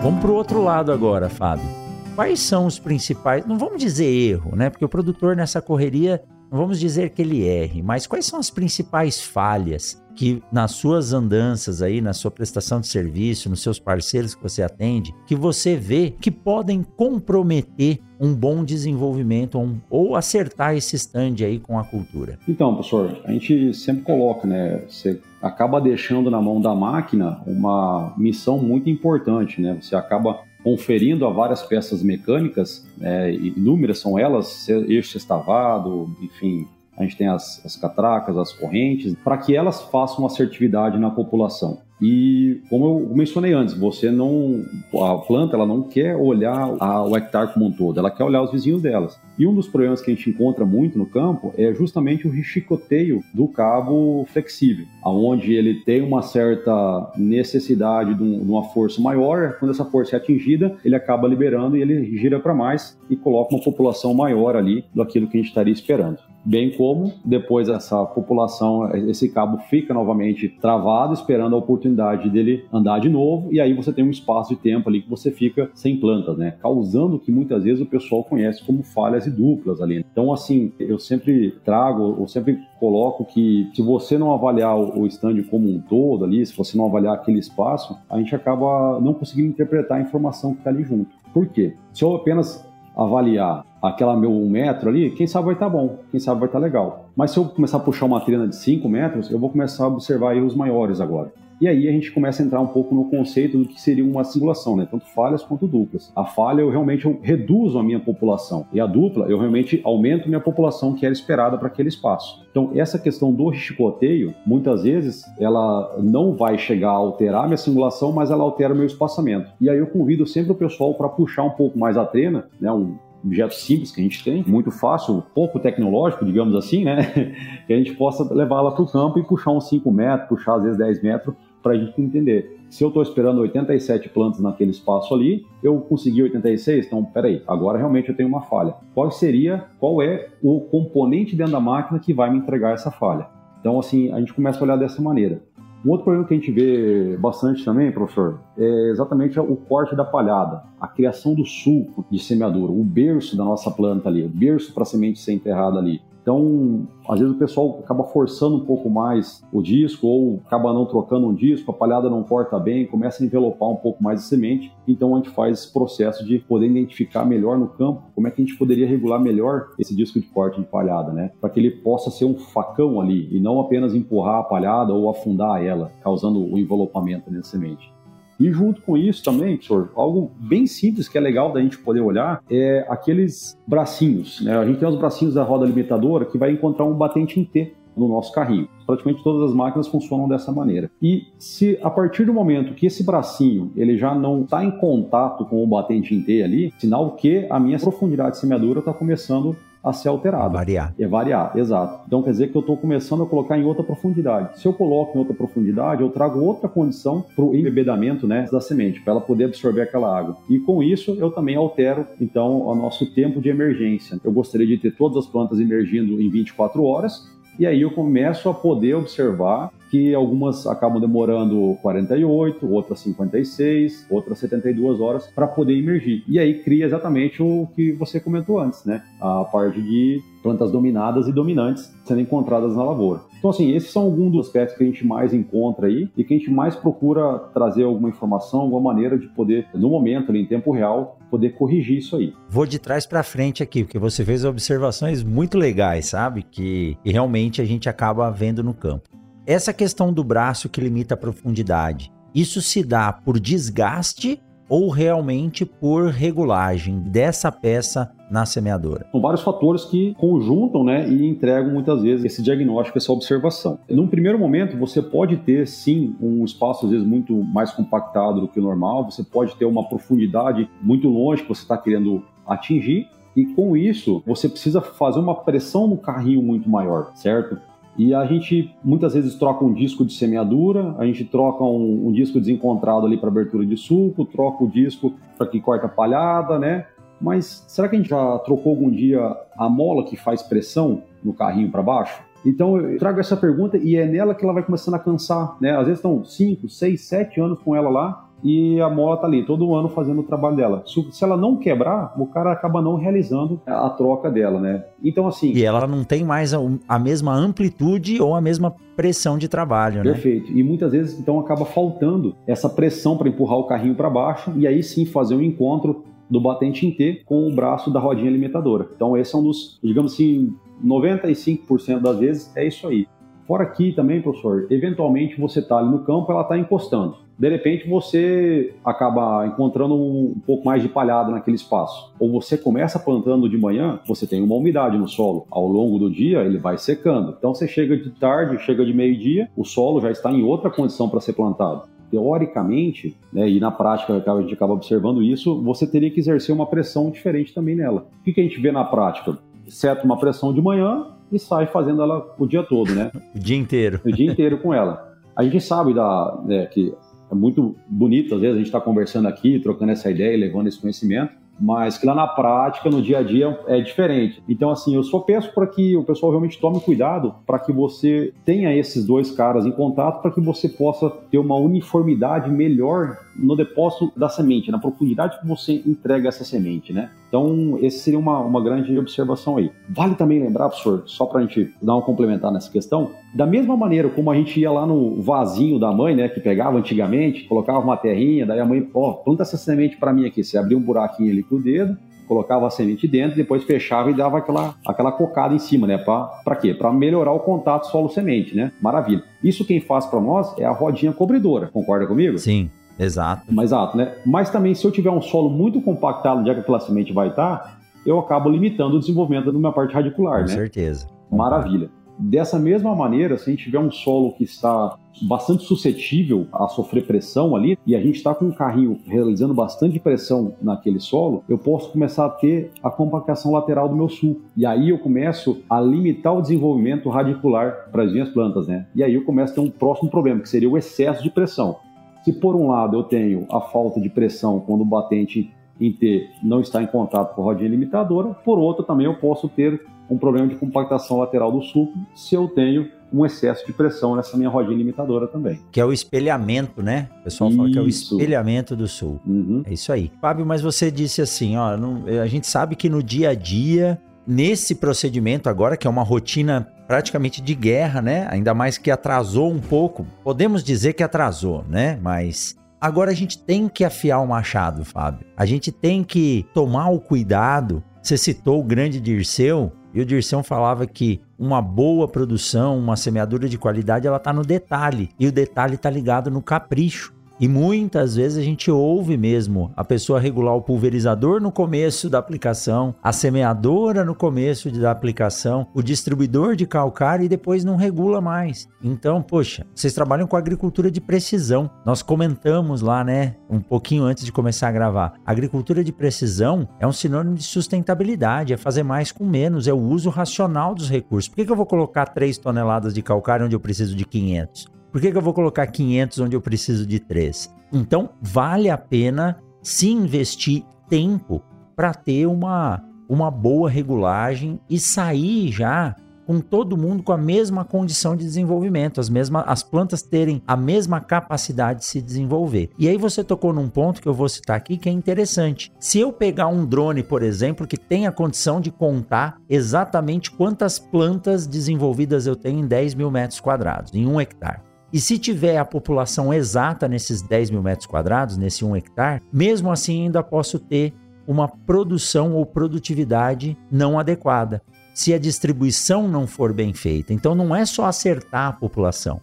Vamos 0.00 0.20
para 0.20 0.30
o 0.30 0.34
outro 0.34 0.62
lado 0.62 0.92
agora, 0.92 1.28
Fábio 1.28 1.79
quais 2.20 2.40
são 2.40 2.66
os 2.66 2.78
principais, 2.78 3.46
não 3.46 3.56
vamos 3.56 3.80
dizer 3.80 4.04
erro, 4.04 4.54
né? 4.54 4.68
Porque 4.68 4.84
o 4.84 4.88
produtor 4.90 5.34
nessa 5.34 5.62
correria, 5.62 6.22
não 6.52 6.58
vamos 6.58 6.78
dizer 6.78 7.08
que 7.08 7.22
ele 7.22 7.46
erre, 7.46 7.80
mas 7.80 8.06
quais 8.06 8.26
são 8.26 8.38
as 8.38 8.50
principais 8.50 9.22
falhas 9.22 10.04
que 10.14 10.42
nas 10.52 10.72
suas 10.72 11.14
andanças 11.14 11.80
aí, 11.80 12.02
na 12.02 12.12
sua 12.12 12.30
prestação 12.30 12.78
de 12.78 12.88
serviço, 12.88 13.48
nos 13.48 13.62
seus 13.62 13.78
parceiros 13.78 14.34
que 14.34 14.42
você 14.42 14.62
atende, 14.62 15.14
que 15.26 15.34
você 15.34 15.76
vê 15.76 16.10
que 16.20 16.30
podem 16.30 16.82
comprometer 16.82 18.00
um 18.20 18.34
bom 18.34 18.62
desenvolvimento 18.62 19.58
um, 19.58 19.78
ou 19.88 20.14
acertar 20.14 20.76
esse 20.76 20.96
stand 20.96 21.36
aí 21.42 21.58
com 21.58 21.78
a 21.78 21.84
cultura? 21.84 22.38
Então, 22.46 22.74
professor, 22.74 23.18
a 23.24 23.32
gente 23.32 23.72
sempre 23.72 24.02
coloca, 24.02 24.46
né? 24.46 24.84
Você 24.86 25.18
acaba 25.40 25.80
deixando 25.80 26.30
na 26.30 26.42
mão 26.42 26.60
da 26.60 26.74
máquina 26.74 27.40
uma 27.46 28.12
missão 28.18 28.58
muito 28.58 28.90
importante, 28.90 29.58
né? 29.58 29.78
Você 29.80 29.96
acaba 29.96 30.49
conferindo 30.62 31.26
a 31.26 31.30
várias 31.30 31.62
peças 31.62 32.02
mecânicas, 32.02 32.86
é, 33.00 33.32
inúmeras 33.32 33.98
são 33.98 34.18
elas, 34.18 34.68
eixo 34.68 35.16
estavado, 35.16 36.14
enfim, 36.20 36.66
a 36.96 37.02
gente 37.02 37.16
tem 37.16 37.28
as, 37.28 37.64
as 37.64 37.76
catracas, 37.76 38.36
as 38.36 38.52
correntes, 38.52 39.14
para 39.24 39.38
que 39.38 39.56
elas 39.56 39.80
façam 39.82 40.26
assertividade 40.26 40.98
na 40.98 41.10
população. 41.10 41.80
E 42.00 42.60
como 42.68 42.86
eu 42.86 43.14
mencionei 43.14 43.52
antes, 43.52 43.74
você 43.74 44.10
não 44.10 44.64
a 44.94 45.16
planta 45.18 45.56
ela 45.56 45.66
não 45.66 45.82
quer 45.82 46.16
olhar 46.16 46.76
a, 46.80 47.04
o 47.04 47.16
hectare 47.16 47.52
como 47.52 47.66
um 47.66 47.72
todo, 47.72 47.98
ela 47.98 48.10
quer 48.10 48.24
olhar 48.24 48.42
os 48.42 48.50
vizinhos 48.50 48.82
delas. 48.82 49.20
E 49.38 49.46
um 49.46 49.54
dos 49.54 49.68
problemas 49.68 50.00
que 50.00 50.10
a 50.10 50.14
gente 50.14 50.30
encontra 50.30 50.64
muito 50.64 50.98
no 50.98 51.06
campo 51.06 51.52
é 51.56 51.72
justamente 51.74 52.26
o 52.26 52.42
chicoteio 52.42 53.22
do 53.34 53.48
cabo 53.48 54.26
flexível, 54.32 54.86
aonde 55.02 55.54
ele 55.54 55.82
tem 55.84 56.02
uma 56.02 56.22
certa 56.22 57.12
necessidade 57.16 58.14
de, 58.14 58.22
um, 58.22 58.44
de 58.44 58.50
uma 58.50 58.64
força 58.64 59.00
maior, 59.00 59.56
quando 59.58 59.70
essa 59.70 59.84
força 59.84 60.16
é 60.16 60.18
atingida, 60.18 60.76
ele 60.84 60.94
acaba 60.94 61.28
liberando 61.28 61.76
e 61.76 61.82
ele 61.82 62.16
gira 62.16 62.38
para 62.38 62.54
mais 62.54 62.98
e 63.08 63.16
coloca 63.16 63.54
uma 63.54 63.62
população 63.62 64.14
maior 64.14 64.56
ali 64.56 64.84
do 64.94 65.02
aquilo 65.02 65.28
que 65.28 65.36
a 65.36 65.40
gente 65.40 65.48
estaria 65.48 65.72
esperando 65.72 66.18
bem 66.44 66.70
como 66.70 67.12
depois 67.24 67.68
essa 67.68 68.04
população, 68.04 68.90
esse 69.08 69.28
cabo 69.28 69.58
fica 69.68 69.92
novamente 69.92 70.48
travado, 70.48 71.14
esperando 71.14 71.54
a 71.54 71.58
oportunidade 71.58 71.89
dele 71.94 72.64
andar 72.72 72.98
de 73.00 73.08
novo, 73.08 73.52
e 73.52 73.60
aí 73.60 73.72
você 73.72 73.92
tem 73.92 74.04
um 74.04 74.10
espaço 74.10 74.54
de 74.54 74.60
tempo 74.60 74.88
ali 74.88 75.02
que 75.02 75.10
você 75.10 75.30
fica 75.30 75.70
sem 75.74 75.96
plantas, 75.98 76.36
né? 76.36 76.54
Causando 76.60 77.16
o 77.16 77.18
que 77.18 77.30
muitas 77.30 77.64
vezes 77.64 77.80
o 77.80 77.86
pessoal 77.86 78.24
conhece 78.24 78.64
como 78.64 78.82
falhas 78.82 79.26
e 79.26 79.30
duplas 79.30 79.80
ali. 79.80 80.04
Então, 80.12 80.32
assim, 80.32 80.72
eu 80.78 80.98
sempre 80.98 81.54
trago, 81.64 82.16
eu 82.18 82.28
sempre 82.28 82.58
coloco 82.78 83.24
que 83.24 83.68
se 83.74 83.82
você 83.82 84.16
não 84.16 84.32
avaliar 84.32 84.78
o 84.78 85.06
stand 85.06 85.42
como 85.50 85.68
um 85.68 85.80
todo 85.80 86.24
ali, 86.24 86.44
se 86.44 86.56
você 86.56 86.76
não 86.76 86.86
avaliar 86.86 87.14
aquele 87.14 87.38
espaço, 87.38 87.96
a 88.08 88.18
gente 88.18 88.34
acaba 88.34 88.98
não 89.00 89.14
conseguindo 89.14 89.48
interpretar 89.48 89.98
a 89.98 90.00
informação 90.00 90.52
que 90.52 90.60
está 90.60 90.70
ali 90.70 90.82
junto. 90.84 91.10
Por 91.32 91.46
quê? 91.46 91.74
Se 91.92 92.02
eu 92.02 92.14
apenas 92.14 92.66
avaliar 92.96 93.64
aquela 93.80 94.16
meu 94.16 94.30
um 94.30 94.48
metro 94.48 94.88
ali, 94.88 95.10
quem 95.12 95.26
sabe 95.26 95.46
vai 95.46 95.54
estar 95.54 95.66
tá 95.66 95.72
bom, 95.72 95.98
quem 96.10 96.20
sabe 96.20 96.40
vai 96.40 96.48
estar 96.48 96.58
tá 96.58 96.64
legal. 96.64 97.06
Mas 97.16 97.30
se 97.30 97.38
eu 97.38 97.46
começar 97.46 97.78
a 97.78 97.80
puxar 97.80 98.06
uma 98.06 98.20
trina 98.20 98.46
de 98.46 98.56
5 98.56 98.88
metros, 98.88 99.30
eu 99.30 99.38
vou 99.38 99.50
começar 99.50 99.84
a 99.84 99.88
observar 99.88 100.36
erros 100.36 100.54
maiores 100.54 101.00
agora. 101.00 101.32
E 101.60 101.68
aí 101.68 101.86
a 101.86 101.92
gente 101.92 102.10
começa 102.10 102.42
a 102.42 102.46
entrar 102.46 102.60
um 102.60 102.68
pouco 102.68 102.94
no 102.94 103.10
conceito 103.10 103.58
do 103.58 103.66
que 103.66 103.78
seria 103.78 104.04
uma 104.04 104.24
simulação, 104.24 104.76
né? 104.76 104.88
Tanto 104.90 105.04
falhas 105.06 105.42
quanto 105.42 105.68
duplas. 105.68 106.10
A 106.16 106.24
falha 106.24 106.62
eu 106.62 106.70
realmente 106.70 107.06
reduzo 107.20 107.78
a 107.78 107.82
minha 107.82 108.00
população 108.00 108.66
e 108.72 108.80
a 108.80 108.86
dupla 108.86 109.26
eu 109.26 109.38
realmente 109.38 109.78
aumento 109.84 110.26
minha 110.26 110.40
população 110.40 110.94
que 110.94 111.04
era 111.04 111.12
esperada 111.12 111.58
para 111.58 111.68
aquele 111.68 111.90
espaço. 111.90 112.42
Então 112.50 112.70
essa 112.74 112.98
questão 112.98 113.30
do 113.30 113.52
chicoteio, 113.52 114.34
muitas 114.46 114.84
vezes 114.84 115.22
ela 115.38 115.98
não 116.02 116.34
vai 116.34 116.56
chegar 116.56 116.90
a 116.90 116.94
alterar 116.94 117.44
minha 117.44 117.58
simulação, 117.58 118.10
mas 118.10 118.30
ela 118.30 118.42
altera 118.42 118.74
meu 118.74 118.86
espaçamento. 118.86 119.50
E 119.60 119.68
aí 119.68 119.76
eu 119.76 119.86
convido 119.86 120.26
sempre 120.26 120.52
o 120.52 120.54
pessoal 120.54 120.94
para 120.94 121.10
puxar 121.10 121.42
um 121.42 121.50
pouco 121.50 121.78
mais 121.78 121.98
a 121.98 122.06
trena, 122.06 122.48
né? 122.58 122.72
Um, 122.72 122.96
objeto 123.24 123.54
simples 123.54 123.92
que 123.92 124.00
a 124.00 124.02
gente 124.02 124.24
tem, 124.24 124.42
muito 124.46 124.70
fácil, 124.70 125.22
pouco 125.34 125.60
tecnológico, 125.60 126.24
digamos 126.24 126.54
assim, 126.54 126.84
né? 126.84 127.02
que 127.66 127.72
a 127.72 127.76
gente 127.76 127.94
possa 127.94 128.32
levá-la 128.32 128.72
para 128.72 128.82
o 128.82 128.90
campo 128.90 129.18
e 129.18 129.22
puxar 129.22 129.50
uns 129.50 129.68
5 129.68 129.90
metros, 129.90 130.28
puxar 130.28 130.56
às 130.56 130.62
vezes 130.62 130.78
10 130.78 131.02
metros, 131.02 131.34
para 131.62 131.72
a 131.72 131.76
gente 131.76 132.00
entender. 132.00 132.58
Se 132.68 132.84
eu 132.84 132.88
estou 132.88 133.02
esperando 133.02 133.40
87 133.40 134.08
plantas 134.10 134.40
naquele 134.40 134.70
espaço 134.70 135.12
ali, 135.14 135.44
eu 135.62 135.78
consegui 135.80 136.22
86, 136.22 136.86
então 136.86 137.04
peraí, 137.04 137.42
agora 137.46 137.78
realmente 137.78 138.08
eu 138.08 138.16
tenho 138.16 138.28
uma 138.28 138.42
falha. 138.42 138.74
Qual 138.94 139.10
seria, 139.10 139.64
qual 139.78 140.00
é 140.00 140.28
o 140.42 140.60
componente 140.60 141.34
dentro 141.34 141.52
da 141.52 141.60
máquina 141.60 141.98
que 141.98 142.14
vai 142.14 142.30
me 142.30 142.38
entregar 142.38 142.72
essa 142.72 142.90
falha? 142.90 143.26
Então, 143.60 143.78
assim, 143.78 144.12
a 144.12 144.18
gente 144.18 144.32
começa 144.32 144.58
a 144.58 144.62
olhar 144.62 144.76
dessa 144.76 145.02
maneira. 145.02 145.42
Um 145.84 145.90
outro 145.90 146.04
problema 146.04 146.28
que 146.28 146.34
a 146.34 146.36
gente 146.36 146.50
vê 146.52 147.16
bastante 147.16 147.64
também, 147.64 147.90
professor, 147.90 148.40
é 148.56 148.90
exatamente 148.90 149.40
o 149.40 149.56
corte 149.56 149.96
da 149.96 150.04
palhada, 150.04 150.62
a 150.78 150.86
criação 150.86 151.34
do 151.34 151.44
sulco 151.46 152.04
de 152.10 152.18
semeadura, 152.18 152.70
o 152.70 152.84
berço 152.84 153.34
da 153.34 153.44
nossa 153.44 153.70
planta 153.70 154.08
ali, 154.08 154.22
o 154.22 154.28
berço 154.28 154.74
para 154.74 154.82
a 154.82 154.86
semente 154.86 155.18
ser 155.18 155.32
enterrada 155.32 155.78
ali. 155.78 156.02
Então, 156.22 156.86
às 157.08 157.18
vezes 157.18 157.34
o 157.34 157.38
pessoal 157.38 157.80
acaba 157.82 158.04
forçando 158.04 158.56
um 158.56 158.64
pouco 158.64 158.90
mais 158.90 159.42
o 159.52 159.62
disco 159.62 160.06
ou 160.06 160.40
acaba 160.46 160.72
não 160.72 160.86
trocando 160.86 161.26
um 161.26 161.34
disco, 161.34 161.70
a 161.70 161.74
palhada 161.74 162.10
não 162.10 162.22
corta 162.22 162.58
bem, 162.58 162.86
começa 162.86 163.22
a 163.22 163.26
envelopar 163.26 163.70
um 163.70 163.76
pouco 163.76 164.02
mais 164.02 164.20
a 164.20 164.22
semente. 164.22 164.72
Então, 164.86 165.14
a 165.14 165.18
gente 165.18 165.30
faz 165.30 165.58
esse 165.58 165.72
processo 165.72 166.24
de 166.24 166.38
poder 166.38 166.66
identificar 166.66 167.24
melhor 167.24 167.58
no 167.58 167.68
campo 167.68 168.02
como 168.14 168.28
é 168.28 168.30
que 168.30 168.42
a 168.42 168.44
gente 168.44 168.58
poderia 168.58 168.86
regular 168.86 169.20
melhor 169.20 169.70
esse 169.78 169.94
disco 169.96 170.20
de 170.20 170.26
corte 170.26 170.60
de 170.60 170.66
palhada, 170.66 171.12
né? 171.12 171.30
Para 171.40 171.50
que 171.50 171.58
ele 171.58 171.70
possa 171.70 172.10
ser 172.10 172.24
um 172.24 172.34
facão 172.34 173.00
ali 173.00 173.28
e 173.34 173.40
não 173.40 173.60
apenas 173.60 173.94
empurrar 173.94 174.40
a 174.40 174.44
palhada 174.44 174.92
ou 174.92 175.08
afundar 175.08 175.64
ela, 175.64 175.90
causando 176.02 176.40
o 176.40 176.58
envelopamento 176.58 177.30
da 177.30 177.42
semente. 177.42 177.92
E 178.40 178.50
junto 178.50 178.80
com 178.80 178.96
isso 178.96 179.22
também, 179.22 179.56
professor, 179.56 179.92
algo 179.94 180.32
bem 180.38 180.66
simples 180.66 181.06
que 181.08 181.18
é 181.18 181.20
legal 181.20 181.52
da 181.52 181.60
gente 181.60 181.76
poder 181.78 182.00
olhar 182.00 182.42
é 182.50 182.86
aqueles 182.88 183.58
bracinhos. 183.66 184.40
Né? 184.40 184.56
A 184.56 184.64
gente 184.64 184.78
tem 184.78 184.88
os 184.88 184.96
bracinhos 184.96 185.34
da 185.34 185.42
roda 185.42 185.66
limitadora 185.66 186.24
que 186.24 186.38
vai 186.38 186.50
encontrar 186.50 186.86
um 186.86 186.94
batente 186.94 187.38
em 187.38 187.44
T 187.44 187.74
no 187.94 188.08
nosso 188.08 188.32
carrinho. 188.32 188.66
Praticamente 188.86 189.22
todas 189.22 189.50
as 189.50 189.54
máquinas 189.54 189.86
funcionam 189.88 190.26
dessa 190.26 190.50
maneira. 190.50 190.90
E 191.02 191.26
se 191.38 191.78
a 191.82 191.90
partir 191.90 192.24
do 192.24 192.32
momento 192.32 192.74
que 192.74 192.86
esse 192.86 193.04
bracinho 193.04 193.72
ele 193.76 193.98
já 193.98 194.14
não 194.14 194.42
está 194.42 194.64
em 194.64 194.70
contato 194.70 195.44
com 195.44 195.62
o 195.62 195.66
batente 195.66 196.14
em 196.14 196.22
T 196.22 196.42
ali, 196.42 196.72
sinal 196.78 197.16
que 197.16 197.46
a 197.50 197.60
minha 197.60 197.78
profundidade 197.78 198.32
de 198.32 198.38
semeadura 198.38 198.78
está 198.78 198.92
começando 198.94 199.54
a 199.82 199.92
ser 199.92 200.08
alterado. 200.08 200.54
Variar. 200.54 200.94
É 200.98 201.06
variar, 201.06 201.52
exato. 201.56 202.04
Então 202.06 202.22
quer 202.22 202.30
dizer 202.30 202.48
que 202.48 202.56
eu 202.56 202.60
estou 202.60 202.76
começando 202.76 203.22
a 203.22 203.26
colocar 203.26 203.58
em 203.58 203.64
outra 203.64 203.82
profundidade. 203.82 204.60
Se 204.60 204.66
eu 204.66 204.72
coloco 204.72 205.16
em 205.16 205.20
outra 205.20 205.34
profundidade, 205.34 206.02
eu 206.02 206.10
trago 206.10 206.40
outra 206.40 206.68
condição 206.68 207.24
para 207.34 207.44
o 207.44 207.54
embebedamento 207.54 208.26
né, 208.26 208.46
da 208.50 208.60
semente, 208.60 209.00
para 209.00 209.12
ela 209.12 209.20
poder 209.20 209.44
absorver 209.44 209.82
aquela 209.82 210.16
água. 210.16 210.36
E 210.48 210.58
com 210.58 210.82
isso 210.82 211.16
eu 211.18 211.30
também 211.30 211.56
altero 211.56 212.06
então 212.20 212.60
o 212.60 212.74
nosso 212.74 213.12
tempo 213.14 213.40
de 213.40 213.48
emergência. 213.48 214.20
Eu 214.22 214.32
gostaria 214.32 214.66
de 214.66 214.78
ter 214.78 214.94
todas 214.94 215.16
as 215.16 215.26
plantas 215.26 215.58
emergindo 215.58 216.20
em 216.20 216.28
24 216.28 216.84
horas 216.84 217.28
e 217.58 217.66
aí 217.66 217.82
eu 217.82 217.90
começo 217.90 218.48
a 218.48 218.54
poder 218.54 218.94
observar 218.94 219.70
que 219.90 220.14
algumas 220.14 220.66
acabam 220.66 221.00
demorando 221.00 221.76
48, 221.82 222.70
outras 222.70 223.00
56, 223.00 224.06
outras 224.10 224.38
72 224.38 225.00
horas 225.00 225.26
para 225.26 225.46
poder 225.46 225.76
emergir. 225.76 226.22
E 226.28 226.38
aí 226.38 226.62
cria 226.62 226.86
exatamente 226.86 227.42
o 227.42 227.66
que 227.74 227.92
você 227.92 228.20
comentou 228.20 228.58
antes, 228.58 228.84
né? 228.84 229.02
A 229.20 229.44
parte 229.44 229.82
de 229.82 230.22
plantas 230.42 230.70
dominadas 230.70 231.28
e 231.28 231.32
dominantes 231.32 231.92
sendo 232.04 232.20
encontradas 232.20 232.74
na 232.74 232.82
lavoura. 232.82 233.20
Então, 233.38 233.50
assim, 233.50 233.74
esses 233.74 233.90
são 233.90 234.02
alguns 234.02 234.32
dos 234.32 234.46
aspectos 234.46 234.76
que 234.76 234.84
a 234.84 234.86
gente 234.86 235.06
mais 235.06 235.32
encontra 235.32 235.86
aí 235.86 236.08
e 236.16 236.24
que 236.24 236.34
a 236.34 236.36
gente 236.36 236.50
mais 236.50 236.76
procura 236.76 237.38
trazer 237.54 237.84
alguma 237.84 238.08
informação, 238.08 238.60
alguma 238.60 238.92
maneira 238.92 239.18
de 239.18 239.28
poder, 239.28 239.66
no 239.74 239.88
momento, 239.88 240.30
ali, 240.30 240.42
em 240.42 240.46
tempo 240.46 240.72
real, 240.72 241.18
poder 241.30 241.50
corrigir 241.50 241.98
isso 241.98 242.16
aí. 242.16 242.34
Vou 242.48 242.66
de 242.66 242.78
trás 242.78 243.06
para 243.06 243.22
frente 243.22 243.62
aqui, 243.62 243.84
porque 243.84 243.98
você 243.98 244.24
fez 244.24 244.44
observações 244.44 245.22
muito 245.22 245.56
legais, 245.56 246.06
sabe? 246.06 246.42
Que 246.42 246.98
realmente 247.04 247.62
a 247.62 247.64
gente 247.64 247.88
acaba 247.88 248.30
vendo 248.30 248.62
no 248.62 248.74
campo. 248.74 249.08
Essa 249.50 249.72
questão 249.72 250.12
do 250.12 250.22
braço 250.22 250.68
que 250.68 250.80
limita 250.80 251.14
a 251.14 251.16
profundidade, 251.16 252.12
isso 252.32 252.62
se 252.62 252.84
dá 252.84 253.12
por 253.12 253.40
desgaste 253.40 254.40
ou 254.68 254.88
realmente 254.88 255.64
por 255.64 256.06
regulagem 256.06 257.00
dessa 257.00 257.50
peça 257.50 258.12
na 258.30 258.46
semeadora? 258.46 259.08
São 259.10 259.20
vários 259.20 259.42
fatores 259.42 259.84
que 259.84 260.14
conjuntam 260.14 260.84
né, 260.84 261.10
e 261.10 261.26
entregam 261.26 261.72
muitas 261.72 262.00
vezes 262.00 262.24
esse 262.24 262.40
diagnóstico, 262.40 262.96
essa 262.96 263.12
observação. 263.12 263.80
Num 263.90 264.06
primeiro 264.06 264.38
momento, 264.38 264.78
você 264.78 265.02
pode 265.02 265.38
ter 265.38 265.66
sim 265.66 266.14
um 266.20 266.44
espaço 266.44 266.86
às 266.86 266.92
vezes 266.92 267.04
muito 267.04 267.34
mais 267.42 267.72
compactado 267.72 268.40
do 268.40 268.46
que 268.46 268.60
o 268.60 268.62
normal, 268.62 269.10
você 269.10 269.24
pode 269.24 269.56
ter 269.56 269.64
uma 269.64 269.88
profundidade 269.88 270.70
muito 270.80 271.08
longe 271.08 271.42
que 271.42 271.48
você 271.48 271.62
está 271.62 271.76
querendo 271.76 272.22
atingir, 272.46 273.08
e 273.36 273.46
com 273.46 273.76
isso 273.76 274.22
você 274.24 274.48
precisa 274.48 274.80
fazer 274.80 275.18
uma 275.18 275.34
pressão 275.34 275.88
no 275.88 275.96
carrinho 275.96 276.40
muito 276.40 276.70
maior, 276.70 277.10
certo? 277.16 277.58
E 277.96 278.14
a 278.14 278.24
gente 278.24 278.74
muitas 278.82 279.14
vezes 279.14 279.34
troca 279.34 279.64
um 279.64 279.72
disco 279.72 280.04
de 280.04 280.12
semeadura, 280.12 280.94
a 280.98 281.04
gente 281.04 281.24
troca 281.24 281.64
um, 281.64 282.08
um 282.08 282.12
disco 282.12 282.38
desencontrado 282.38 283.06
ali 283.06 283.16
para 283.16 283.28
abertura 283.28 283.66
de 283.66 283.76
suco, 283.76 284.24
troca 284.24 284.64
o 284.64 284.68
disco 284.68 285.12
para 285.36 285.46
que 285.46 285.60
corta 285.60 285.86
a 285.86 285.88
palhada, 285.88 286.58
né? 286.58 286.86
Mas 287.20 287.64
será 287.68 287.88
que 287.88 287.96
a 287.96 287.98
gente 287.98 288.08
já 288.08 288.38
trocou 288.38 288.70
algum 288.70 288.90
dia 288.90 289.20
a 289.56 289.68
mola 289.68 290.04
que 290.04 290.16
faz 290.16 290.42
pressão 290.42 291.02
no 291.22 291.34
carrinho 291.34 291.70
para 291.70 291.82
baixo? 291.82 292.22
Então 292.44 292.78
eu 292.78 292.98
trago 292.98 293.20
essa 293.20 293.36
pergunta 293.36 293.76
e 293.76 293.96
é 293.96 294.06
nela 294.06 294.34
que 294.34 294.42
ela 294.42 294.54
vai 294.54 294.62
começando 294.62 294.94
a 294.94 294.98
cansar, 294.98 295.56
né? 295.60 295.72
Às 295.72 295.84
vezes 295.84 295.98
estão 295.98 296.24
5, 296.24 296.68
6, 296.68 297.00
7 297.00 297.40
anos 297.40 297.58
com 297.62 297.76
ela 297.76 297.90
lá 297.90 298.29
e 298.42 298.80
a 298.80 298.88
mola 298.88 299.16
tá 299.16 299.26
ali 299.26 299.44
todo 299.44 299.74
ano 299.74 299.88
fazendo 299.88 300.20
o 300.20 300.24
trabalho 300.24 300.56
dela. 300.56 300.82
Se 300.86 301.24
ela 301.24 301.36
não 301.36 301.56
quebrar, 301.56 302.14
o 302.18 302.26
cara 302.26 302.52
acaba 302.52 302.80
não 302.80 302.96
realizando 302.96 303.60
a 303.66 303.88
troca 303.90 304.30
dela, 304.30 304.60
né? 304.60 304.84
Então 305.02 305.26
assim. 305.26 305.52
E 305.52 305.64
ela 305.64 305.86
não 305.86 306.04
tem 306.04 306.24
mais 306.24 306.52
a, 306.88 306.98
mesma 306.98 307.34
amplitude 307.34 308.20
ou 308.20 308.34
a 308.34 308.40
mesma 308.40 308.74
pressão 308.96 309.38
de 309.38 309.48
trabalho, 309.48 309.98
né? 309.98 310.12
Perfeito. 310.12 310.52
E 310.52 310.62
muitas 310.62 310.92
vezes 310.92 311.18
então 311.18 311.38
acaba 311.38 311.64
faltando 311.64 312.34
essa 312.46 312.68
pressão 312.68 313.16
para 313.16 313.28
empurrar 313.28 313.58
o 313.58 313.64
carrinho 313.64 313.94
para 313.94 314.10
baixo 314.10 314.52
e 314.56 314.66
aí 314.66 314.82
sim 314.82 315.04
fazer 315.04 315.34
um 315.34 315.42
encontro 315.42 316.04
do 316.28 316.40
batente 316.40 316.86
em 316.86 316.92
T 316.92 317.22
com 317.24 317.48
o 317.48 317.54
braço 317.54 317.90
da 317.90 317.98
rodinha 317.98 318.30
limitadora. 318.30 318.88
Então 318.94 319.16
esse 319.16 319.34
é 319.34 319.38
um 319.38 319.42
dos, 319.42 319.78
digamos 319.82 320.12
assim, 320.12 320.54
95% 320.84 322.00
das 322.00 322.18
vezes 322.18 322.56
é 322.56 322.66
isso 322.66 322.86
aí. 322.86 323.06
Fora 323.46 323.64
aqui 323.64 323.92
também, 323.92 324.22
professor, 324.22 324.68
eventualmente 324.70 325.40
você 325.40 325.58
está 325.58 325.78
ali 325.78 325.90
no 325.90 326.04
campo, 326.04 326.30
ela 326.30 326.42
está 326.42 326.56
encostando 326.56 327.16
de 327.40 327.48
repente 327.48 327.88
você 327.88 328.74
acaba 328.84 329.46
encontrando 329.46 329.94
um, 329.94 330.34
pouco 330.46 330.62
mais 330.62 330.82
de 330.82 330.90
palhada 330.90 331.30
naquele 331.30 331.56
espaço. 331.56 332.12
Ou 332.20 332.30
você 332.30 332.58
começa 332.58 332.98
plantando 332.98 333.48
de 333.48 333.56
manhã, 333.56 333.98
você 334.06 334.26
tem 334.26 334.42
uma 334.42 334.54
umidade 334.54 334.98
no 334.98 335.08
solo. 335.08 335.46
Ao 335.50 335.66
longo 335.66 335.98
do 335.98 336.10
dia, 336.10 336.40
ele 336.40 336.58
vai 336.58 336.76
secando. 336.76 337.34
Então 337.38 337.54
você 337.54 337.66
chega 337.66 337.96
de 337.96 338.10
tarde, 338.10 338.62
chega 338.62 338.84
de 338.84 338.92
meio-dia, 338.92 339.48
o 339.56 339.64
solo 339.64 340.02
já 340.02 340.10
está 340.10 340.30
em 340.30 340.42
outra 340.42 340.68
condição 340.70 341.08
para 341.08 341.18
ser 341.20 341.32
plantado 341.32 341.88
teoricamente, 342.10 343.16
né, 343.32 343.48
e 343.48 343.60
na 343.60 343.70
prática 343.70 344.12
a 344.12 344.40
gente 344.40 344.52
acaba 344.52 344.72
observando 344.72 345.22
isso, 345.22 345.62
você 345.62 345.86
teria 345.86 346.10
que 346.10 346.18
exercer 346.18 346.52
uma 346.52 346.66
pressão 346.66 347.08
diferente 347.08 347.54
também 347.54 347.76
nela. 347.76 348.08
O 348.20 348.24
que, 348.24 348.32
que 348.32 348.40
a 348.40 348.42
gente 348.42 348.60
vê 348.60 348.72
na 348.72 348.82
prática? 348.82 349.38
Seta 349.68 350.04
uma 350.04 350.18
pressão 350.18 350.52
de 350.52 350.60
manhã 350.60 351.06
e 351.30 351.38
sai 351.38 351.68
fazendo 351.68 352.02
ela 352.02 352.34
o 352.36 352.48
dia 352.48 352.64
todo, 352.64 352.92
né? 352.92 353.12
O 353.32 353.38
dia 353.38 353.56
inteiro. 353.56 354.00
O 354.04 354.10
dia 354.10 354.28
inteiro 354.28 354.58
com 354.58 354.74
ela. 354.74 355.08
A 355.36 355.44
gente 355.44 355.60
sabe 355.60 355.94
da, 355.94 356.42
né, 356.44 356.66
que 356.66 356.92
é 357.30 357.34
muito 357.34 357.76
bonito, 357.86 358.34
às 358.34 358.40
vezes, 358.40 358.54
a 358.54 358.58
gente 358.58 358.66
está 358.66 358.80
conversando 358.80 359.28
aqui, 359.28 359.60
trocando 359.60 359.92
essa 359.92 360.10
ideia, 360.10 360.36
levando 360.36 360.66
esse 360.66 360.80
conhecimento, 360.80 361.32
mas 361.60 361.98
que 361.98 362.06
lá 362.06 362.14
na 362.14 362.26
prática, 362.26 362.88
no 362.88 363.02
dia 363.02 363.18
a 363.18 363.22
dia, 363.22 363.58
é 363.66 363.80
diferente. 363.80 364.42
Então, 364.48 364.70
assim, 364.70 364.94
eu 364.94 365.02
só 365.02 365.20
peço 365.20 365.52
para 365.54 365.66
que 365.66 365.94
o 365.94 366.02
pessoal 366.02 366.32
realmente 366.32 366.58
tome 366.58 366.80
cuidado 366.80 367.34
para 367.46 367.58
que 367.58 367.70
você 367.70 368.32
tenha 368.44 368.74
esses 368.74 369.04
dois 369.04 369.30
caras 369.30 369.66
em 369.66 369.70
contato, 369.70 370.22
para 370.22 370.30
que 370.30 370.40
você 370.40 370.68
possa 370.68 371.10
ter 371.30 371.38
uma 371.38 371.56
uniformidade 371.56 372.50
melhor 372.50 373.18
no 373.36 373.54
depósito 373.54 374.10
da 374.16 374.28
semente, 374.28 374.70
na 374.70 374.78
profundidade 374.78 375.38
que 375.38 375.46
você 375.46 375.82
entrega 375.86 376.28
essa 376.28 376.44
semente, 376.44 376.92
né? 376.92 377.10
Então, 377.30 377.78
esse 377.80 378.00
seria 378.00 378.18
uma, 378.18 378.40
uma 378.40 378.60
grande 378.60 378.98
observação 378.98 379.56
aí. 379.56 379.70
Vale 379.88 380.16
também 380.16 380.42
lembrar, 380.42 380.68
professor, 380.68 381.04
só 381.06 381.24
para 381.24 381.38
a 381.38 381.42
gente 381.42 381.72
dar 381.80 381.94
uma 381.94 382.02
complementar 382.02 382.52
nessa 382.52 382.70
questão, 382.70 383.12
da 383.32 383.46
mesma 383.46 383.76
maneira 383.76 384.08
como 384.08 384.32
a 384.32 384.34
gente 384.34 384.58
ia 384.58 384.70
lá 384.70 384.84
no 384.84 385.22
vasinho 385.22 385.78
da 385.78 385.92
mãe, 385.92 386.16
né, 386.16 386.28
que 386.28 386.40
pegava 386.40 386.76
antigamente, 386.76 387.44
colocava 387.44 387.78
uma 387.78 387.96
terrinha, 387.96 388.44
daí 388.44 388.58
a 388.58 388.64
mãe, 388.64 388.90
ó, 388.92 389.10
oh, 389.10 389.14
planta 389.14 389.42
essa 389.42 389.56
semente 389.56 389.96
para 389.96 390.12
mim 390.12 390.26
aqui. 390.26 390.42
Você 390.42 390.58
abria 390.58 390.76
um 390.76 390.82
buraquinho 390.82 391.30
ali 391.30 391.44
com 391.44 391.54
o 391.54 391.62
dedo, 391.62 391.96
colocava 392.26 392.66
a 392.66 392.70
semente 392.70 393.06
dentro, 393.06 393.36
depois 393.36 393.62
fechava 393.62 394.10
e 394.10 394.14
dava 394.14 394.38
aquela, 394.38 394.74
aquela 394.84 395.12
cocada 395.12 395.54
em 395.54 395.58
cima, 395.60 395.86
né? 395.86 395.98
Para 395.98 396.56
quê? 396.56 396.74
Para 396.74 396.92
melhorar 396.92 397.32
o 397.32 397.40
contato 397.40 397.86
solo-semente, 397.86 398.56
né? 398.56 398.72
Maravilha. 398.80 399.22
Isso 399.42 399.64
quem 399.64 399.80
faz 399.80 400.06
para 400.06 400.20
nós 400.20 400.56
é 400.58 400.64
a 400.64 400.72
rodinha 400.72 401.12
cobridora, 401.12 401.68
concorda 401.68 402.06
comigo? 402.06 402.38
Sim. 402.38 402.70
Exato. 403.00 403.42
Mas, 403.50 403.70
exato, 403.70 403.96
né? 403.96 404.14
Mas 404.26 404.50
também, 404.50 404.74
se 404.74 404.84
eu 404.84 404.90
tiver 404.90 405.10
um 405.10 405.22
solo 405.22 405.48
muito 405.48 405.80
compactado, 405.80 406.40
onde 406.40 406.50
é 406.50 406.54
que 406.54 406.60
aquela 406.60 406.80
semente 406.80 407.12
vai 407.12 407.28
estar, 407.28 407.80
eu 408.04 408.18
acabo 408.18 408.48
limitando 408.48 408.96
o 408.96 409.00
desenvolvimento 409.00 409.50
da 409.50 409.58
minha 409.58 409.72
parte 409.72 409.94
radicular, 409.94 410.42
Com 410.42 410.48
né? 410.48 410.54
Com 410.54 410.60
certeza. 410.60 411.06
Maravilha. 411.30 411.90
Dessa 412.18 412.58
mesma 412.58 412.94
maneira, 412.94 413.38
se 413.38 413.48
a 413.48 413.50
gente 413.50 413.64
tiver 413.64 413.78
um 413.78 413.90
solo 413.90 414.32
que 414.32 414.44
está 414.44 414.94
bastante 415.22 415.64
suscetível 415.64 416.46
a 416.52 416.68
sofrer 416.68 417.06
pressão 417.06 417.56
ali, 417.56 417.78
e 417.86 417.96
a 417.96 418.00
gente 418.00 418.16
está 418.16 418.34
com 418.34 418.44
um 418.44 418.52
carrinho 418.52 418.98
realizando 419.06 419.54
bastante 419.54 419.98
pressão 419.98 420.52
naquele 420.60 421.00
solo, 421.00 421.42
eu 421.48 421.56
posso 421.56 421.90
começar 421.90 422.26
a 422.26 422.28
ter 422.28 422.72
a 422.82 422.90
compactação 422.90 423.52
lateral 423.52 423.88
do 423.88 423.96
meu 423.96 424.10
sulco. 424.10 424.42
E 424.54 424.66
aí 424.66 424.90
eu 424.90 424.98
começo 424.98 425.62
a 425.68 425.80
limitar 425.80 426.36
o 426.36 426.42
desenvolvimento 426.42 427.08
radicular 427.08 427.88
para 427.90 428.02
as 428.02 428.12
minhas 428.12 428.28
plantas, 428.28 428.66
né? 428.66 428.86
E 428.94 429.02
aí 429.02 429.14
eu 429.14 429.24
começo 429.24 429.52
a 429.52 429.54
ter 429.54 429.62
um 429.62 429.70
próximo 429.70 430.10
problema, 430.10 430.40
que 430.40 430.48
seria 430.48 430.68
o 430.68 430.76
excesso 430.76 431.22
de 431.22 431.30
pressão. 431.30 431.78
Se 432.24 432.32
por 432.32 432.54
um 432.54 432.68
lado 432.68 432.98
eu 432.98 433.02
tenho 433.02 433.46
a 433.50 433.60
falta 433.60 434.00
de 434.00 434.08
pressão 434.08 434.60
quando 434.60 434.82
o 434.82 434.84
batente 434.84 435.52
em 435.80 435.92
T 435.92 436.28
não 436.42 436.60
está 436.60 436.82
em 436.82 436.86
contato 436.86 437.34
com 437.34 437.42
a 437.42 437.44
rodinha 437.44 437.70
limitadora, 437.70 438.34
por 438.44 438.58
outro 438.58 438.84
também 438.84 439.06
eu 439.06 439.14
posso 439.14 439.48
ter 439.48 439.80
um 440.10 440.18
problema 440.18 440.48
de 440.48 440.56
compactação 440.56 441.18
lateral 441.18 441.50
do 441.52 441.62
sulco 441.62 441.96
se 442.14 442.34
eu 442.34 442.48
tenho 442.48 442.88
um 443.12 443.24
excesso 443.24 443.66
de 443.66 443.72
pressão 443.72 444.14
nessa 444.14 444.36
minha 444.36 444.48
rodinha 444.48 444.76
limitadora 444.76 445.26
também. 445.26 445.58
Que 445.72 445.80
é 445.80 445.84
o 445.84 445.92
espelhamento, 445.92 446.82
né? 446.82 447.08
O 447.20 447.24
pessoal 447.24 447.50
isso. 447.50 447.56
fala 447.56 447.70
que 447.70 447.78
é 447.78 447.82
o 447.82 447.88
espelhamento 447.88 448.76
do 448.76 448.86
sul. 448.86 449.20
Uhum. 449.26 449.62
É 449.64 449.72
isso 449.72 449.92
aí. 449.92 450.12
Fábio, 450.20 450.44
mas 450.44 450.60
você 450.60 450.90
disse 450.90 451.20
assim, 451.22 451.56
ó, 451.56 451.76
não, 451.76 452.04
a 452.22 452.26
gente 452.26 452.46
sabe 452.46 452.76
que 452.76 452.88
no 452.88 453.02
dia 453.02 453.30
a 453.30 453.34
dia, 453.34 454.00
nesse 454.26 454.74
procedimento 454.76 455.48
agora, 455.48 455.76
que 455.76 455.86
é 455.86 455.90
uma 455.90 456.02
rotina 456.02 456.68
praticamente 456.90 457.40
de 457.40 457.54
guerra, 457.54 458.02
né? 458.02 458.26
Ainda 458.32 458.52
mais 458.52 458.76
que 458.76 458.90
atrasou 458.90 459.48
um 459.52 459.60
pouco. 459.60 460.04
Podemos 460.24 460.64
dizer 460.64 460.92
que 460.94 461.04
atrasou, 461.04 461.64
né? 461.68 461.96
Mas 462.02 462.56
agora 462.80 463.12
a 463.12 463.14
gente 463.14 463.38
tem 463.38 463.68
que 463.68 463.84
afiar 463.84 464.20
o 464.20 464.26
machado, 464.26 464.84
Fábio. 464.84 465.24
A 465.36 465.46
gente 465.46 465.70
tem 465.70 466.02
que 466.02 466.44
tomar 466.52 466.90
o 466.90 466.98
cuidado. 466.98 467.80
Você 468.02 468.18
citou 468.18 468.58
o 468.58 468.64
grande 468.64 469.00
Dirceu, 469.00 469.70
e 469.94 470.00
o 470.00 470.04
Dirceu 470.04 470.42
falava 470.42 470.84
que 470.84 471.20
uma 471.38 471.62
boa 471.62 472.08
produção, 472.08 472.76
uma 472.76 472.96
semeadura 472.96 473.48
de 473.48 473.56
qualidade, 473.56 474.08
ela 474.08 474.16
está 474.16 474.32
no 474.32 474.42
detalhe. 474.42 475.10
E 475.16 475.28
o 475.28 475.32
detalhe 475.32 475.76
está 475.76 475.88
ligado 475.88 476.28
no 476.28 476.42
capricho. 476.42 477.14
E 477.40 477.48
muitas 477.48 478.16
vezes 478.16 478.36
a 478.36 478.42
gente 478.42 478.70
ouve 478.70 479.16
mesmo 479.16 479.72
a 479.74 479.82
pessoa 479.82 480.20
regular 480.20 480.54
o 480.54 480.60
pulverizador 480.60 481.40
no 481.40 481.50
começo 481.50 482.10
da 482.10 482.18
aplicação, 482.18 482.94
a 483.02 483.12
semeadora 483.12 484.04
no 484.04 484.14
começo 484.14 484.70
da 484.70 484.90
aplicação, 484.90 485.66
o 485.72 485.82
distribuidor 485.82 486.54
de 486.54 486.66
calcário 486.66 487.24
e 487.24 487.28
depois 487.30 487.64
não 487.64 487.76
regula 487.76 488.20
mais. 488.20 488.68
Então, 488.84 489.22
poxa, 489.22 489.66
vocês 489.74 489.94
trabalham 489.94 490.26
com 490.26 490.36
agricultura 490.36 490.90
de 490.90 491.00
precisão. 491.00 491.70
Nós 491.82 492.02
comentamos 492.02 492.82
lá, 492.82 493.02
né, 493.02 493.36
um 493.48 493.60
pouquinho 493.60 494.04
antes 494.04 494.26
de 494.26 494.32
começar 494.32 494.68
a 494.68 494.72
gravar. 494.72 495.14
Agricultura 495.24 495.82
de 495.82 495.92
precisão 495.92 496.68
é 496.78 496.86
um 496.86 496.92
sinônimo 496.92 497.36
de 497.36 497.42
sustentabilidade, 497.42 498.52
é 498.52 498.58
fazer 498.58 498.82
mais 498.82 499.10
com 499.10 499.24
menos, 499.24 499.66
é 499.66 499.72
o 499.72 499.80
uso 499.80 500.10
racional 500.10 500.74
dos 500.74 500.90
recursos. 500.90 501.30
Por 501.30 501.36
que, 501.36 501.46
que 501.46 501.52
eu 501.52 501.56
vou 501.56 501.64
colocar 501.64 502.04
3 502.04 502.36
toneladas 502.36 502.92
de 502.92 503.00
calcário 503.00 503.46
onde 503.46 503.56
eu 503.56 503.60
preciso 503.60 503.96
de 503.96 504.04
500? 504.04 504.79
Por 504.90 505.00
que, 505.00 505.10
que 505.10 505.16
eu 505.16 505.22
vou 505.22 505.32
colocar 505.32 505.66
500 505.66 506.18
onde 506.18 506.36
eu 506.36 506.40
preciso 506.40 506.84
de 506.84 506.98
3? 506.98 507.54
Então, 507.72 508.10
vale 508.20 508.68
a 508.68 508.76
pena 508.76 509.38
se 509.62 509.88
investir 509.88 510.64
tempo 510.88 511.42
para 511.76 511.94
ter 511.94 512.26
uma, 512.26 512.82
uma 513.08 513.30
boa 513.30 513.70
regulagem 513.70 514.60
e 514.68 514.78
sair 514.78 515.52
já 515.52 515.94
com 516.26 516.40
todo 516.40 516.76
mundo 516.76 517.02
com 517.02 517.12
a 517.12 517.18
mesma 517.18 517.64
condição 517.64 518.14
de 518.14 518.24
desenvolvimento, 518.24 519.00
as 519.00 519.08
mesmas 519.08 519.42
as 519.48 519.64
plantas 519.64 520.00
terem 520.00 520.40
a 520.46 520.56
mesma 520.56 521.00
capacidade 521.00 521.80
de 521.80 521.86
se 521.86 522.00
desenvolver. 522.00 522.70
E 522.78 522.88
aí 522.88 522.96
você 522.96 523.24
tocou 523.24 523.52
num 523.52 523.68
ponto 523.68 524.00
que 524.00 524.06
eu 524.06 524.14
vou 524.14 524.28
citar 524.28 524.56
aqui 524.56 524.76
que 524.76 524.88
é 524.88 524.92
interessante. 524.92 525.72
Se 525.80 525.98
eu 525.98 526.12
pegar 526.12 526.46
um 526.46 526.64
drone, 526.64 527.02
por 527.02 527.24
exemplo, 527.24 527.66
que 527.66 527.76
tem 527.76 528.06
a 528.06 528.12
condição 528.12 528.60
de 528.60 528.70
contar 528.70 529.40
exatamente 529.48 530.30
quantas 530.30 530.78
plantas 530.78 531.48
desenvolvidas 531.48 532.28
eu 532.28 532.36
tenho 532.36 532.60
em 532.60 532.66
10 532.66 532.94
mil 532.94 533.10
metros 533.10 533.40
quadrados, 533.40 533.92
em 533.92 534.06
um 534.06 534.20
hectare. 534.20 534.69
E 534.92 535.00
se 535.00 535.18
tiver 535.18 535.56
a 535.56 535.64
população 535.64 536.34
exata 536.34 536.88
nesses 536.88 537.22
10 537.22 537.50
mil 537.50 537.62
metros 537.62 537.86
quadrados, 537.86 538.36
nesse 538.36 538.64
1 538.64 538.76
hectare, 538.76 539.22
mesmo 539.32 539.70
assim 539.70 540.02
ainda 540.02 540.22
posso 540.22 540.58
ter 540.58 540.92
uma 541.26 541.46
produção 541.46 542.34
ou 542.34 542.44
produtividade 542.44 543.56
não 543.70 543.98
adequada, 543.98 544.60
se 544.92 545.14
a 545.14 545.18
distribuição 545.18 546.08
não 546.08 546.26
for 546.26 546.52
bem 546.52 546.74
feita. 546.74 547.12
Então 547.12 547.34
não 547.34 547.54
é 547.54 547.64
só 547.64 547.84
acertar 547.84 548.48
a 548.48 548.52
população, 548.52 549.20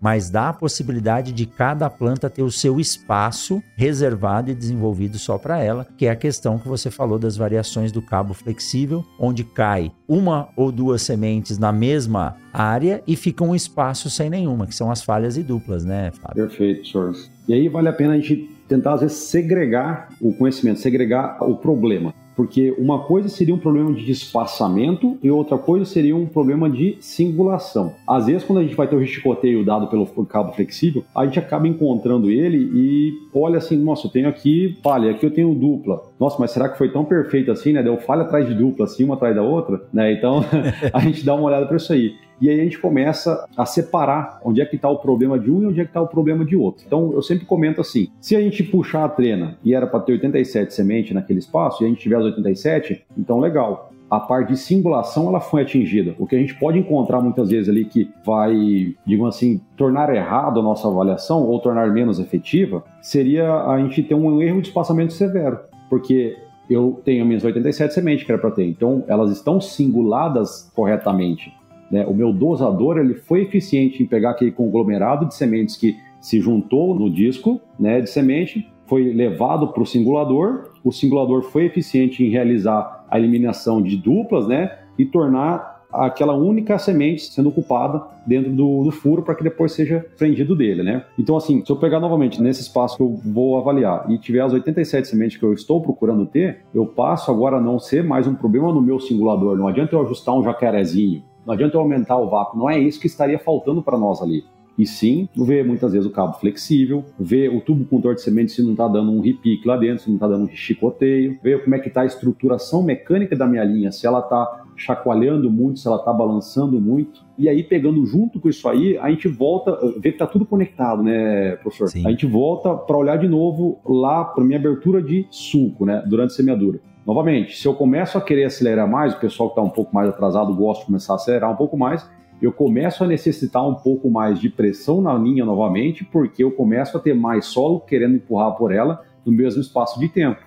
mas 0.00 0.30
dá 0.30 0.48
a 0.48 0.52
possibilidade 0.52 1.32
de 1.32 1.46
cada 1.46 1.90
planta 1.90 2.30
ter 2.30 2.42
o 2.42 2.50
seu 2.50 2.80
espaço 2.80 3.62
reservado 3.76 4.50
e 4.50 4.54
desenvolvido 4.54 5.18
só 5.18 5.36
para 5.38 5.62
ela, 5.62 5.86
que 5.96 6.06
é 6.06 6.10
a 6.10 6.16
questão 6.16 6.58
que 6.58 6.68
você 6.68 6.90
falou 6.90 7.18
das 7.18 7.36
variações 7.36 7.92
do 7.92 8.00
cabo 8.00 8.32
flexível, 8.32 9.04
onde 9.18 9.44
cai 9.44 9.92
uma 10.08 10.48
ou 10.56 10.72
duas 10.72 11.02
sementes 11.02 11.58
na 11.58 11.72
mesma 11.72 12.36
área 12.52 13.02
e 13.06 13.14
fica 13.14 13.44
um 13.44 13.54
espaço 13.54 14.08
sem 14.10 14.30
nenhuma, 14.30 14.66
que 14.66 14.74
são 14.74 14.90
as 14.90 15.02
falhas 15.02 15.36
e 15.36 15.42
duplas, 15.42 15.84
né, 15.84 16.10
Fábio? 16.12 16.46
Perfeito, 16.46 16.88
senhor. 16.88 17.14
E 17.46 17.54
aí 17.54 17.68
vale 17.68 17.88
a 17.88 17.92
pena 17.92 18.14
a 18.14 18.16
gente 18.16 18.48
tentar, 18.68 18.94
às 18.94 19.00
vezes, 19.00 19.16
segregar 19.16 20.08
o 20.20 20.32
conhecimento, 20.32 20.78
segregar 20.78 21.42
o 21.42 21.56
problema. 21.56 22.14
Porque 22.40 22.74
uma 22.78 23.00
coisa 23.00 23.28
seria 23.28 23.54
um 23.54 23.58
problema 23.58 23.92
de 23.92 24.10
espaçamento 24.10 25.18
e 25.22 25.30
outra 25.30 25.58
coisa 25.58 25.84
seria 25.84 26.16
um 26.16 26.24
problema 26.24 26.70
de 26.70 26.96
singulação. 26.98 27.92
Às 28.08 28.28
vezes, 28.28 28.44
quando 28.44 28.60
a 28.60 28.62
gente 28.62 28.74
vai 28.74 28.88
ter 28.88 28.96
o 28.96 29.06
chicoteio 29.06 29.62
dado 29.62 29.88
pelo 29.88 30.06
cabo 30.24 30.50
flexível, 30.54 31.04
a 31.14 31.26
gente 31.26 31.38
acaba 31.38 31.68
encontrando 31.68 32.30
ele 32.30 32.56
e 32.72 33.12
olha 33.34 33.58
assim: 33.58 33.76
nossa, 33.76 34.06
eu 34.06 34.10
tenho 34.10 34.26
aqui 34.26 34.78
falha, 34.82 35.10
aqui 35.10 35.26
eu 35.26 35.30
tenho 35.30 35.54
dupla. 35.54 36.02
Nossa, 36.18 36.38
mas 36.40 36.50
será 36.50 36.70
que 36.70 36.78
foi 36.78 36.90
tão 36.90 37.04
perfeito 37.04 37.52
assim, 37.52 37.74
né? 37.74 37.82
Deu 37.82 37.98
falha 37.98 38.22
atrás 38.22 38.48
de 38.48 38.54
dupla, 38.54 38.86
assim, 38.86 39.04
uma 39.04 39.16
atrás 39.16 39.36
da 39.36 39.42
outra, 39.42 39.82
né? 39.92 40.10
Então, 40.10 40.42
a 40.94 41.00
gente 41.00 41.22
dá 41.22 41.34
uma 41.34 41.44
olhada 41.44 41.66
para 41.66 41.76
isso 41.76 41.92
aí. 41.92 42.14
E 42.40 42.48
aí 42.48 42.58
a 42.58 42.64
gente 42.64 42.78
começa 42.78 43.46
a 43.56 43.66
separar 43.66 44.40
onde 44.44 44.60
é 44.60 44.64
que 44.64 44.76
está 44.76 44.88
o 44.88 44.98
problema 44.98 45.38
de 45.38 45.50
um 45.50 45.62
e 45.62 45.66
onde 45.66 45.80
é 45.80 45.84
que 45.84 45.90
está 45.90 46.00
o 46.00 46.08
problema 46.08 46.44
de 46.44 46.56
outro. 46.56 46.84
Então 46.86 47.12
eu 47.12 47.22
sempre 47.22 47.44
comento 47.44 47.80
assim: 47.80 48.08
se 48.20 48.34
a 48.34 48.40
gente 48.40 48.62
puxar 48.62 49.04
a 49.04 49.08
trena 49.08 49.58
e 49.62 49.74
era 49.74 49.86
para 49.86 50.00
ter 50.00 50.12
87 50.12 50.72
sementes 50.72 51.12
naquele 51.12 51.38
espaço 51.38 51.82
e 51.82 51.86
a 51.86 51.88
gente 51.88 52.00
tiver 52.00 52.16
as 52.16 52.24
87, 52.24 53.04
então 53.16 53.38
legal. 53.38 53.90
A 54.08 54.18
parte 54.18 54.48
de 54.48 54.56
singulação 54.56 55.28
ela 55.28 55.38
foi 55.38 55.62
atingida. 55.62 56.16
O 56.18 56.26
que 56.26 56.34
a 56.34 56.38
gente 56.38 56.58
pode 56.58 56.76
encontrar 56.76 57.20
muitas 57.20 57.48
vezes 57.48 57.68
ali 57.68 57.84
que 57.84 58.10
vai, 58.26 58.92
digamos 59.06 59.36
assim, 59.36 59.60
tornar 59.76 60.12
errado 60.12 60.58
a 60.58 60.62
nossa 60.64 60.88
avaliação 60.88 61.44
ou 61.44 61.60
tornar 61.60 61.92
menos 61.92 62.18
efetiva, 62.18 62.82
seria 63.00 63.54
a 63.66 63.78
gente 63.78 64.02
ter 64.02 64.16
um 64.16 64.42
erro 64.42 64.60
de 64.60 64.66
espaçamento 64.66 65.12
severo. 65.12 65.60
Porque 65.88 66.36
eu 66.68 67.00
tenho 67.04 67.24
minhas 67.24 67.44
87 67.44 67.94
sementes 67.94 68.26
que 68.26 68.32
era 68.32 68.40
para 68.40 68.50
ter. 68.50 68.64
Então, 68.64 69.04
elas 69.06 69.30
estão 69.30 69.60
singuladas 69.60 70.68
corretamente. 70.74 71.52
Né? 71.90 72.06
O 72.06 72.14
meu 72.14 72.32
dosador 72.32 72.98
ele 72.98 73.14
foi 73.14 73.42
eficiente 73.42 74.02
em 74.02 74.06
pegar 74.06 74.30
aquele 74.30 74.52
conglomerado 74.52 75.26
de 75.26 75.34
sementes 75.34 75.76
que 75.76 75.96
se 76.20 76.40
juntou 76.40 76.94
no 76.94 77.10
disco 77.10 77.60
né, 77.78 78.00
de 78.00 78.10
semente, 78.10 78.70
foi 78.86 79.12
levado 79.12 79.68
para 79.68 79.82
o 79.82 79.86
singulador, 79.86 80.72
o 80.84 80.92
singulador 80.92 81.42
foi 81.42 81.64
eficiente 81.64 82.24
em 82.24 82.28
realizar 82.28 83.06
a 83.08 83.18
eliminação 83.18 83.80
de 83.80 83.96
duplas 83.96 84.46
né, 84.46 84.78
e 84.98 85.04
tornar 85.04 85.80
aquela 85.92 86.34
única 86.34 86.78
semente 86.78 87.22
sendo 87.22 87.48
ocupada 87.48 88.02
dentro 88.26 88.52
do, 88.52 88.84
do 88.84 88.90
furo 88.90 89.22
para 89.22 89.34
que 89.34 89.42
depois 89.42 89.72
seja 89.72 90.06
prendido 90.16 90.54
dele, 90.54 90.82
né? 90.82 91.04
Então, 91.18 91.36
assim, 91.36 91.64
se 91.64 91.70
eu 91.70 91.76
pegar 91.76 91.98
novamente 91.98 92.40
nesse 92.40 92.62
espaço 92.62 92.96
que 92.96 93.02
eu 93.02 93.18
vou 93.24 93.58
avaliar 93.58 94.08
e 94.10 94.18
tiver 94.18 94.40
as 94.40 94.52
87 94.52 95.08
sementes 95.08 95.36
que 95.36 95.44
eu 95.44 95.52
estou 95.52 95.80
procurando 95.80 96.26
ter, 96.26 96.60
eu 96.72 96.86
passo 96.86 97.30
agora 97.30 97.56
a 97.56 97.60
não 97.60 97.78
ser 97.78 98.04
mais 98.04 98.26
um 98.26 98.34
problema 98.34 98.72
no 98.72 98.80
meu 98.80 99.00
singulador. 99.00 99.56
Não 99.56 99.66
adianta 99.66 99.96
eu 99.96 100.02
ajustar 100.02 100.36
um 100.36 100.44
jacarezinho, 100.44 101.22
não 101.50 101.54
adianta 101.54 101.76
eu 101.76 101.80
aumentar 101.80 102.16
o 102.16 102.28
vácuo, 102.28 102.56
não 102.56 102.70
é 102.70 102.78
isso 102.78 103.00
que 103.00 103.08
estaria 103.08 103.38
faltando 103.38 103.82
para 103.82 103.98
nós 103.98 104.22
ali. 104.22 104.44
E 104.78 104.86
sim, 104.86 105.28
ver 105.36 105.64
muitas 105.64 105.92
vezes 105.92 106.06
o 106.06 106.12
cabo 106.12 106.34
flexível, 106.34 107.04
ver 107.18 107.48
o 107.48 107.60
tubo 107.60 107.84
condutor 107.84 108.14
de 108.14 108.22
semente 108.22 108.52
se 108.52 108.62
não 108.62 108.70
está 108.70 108.86
dando 108.86 109.10
um 109.10 109.20
repique 109.20 109.66
lá 109.66 109.76
dentro, 109.76 110.04
se 110.04 110.08
não 110.08 110.14
está 110.14 110.28
dando 110.28 110.44
um 110.44 110.48
chicoteio, 110.48 111.38
ver 111.42 111.62
como 111.64 111.74
é 111.74 111.80
que 111.80 111.88
está 111.88 112.02
a 112.02 112.06
estruturação 112.06 112.84
mecânica 112.84 113.34
da 113.34 113.48
minha 113.48 113.64
linha, 113.64 113.90
se 113.90 114.06
ela 114.06 114.20
está 114.20 114.59
chacoalhando 114.80 115.50
muito, 115.50 115.78
se 115.78 115.86
ela 115.86 115.98
está 115.98 116.12
balançando 116.12 116.80
muito. 116.80 117.22
E 117.36 117.48
aí, 117.48 117.62
pegando 117.62 118.04
junto 118.06 118.40
com 118.40 118.48
isso 118.48 118.66
aí, 118.66 118.96
a 118.96 119.10
gente 119.10 119.28
volta, 119.28 119.78
vê 119.96 120.10
que 120.10 120.16
está 120.16 120.26
tudo 120.26 120.46
conectado, 120.46 121.02
né, 121.02 121.56
professor? 121.56 121.88
Sim. 121.88 122.06
A 122.06 122.10
gente 122.10 122.26
volta 122.26 122.74
para 122.74 122.96
olhar 122.96 123.18
de 123.18 123.28
novo 123.28 123.78
lá 123.84 124.24
para 124.24 124.42
minha 124.42 124.58
abertura 124.58 125.02
de 125.02 125.26
sulco, 125.30 125.84
né, 125.84 126.02
durante 126.06 126.32
a 126.32 126.34
semeadura. 126.34 126.80
Novamente, 127.06 127.56
se 127.56 127.66
eu 127.68 127.74
começo 127.74 128.16
a 128.16 128.20
querer 128.20 128.44
acelerar 128.44 128.88
mais, 128.88 129.14
o 129.14 129.20
pessoal 129.20 129.50
que 129.50 129.52
está 129.52 129.62
um 129.62 129.70
pouco 129.70 129.94
mais 129.94 130.08
atrasado 130.08 130.54
gosta 130.54 130.80
de 130.80 130.86
começar 130.86 131.12
a 131.12 131.16
acelerar 131.16 131.52
um 131.52 131.56
pouco 131.56 131.76
mais, 131.76 132.08
eu 132.40 132.52
começo 132.52 133.04
a 133.04 133.06
necessitar 133.06 133.66
um 133.68 133.74
pouco 133.74 134.10
mais 134.10 134.40
de 134.40 134.48
pressão 134.48 135.02
na 135.02 135.12
linha 135.14 135.44
novamente, 135.44 136.04
porque 136.04 136.42
eu 136.42 136.50
começo 136.50 136.96
a 136.96 137.00
ter 137.00 137.14
mais 137.14 137.46
solo 137.46 137.80
querendo 137.80 138.16
empurrar 138.16 138.56
por 138.56 138.72
ela 138.72 139.02
no 139.26 139.32
mesmo 139.32 139.60
espaço 139.60 140.00
de 140.00 140.08
tempo. 140.08 140.40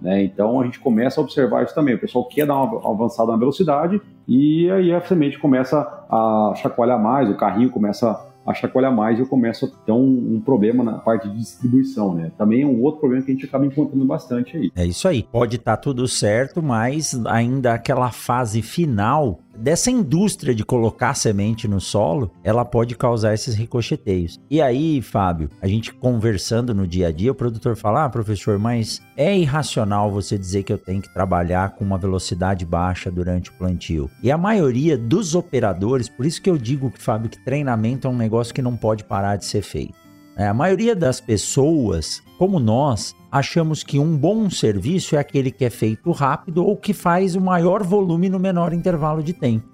Né? 0.00 0.24
Então 0.24 0.60
a 0.60 0.64
gente 0.64 0.78
começa 0.78 1.20
a 1.20 1.24
observar 1.24 1.64
isso 1.64 1.74
também. 1.74 1.94
O 1.94 1.98
pessoal 1.98 2.24
quer 2.26 2.46
dar 2.46 2.62
uma 2.62 2.90
avançada 2.90 3.32
na 3.32 3.38
velocidade 3.38 4.00
e 4.28 4.70
aí 4.70 4.92
a 4.92 5.00
semente 5.00 5.38
começa 5.38 5.78
a 6.10 6.54
chacoalhar 6.56 7.00
mais, 7.00 7.30
o 7.30 7.36
carrinho 7.36 7.70
começa 7.70 8.26
a 8.46 8.54
chacoalhar 8.54 8.94
mais 8.94 9.18
e 9.18 9.22
eu 9.22 9.26
começo 9.26 9.66
a 9.66 9.84
ter 9.84 9.92
um, 9.92 10.36
um, 10.36 10.40
problema 10.40 10.84
na 10.84 10.98
parte 10.98 11.28
de 11.28 11.36
distribuição, 11.36 12.14
né? 12.14 12.30
Também 12.38 12.62
é 12.62 12.66
um 12.66 12.80
outro 12.80 13.00
problema 13.00 13.24
que 13.24 13.32
a 13.32 13.34
gente 13.34 13.44
acaba 13.44 13.66
encontrando 13.66 14.04
bastante 14.04 14.56
aí. 14.56 14.70
É 14.76 14.86
isso 14.86 15.08
aí. 15.08 15.24
Pode 15.24 15.56
estar 15.56 15.76
tá 15.76 15.82
tudo 15.82 16.06
certo, 16.06 16.62
mas 16.62 17.20
ainda 17.26 17.74
aquela 17.74 18.12
fase 18.12 18.62
final 18.62 19.40
dessa 19.58 19.90
indústria 19.90 20.54
de 20.54 20.64
colocar 20.64 21.14
semente 21.14 21.66
no 21.66 21.80
solo, 21.80 22.30
ela 22.42 22.64
pode 22.64 22.94
causar 22.94 23.34
esses 23.34 23.54
ricocheteios. 23.54 24.40
E 24.50 24.60
aí, 24.60 25.02
Fábio, 25.02 25.50
a 25.60 25.66
gente 25.66 25.92
conversando 25.92 26.74
no 26.74 26.86
dia 26.86 27.08
a 27.08 27.12
dia, 27.12 27.32
o 27.32 27.34
produtor 27.34 27.76
fala: 27.76 28.04
"Ah, 28.04 28.08
professor, 28.08 28.58
mas 28.58 29.00
é 29.16 29.36
irracional 29.36 30.10
você 30.10 30.38
dizer 30.38 30.62
que 30.62 30.72
eu 30.72 30.78
tenho 30.78 31.02
que 31.02 31.12
trabalhar 31.12 31.70
com 31.70 31.84
uma 31.84 31.98
velocidade 31.98 32.64
baixa 32.64 33.10
durante 33.10 33.50
o 33.50 33.54
plantio". 33.54 34.10
E 34.22 34.30
a 34.30 34.38
maioria 34.38 34.96
dos 34.96 35.34
operadores, 35.34 36.08
por 36.08 36.26
isso 36.26 36.40
que 36.40 36.50
eu 36.50 36.58
digo 36.58 36.90
que 36.90 37.02
Fábio 37.02 37.30
que 37.30 37.44
treinamento 37.44 38.06
é 38.06 38.10
um 38.10 38.16
negócio 38.16 38.54
que 38.54 38.62
não 38.62 38.76
pode 38.76 39.04
parar 39.04 39.36
de 39.36 39.44
ser 39.44 39.62
feito. 39.62 40.05
É, 40.36 40.46
a 40.46 40.54
maioria 40.54 40.94
das 40.94 41.18
pessoas, 41.18 42.22
como 42.38 42.60
nós, 42.60 43.16
achamos 43.32 43.82
que 43.82 43.98
um 43.98 44.16
bom 44.16 44.50
serviço 44.50 45.16
é 45.16 45.18
aquele 45.18 45.50
que 45.50 45.64
é 45.64 45.70
feito 45.70 46.10
rápido 46.12 46.64
ou 46.64 46.76
que 46.76 46.92
faz 46.92 47.34
o 47.34 47.40
maior 47.40 47.82
volume 47.82 48.28
no 48.28 48.38
menor 48.38 48.74
intervalo 48.74 49.22
de 49.22 49.32
tempo. 49.32 49.66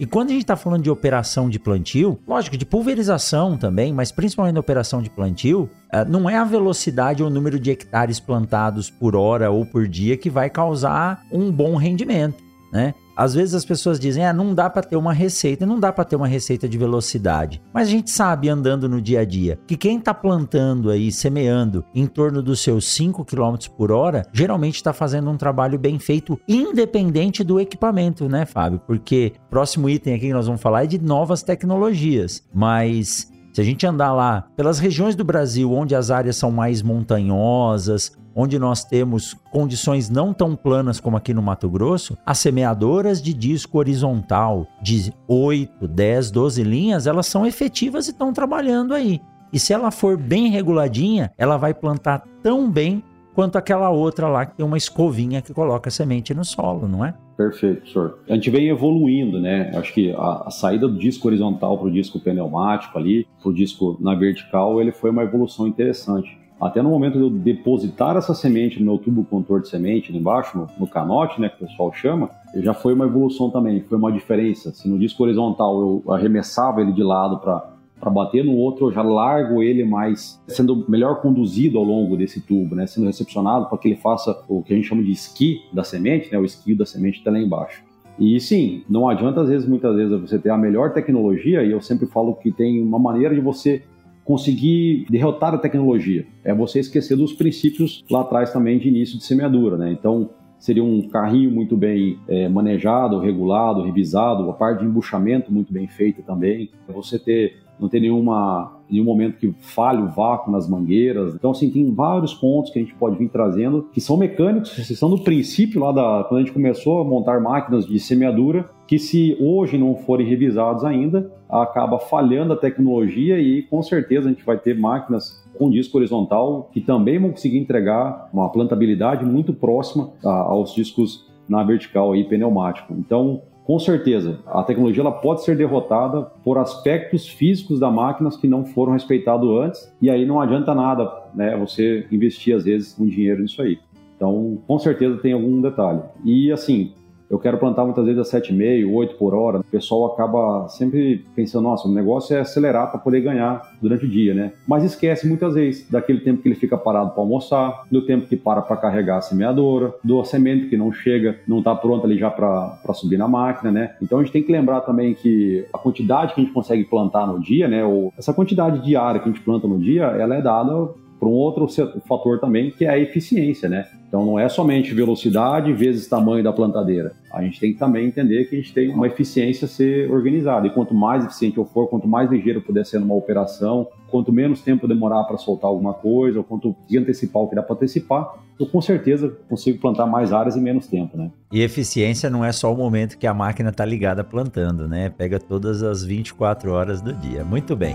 E 0.00 0.06
quando 0.06 0.30
a 0.30 0.32
gente 0.32 0.42
está 0.42 0.56
falando 0.56 0.82
de 0.82 0.90
operação 0.90 1.48
de 1.48 1.58
plantio, 1.58 2.18
lógico, 2.26 2.56
de 2.56 2.64
pulverização 2.64 3.56
também, 3.56 3.92
mas 3.92 4.12
principalmente 4.12 4.54
na 4.54 4.60
operação 4.60 5.02
de 5.02 5.10
plantio, 5.10 5.68
eh, 5.92 6.04
não 6.04 6.30
é 6.30 6.36
a 6.36 6.44
velocidade 6.44 7.22
ou 7.22 7.28
o 7.28 7.32
número 7.32 7.58
de 7.58 7.70
hectares 7.70 8.20
plantados 8.20 8.90
por 8.90 9.16
hora 9.16 9.50
ou 9.50 9.66
por 9.66 9.88
dia 9.88 10.16
que 10.16 10.30
vai 10.30 10.48
causar 10.48 11.24
um 11.32 11.50
bom 11.50 11.74
rendimento, 11.74 12.42
né? 12.72 12.94
Às 13.18 13.34
vezes 13.34 13.52
as 13.52 13.64
pessoas 13.64 13.98
dizem, 13.98 14.24
ah, 14.24 14.32
não 14.32 14.54
dá 14.54 14.70
para 14.70 14.80
ter 14.80 14.94
uma 14.94 15.12
receita, 15.12 15.66
não 15.66 15.80
dá 15.80 15.92
para 15.92 16.04
ter 16.04 16.14
uma 16.14 16.28
receita 16.28 16.68
de 16.68 16.78
velocidade. 16.78 17.60
Mas 17.74 17.88
a 17.88 17.90
gente 17.90 18.12
sabe 18.12 18.48
andando 18.48 18.88
no 18.88 19.02
dia 19.02 19.22
a 19.22 19.24
dia 19.24 19.58
que 19.66 19.76
quem 19.76 19.98
está 19.98 20.14
plantando 20.14 20.88
aí, 20.88 21.10
semeando 21.10 21.84
em 21.92 22.06
torno 22.06 22.40
dos 22.40 22.60
seus 22.60 22.86
5 22.92 23.24
km 23.24 23.56
por 23.76 23.90
hora, 23.90 24.24
geralmente 24.32 24.76
está 24.76 24.92
fazendo 24.92 25.28
um 25.30 25.36
trabalho 25.36 25.76
bem 25.76 25.98
feito, 25.98 26.38
independente 26.46 27.42
do 27.42 27.58
equipamento, 27.58 28.28
né, 28.28 28.46
Fábio? 28.46 28.80
Porque 28.86 29.32
próximo 29.50 29.90
item 29.90 30.14
aqui 30.14 30.28
que 30.28 30.32
nós 30.32 30.46
vamos 30.46 30.62
falar 30.62 30.84
é 30.84 30.86
de 30.86 31.00
novas 31.00 31.42
tecnologias, 31.42 32.44
mas 32.54 33.32
se 33.58 33.62
a 33.62 33.64
gente 33.64 33.84
andar 33.84 34.12
lá 34.12 34.44
pelas 34.54 34.78
regiões 34.78 35.16
do 35.16 35.24
Brasil 35.24 35.72
onde 35.72 35.92
as 35.92 36.12
áreas 36.12 36.36
são 36.36 36.48
mais 36.48 36.80
montanhosas, 36.80 38.16
onde 38.32 38.56
nós 38.56 38.84
temos 38.84 39.34
condições 39.50 40.08
não 40.08 40.32
tão 40.32 40.54
planas 40.54 41.00
como 41.00 41.16
aqui 41.16 41.34
no 41.34 41.42
Mato 41.42 41.68
Grosso, 41.68 42.16
as 42.24 42.38
semeadoras 42.38 43.20
de 43.20 43.34
disco 43.34 43.78
horizontal 43.78 44.64
de 44.80 45.12
8, 45.26 45.88
10, 45.88 46.30
12 46.30 46.62
linhas, 46.62 47.08
elas 47.08 47.26
são 47.26 47.44
efetivas 47.44 48.06
e 48.06 48.12
estão 48.12 48.32
trabalhando 48.32 48.94
aí. 48.94 49.20
E 49.52 49.58
se 49.58 49.72
ela 49.72 49.90
for 49.90 50.16
bem 50.16 50.50
reguladinha, 50.50 51.32
ela 51.36 51.56
vai 51.56 51.74
plantar 51.74 52.22
tão 52.40 52.70
bem 52.70 53.02
quanto 53.34 53.58
aquela 53.58 53.90
outra 53.90 54.28
lá 54.28 54.46
que 54.46 54.56
tem 54.56 54.64
uma 54.64 54.78
escovinha 54.78 55.42
que 55.42 55.52
coloca 55.52 55.90
semente 55.90 56.32
no 56.32 56.44
solo, 56.44 56.86
não 56.86 57.04
é? 57.04 57.12
Perfeito, 57.38 57.88
senhor. 57.88 58.18
A 58.28 58.34
gente 58.34 58.50
vem 58.50 58.66
evoluindo, 58.66 59.38
né? 59.38 59.70
Acho 59.76 59.94
que 59.94 60.10
a, 60.10 60.42
a 60.46 60.50
saída 60.50 60.88
do 60.88 60.98
disco 60.98 61.28
horizontal 61.28 61.78
para 61.78 61.86
o 61.86 61.90
disco 61.90 62.18
pneumático 62.18 62.98
ali, 62.98 63.28
para 63.40 63.48
o 63.48 63.54
disco 63.54 63.96
na 64.00 64.12
vertical, 64.16 64.80
ele 64.80 64.90
foi 64.90 65.10
uma 65.10 65.22
evolução 65.22 65.64
interessante. 65.64 66.36
Até 66.60 66.82
no 66.82 66.90
momento 66.90 67.16
de 67.16 67.20
eu 67.22 67.30
depositar 67.30 68.16
essa 68.16 68.34
semente 68.34 68.80
no 68.80 68.86
meu 68.86 68.98
tubo 68.98 69.24
contor 69.24 69.60
de 69.60 69.68
semente 69.68 70.10
ali 70.10 70.18
embaixo, 70.18 70.58
no, 70.58 70.66
no 70.80 70.88
canote, 70.88 71.40
né, 71.40 71.48
que 71.48 71.62
o 71.62 71.68
pessoal 71.68 71.92
chama, 71.92 72.28
já 72.56 72.74
foi 72.74 72.92
uma 72.92 73.04
evolução 73.04 73.50
também, 73.50 73.80
foi 73.82 73.96
uma 73.96 74.10
diferença. 74.10 74.72
Se 74.72 74.88
no 74.88 74.98
disco 74.98 75.22
horizontal 75.22 75.80
eu 75.80 76.12
arremessava 76.12 76.80
ele 76.80 76.92
de 76.92 77.04
lado 77.04 77.38
para 77.38 77.77
para 78.00 78.10
bater 78.10 78.44
no 78.44 78.54
outro, 78.54 78.86
eu 78.86 78.92
já 78.92 79.02
largo 79.02 79.62
ele 79.62 79.84
mais, 79.84 80.40
sendo 80.46 80.84
melhor 80.88 81.20
conduzido 81.20 81.78
ao 81.78 81.84
longo 81.84 82.16
desse 82.16 82.40
tubo, 82.40 82.74
né? 82.74 82.86
Sendo 82.86 83.06
recepcionado 83.06 83.66
para 83.66 83.78
que 83.78 83.88
ele 83.88 83.96
faça 83.96 84.42
o 84.48 84.62
que 84.62 84.72
a 84.72 84.76
gente 84.76 84.88
chama 84.88 85.02
de 85.02 85.10
esqui 85.10 85.62
da 85.72 85.82
semente, 85.82 86.30
né? 86.30 86.38
O 86.38 86.44
esqui 86.44 86.74
da 86.74 86.86
semente 86.86 87.18
está 87.18 87.30
lá 87.30 87.38
embaixo. 87.38 87.82
E 88.18 88.40
sim, 88.40 88.82
não 88.88 89.08
adianta 89.08 89.42
às 89.42 89.48
vezes, 89.48 89.68
muitas 89.68 89.94
vezes, 89.94 90.20
você 90.20 90.38
ter 90.38 90.50
a 90.50 90.58
melhor 90.58 90.92
tecnologia, 90.92 91.62
e 91.62 91.70
eu 91.70 91.80
sempre 91.80 92.06
falo 92.06 92.34
que 92.34 92.50
tem 92.50 92.82
uma 92.82 92.98
maneira 92.98 93.34
de 93.34 93.40
você 93.40 93.82
conseguir 94.24 95.06
derrotar 95.08 95.54
a 95.54 95.58
tecnologia. 95.58 96.26
É 96.44 96.52
você 96.52 96.80
esquecer 96.80 97.16
dos 97.16 97.32
princípios 97.32 98.04
lá 98.10 98.20
atrás 98.20 98.52
também 98.52 98.78
de 98.78 98.88
início 98.88 99.16
de 99.16 99.24
semeadura, 99.24 99.76
né? 99.76 99.90
Então, 99.92 100.30
seria 100.58 100.82
um 100.82 101.08
carrinho 101.08 101.50
muito 101.50 101.76
bem 101.76 102.18
é, 102.28 102.48
manejado, 102.48 103.18
regulado, 103.20 103.82
revisado, 103.82 104.50
a 104.50 104.52
parte 104.52 104.80
de 104.80 104.86
embuchamento 104.86 105.52
muito 105.52 105.72
bem 105.72 105.86
feita 105.86 106.20
também. 106.22 106.70
Você 106.88 107.18
ter 107.18 107.56
não 107.80 107.88
ter 107.88 108.00
nenhuma, 108.00 108.78
nenhum 108.90 109.04
momento 109.04 109.38
que 109.38 109.52
falhe 109.60 110.02
o 110.02 110.08
vácuo 110.08 110.50
nas 110.50 110.68
mangueiras. 110.68 111.34
Então, 111.34 111.50
assim, 111.50 111.70
tem 111.70 111.92
vários 111.94 112.34
pontos 112.34 112.70
que 112.70 112.78
a 112.78 112.82
gente 112.82 112.94
pode 112.94 113.16
vir 113.16 113.28
trazendo, 113.28 113.88
que 113.92 114.00
são 114.00 114.16
mecânicos, 114.16 114.74
que 114.74 114.94
são 114.94 115.10
do 115.10 115.18
princípio 115.18 115.80
lá 115.80 115.92
da, 115.92 116.24
quando 116.28 116.40
a 116.40 116.44
gente 116.44 116.52
começou 116.52 117.00
a 117.00 117.04
montar 117.04 117.40
máquinas 117.40 117.86
de 117.86 117.98
semeadura, 117.98 118.68
que 118.86 118.98
se 118.98 119.36
hoje 119.40 119.76
não 119.76 119.94
forem 119.96 120.26
revisados 120.26 120.84
ainda, 120.84 121.30
acaba 121.48 121.98
falhando 121.98 122.52
a 122.52 122.56
tecnologia 122.56 123.38
e 123.38 123.62
com 123.62 123.82
certeza 123.82 124.28
a 124.28 124.32
gente 124.32 124.44
vai 124.44 124.58
ter 124.58 124.78
máquinas 124.78 125.46
com 125.58 125.70
disco 125.70 125.98
horizontal 125.98 126.70
que 126.72 126.80
também 126.80 127.18
vão 127.18 127.30
conseguir 127.30 127.58
entregar 127.58 128.30
uma 128.32 128.48
plantabilidade 128.48 129.24
muito 129.24 129.52
próxima 129.52 130.10
aos 130.22 130.72
discos 130.72 131.26
na 131.48 131.62
vertical 131.64 132.12
aí 132.12 132.24
pneumático. 132.24 132.94
Então, 132.96 133.42
com 133.68 133.78
certeza, 133.78 134.38
a 134.46 134.62
tecnologia 134.62 135.02
ela 135.02 135.12
pode 135.12 135.44
ser 135.44 135.54
derrotada 135.54 136.22
por 136.42 136.56
aspectos 136.56 137.28
físicos 137.28 137.78
da 137.78 137.90
máquina 137.90 138.30
que 138.30 138.48
não 138.48 138.64
foram 138.64 138.94
respeitados 138.94 139.46
antes, 139.60 139.94
e 140.00 140.08
aí 140.08 140.24
não 140.24 140.40
adianta 140.40 140.74
nada 140.74 141.12
né, 141.34 141.54
você 141.54 142.06
investir, 142.10 142.56
às 142.56 142.64
vezes, 142.64 142.98
um 142.98 143.06
dinheiro 143.06 143.42
nisso 143.42 143.60
aí. 143.60 143.78
Então, 144.16 144.56
com 144.66 144.78
certeza 144.78 145.18
tem 145.18 145.34
algum 145.34 145.60
detalhe. 145.60 146.00
E 146.24 146.50
assim, 146.50 146.94
eu 147.30 147.38
quero 147.38 147.58
plantar 147.58 147.84
muitas 147.84 148.04
vezes 148.04 148.20
a 148.20 148.38
7,5, 148.40 148.90
8 148.92 149.16
por 149.16 149.34
hora. 149.34 149.58
O 149.58 149.64
pessoal 149.64 150.06
acaba 150.06 150.68
sempre 150.68 151.26
pensando, 151.34 151.64
nossa, 151.64 151.86
o 151.86 151.92
negócio 151.92 152.34
é 152.34 152.40
acelerar 152.40 152.90
para 152.90 152.98
poder 152.98 153.20
ganhar 153.20 153.76
durante 153.80 154.06
o 154.06 154.08
dia, 154.08 154.34
né? 154.34 154.52
Mas 154.66 154.82
esquece 154.82 155.26
muitas 155.26 155.54
vezes 155.54 155.88
daquele 155.90 156.20
tempo 156.20 156.42
que 156.42 156.48
ele 156.48 156.54
fica 156.54 156.76
parado 156.76 157.10
para 157.10 157.22
almoçar, 157.22 157.84
do 157.90 158.04
tempo 158.06 158.26
que 158.26 158.36
para 158.36 158.62
para 158.62 158.76
carregar 158.76 159.18
a 159.18 159.20
semeadora, 159.20 159.94
do 160.02 160.24
semente 160.24 160.68
que 160.68 160.76
não 160.76 160.90
chega, 160.90 161.38
não 161.46 161.58
está 161.58 161.74
pronta 161.74 162.06
ali 162.06 162.18
já 162.18 162.30
para 162.30 162.94
subir 162.94 163.18
na 163.18 163.28
máquina, 163.28 163.70
né? 163.70 163.96
Então 164.00 164.18
a 164.18 164.22
gente 164.22 164.32
tem 164.32 164.42
que 164.42 164.52
lembrar 164.52 164.80
também 164.80 165.14
que 165.14 165.66
a 165.72 165.78
quantidade 165.78 166.34
que 166.34 166.40
a 166.40 166.44
gente 166.44 166.54
consegue 166.54 166.84
plantar 166.84 167.26
no 167.26 167.40
dia, 167.40 167.68
né? 167.68 167.84
Ou 167.84 168.12
essa 168.16 168.32
quantidade 168.32 168.82
diária 168.82 169.20
que 169.20 169.28
a 169.28 169.32
gente 169.32 169.44
planta 169.44 169.68
no 169.68 169.78
dia, 169.78 170.04
ela 170.04 170.34
é 170.34 170.40
dada 170.40 170.72
por 171.18 171.28
um 171.28 171.32
outro 171.32 171.66
fator 172.06 172.38
também, 172.38 172.70
que 172.70 172.84
é 172.84 172.90
a 172.90 172.98
eficiência, 172.98 173.68
né? 173.68 173.86
Então 174.08 174.24
não 174.24 174.38
é 174.38 174.48
somente 174.48 174.94
velocidade 174.94 175.72
vezes 175.74 176.08
tamanho 176.08 176.42
da 176.42 176.52
plantadeira. 176.52 177.12
A 177.30 177.42
gente 177.42 177.60
tem 177.60 177.74
que 177.74 177.78
também 177.78 178.06
entender 178.06 178.46
que 178.46 178.56
a 178.56 178.58
gente 178.58 178.72
tem 178.72 178.88
uma 178.88 179.06
eficiência 179.06 179.66
a 179.66 179.68
ser 179.68 180.10
organizada. 180.10 180.66
E 180.66 180.70
quanto 180.70 180.94
mais 180.94 181.24
eficiente 181.24 181.58
eu 181.58 181.66
for, 181.66 181.88
quanto 181.88 182.08
mais 182.08 182.30
ligeiro 182.30 182.62
puder 182.62 182.86
ser 182.86 182.98
numa 182.98 183.14
operação, 183.14 183.86
quanto 184.10 184.32
menos 184.32 184.62
tempo 184.62 184.88
demorar 184.88 185.24
para 185.24 185.36
soltar 185.36 185.68
alguma 185.68 185.92
coisa, 185.92 186.38
ou 186.38 186.44
quanto 186.44 186.74
antecipar 186.90 187.42
o 187.42 187.48
que 187.48 187.54
dá 187.54 187.62
para 187.62 187.76
antecipar, 187.76 188.34
eu 188.58 188.66
com 188.66 188.80
certeza 188.80 189.28
consigo 189.48 189.78
plantar 189.78 190.06
mais 190.06 190.32
áreas 190.32 190.56
em 190.56 190.60
menos 190.60 190.86
tempo, 190.86 191.16
né? 191.16 191.30
E 191.52 191.62
eficiência 191.62 192.30
não 192.30 192.44
é 192.44 192.50
só 192.50 192.72
o 192.72 192.76
momento 192.76 193.18
que 193.18 193.26
a 193.26 193.34
máquina 193.34 193.68
está 193.68 193.84
ligada 193.84 194.24
plantando, 194.24 194.88
né? 194.88 195.10
Pega 195.10 195.38
todas 195.38 195.82
as 195.82 196.02
24 196.02 196.72
horas 196.72 197.02
do 197.02 197.12
dia. 197.12 197.44
Muito 197.44 197.76
bem. 197.76 197.94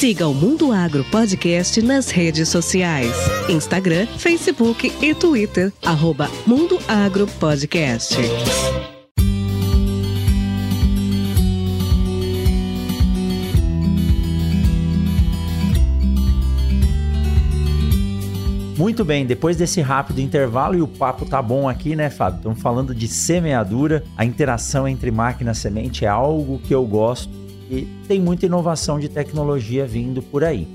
Siga 0.00 0.26
o 0.26 0.32
Mundo 0.32 0.72
Agro 0.72 1.04
Podcast 1.04 1.82
nas 1.82 2.08
redes 2.08 2.48
sociais: 2.48 3.12
Instagram, 3.50 4.06
Facebook 4.06 4.90
e 5.02 5.14
Twitter. 5.14 5.70
Arroba 5.84 6.26
Mundo 6.46 6.78
Agro 6.88 7.26
Podcast. 7.38 8.16
Muito 18.78 19.04
bem, 19.04 19.26
depois 19.26 19.58
desse 19.58 19.82
rápido 19.82 20.22
intervalo 20.22 20.74
e 20.74 20.80
o 20.80 20.88
papo 20.88 21.26
tá 21.26 21.42
bom 21.42 21.68
aqui, 21.68 21.94
né, 21.94 22.08
Fábio? 22.08 22.38
Estamos 22.38 22.62
falando 22.62 22.94
de 22.94 23.06
semeadura, 23.06 24.02
a 24.16 24.24
interação 24.24 24.88
entre 24.88 25.10
máquina 25.10 25.50
e 25.52 25.54
semente 25.54 26.06
é 26.06 26.08
algo 26.08 26.58
que 26.58 26.74
eu 26.74 26.86
gosto 26.86 27.49
tem 28.06 28.20
muita 28.20 28.46
inovação 28.46 28.98
de 28.98 29.08
tecnologia 29.08 29.86
vindo 29.86 30.22
por 30.22 30.44
aí. 30.44 30.66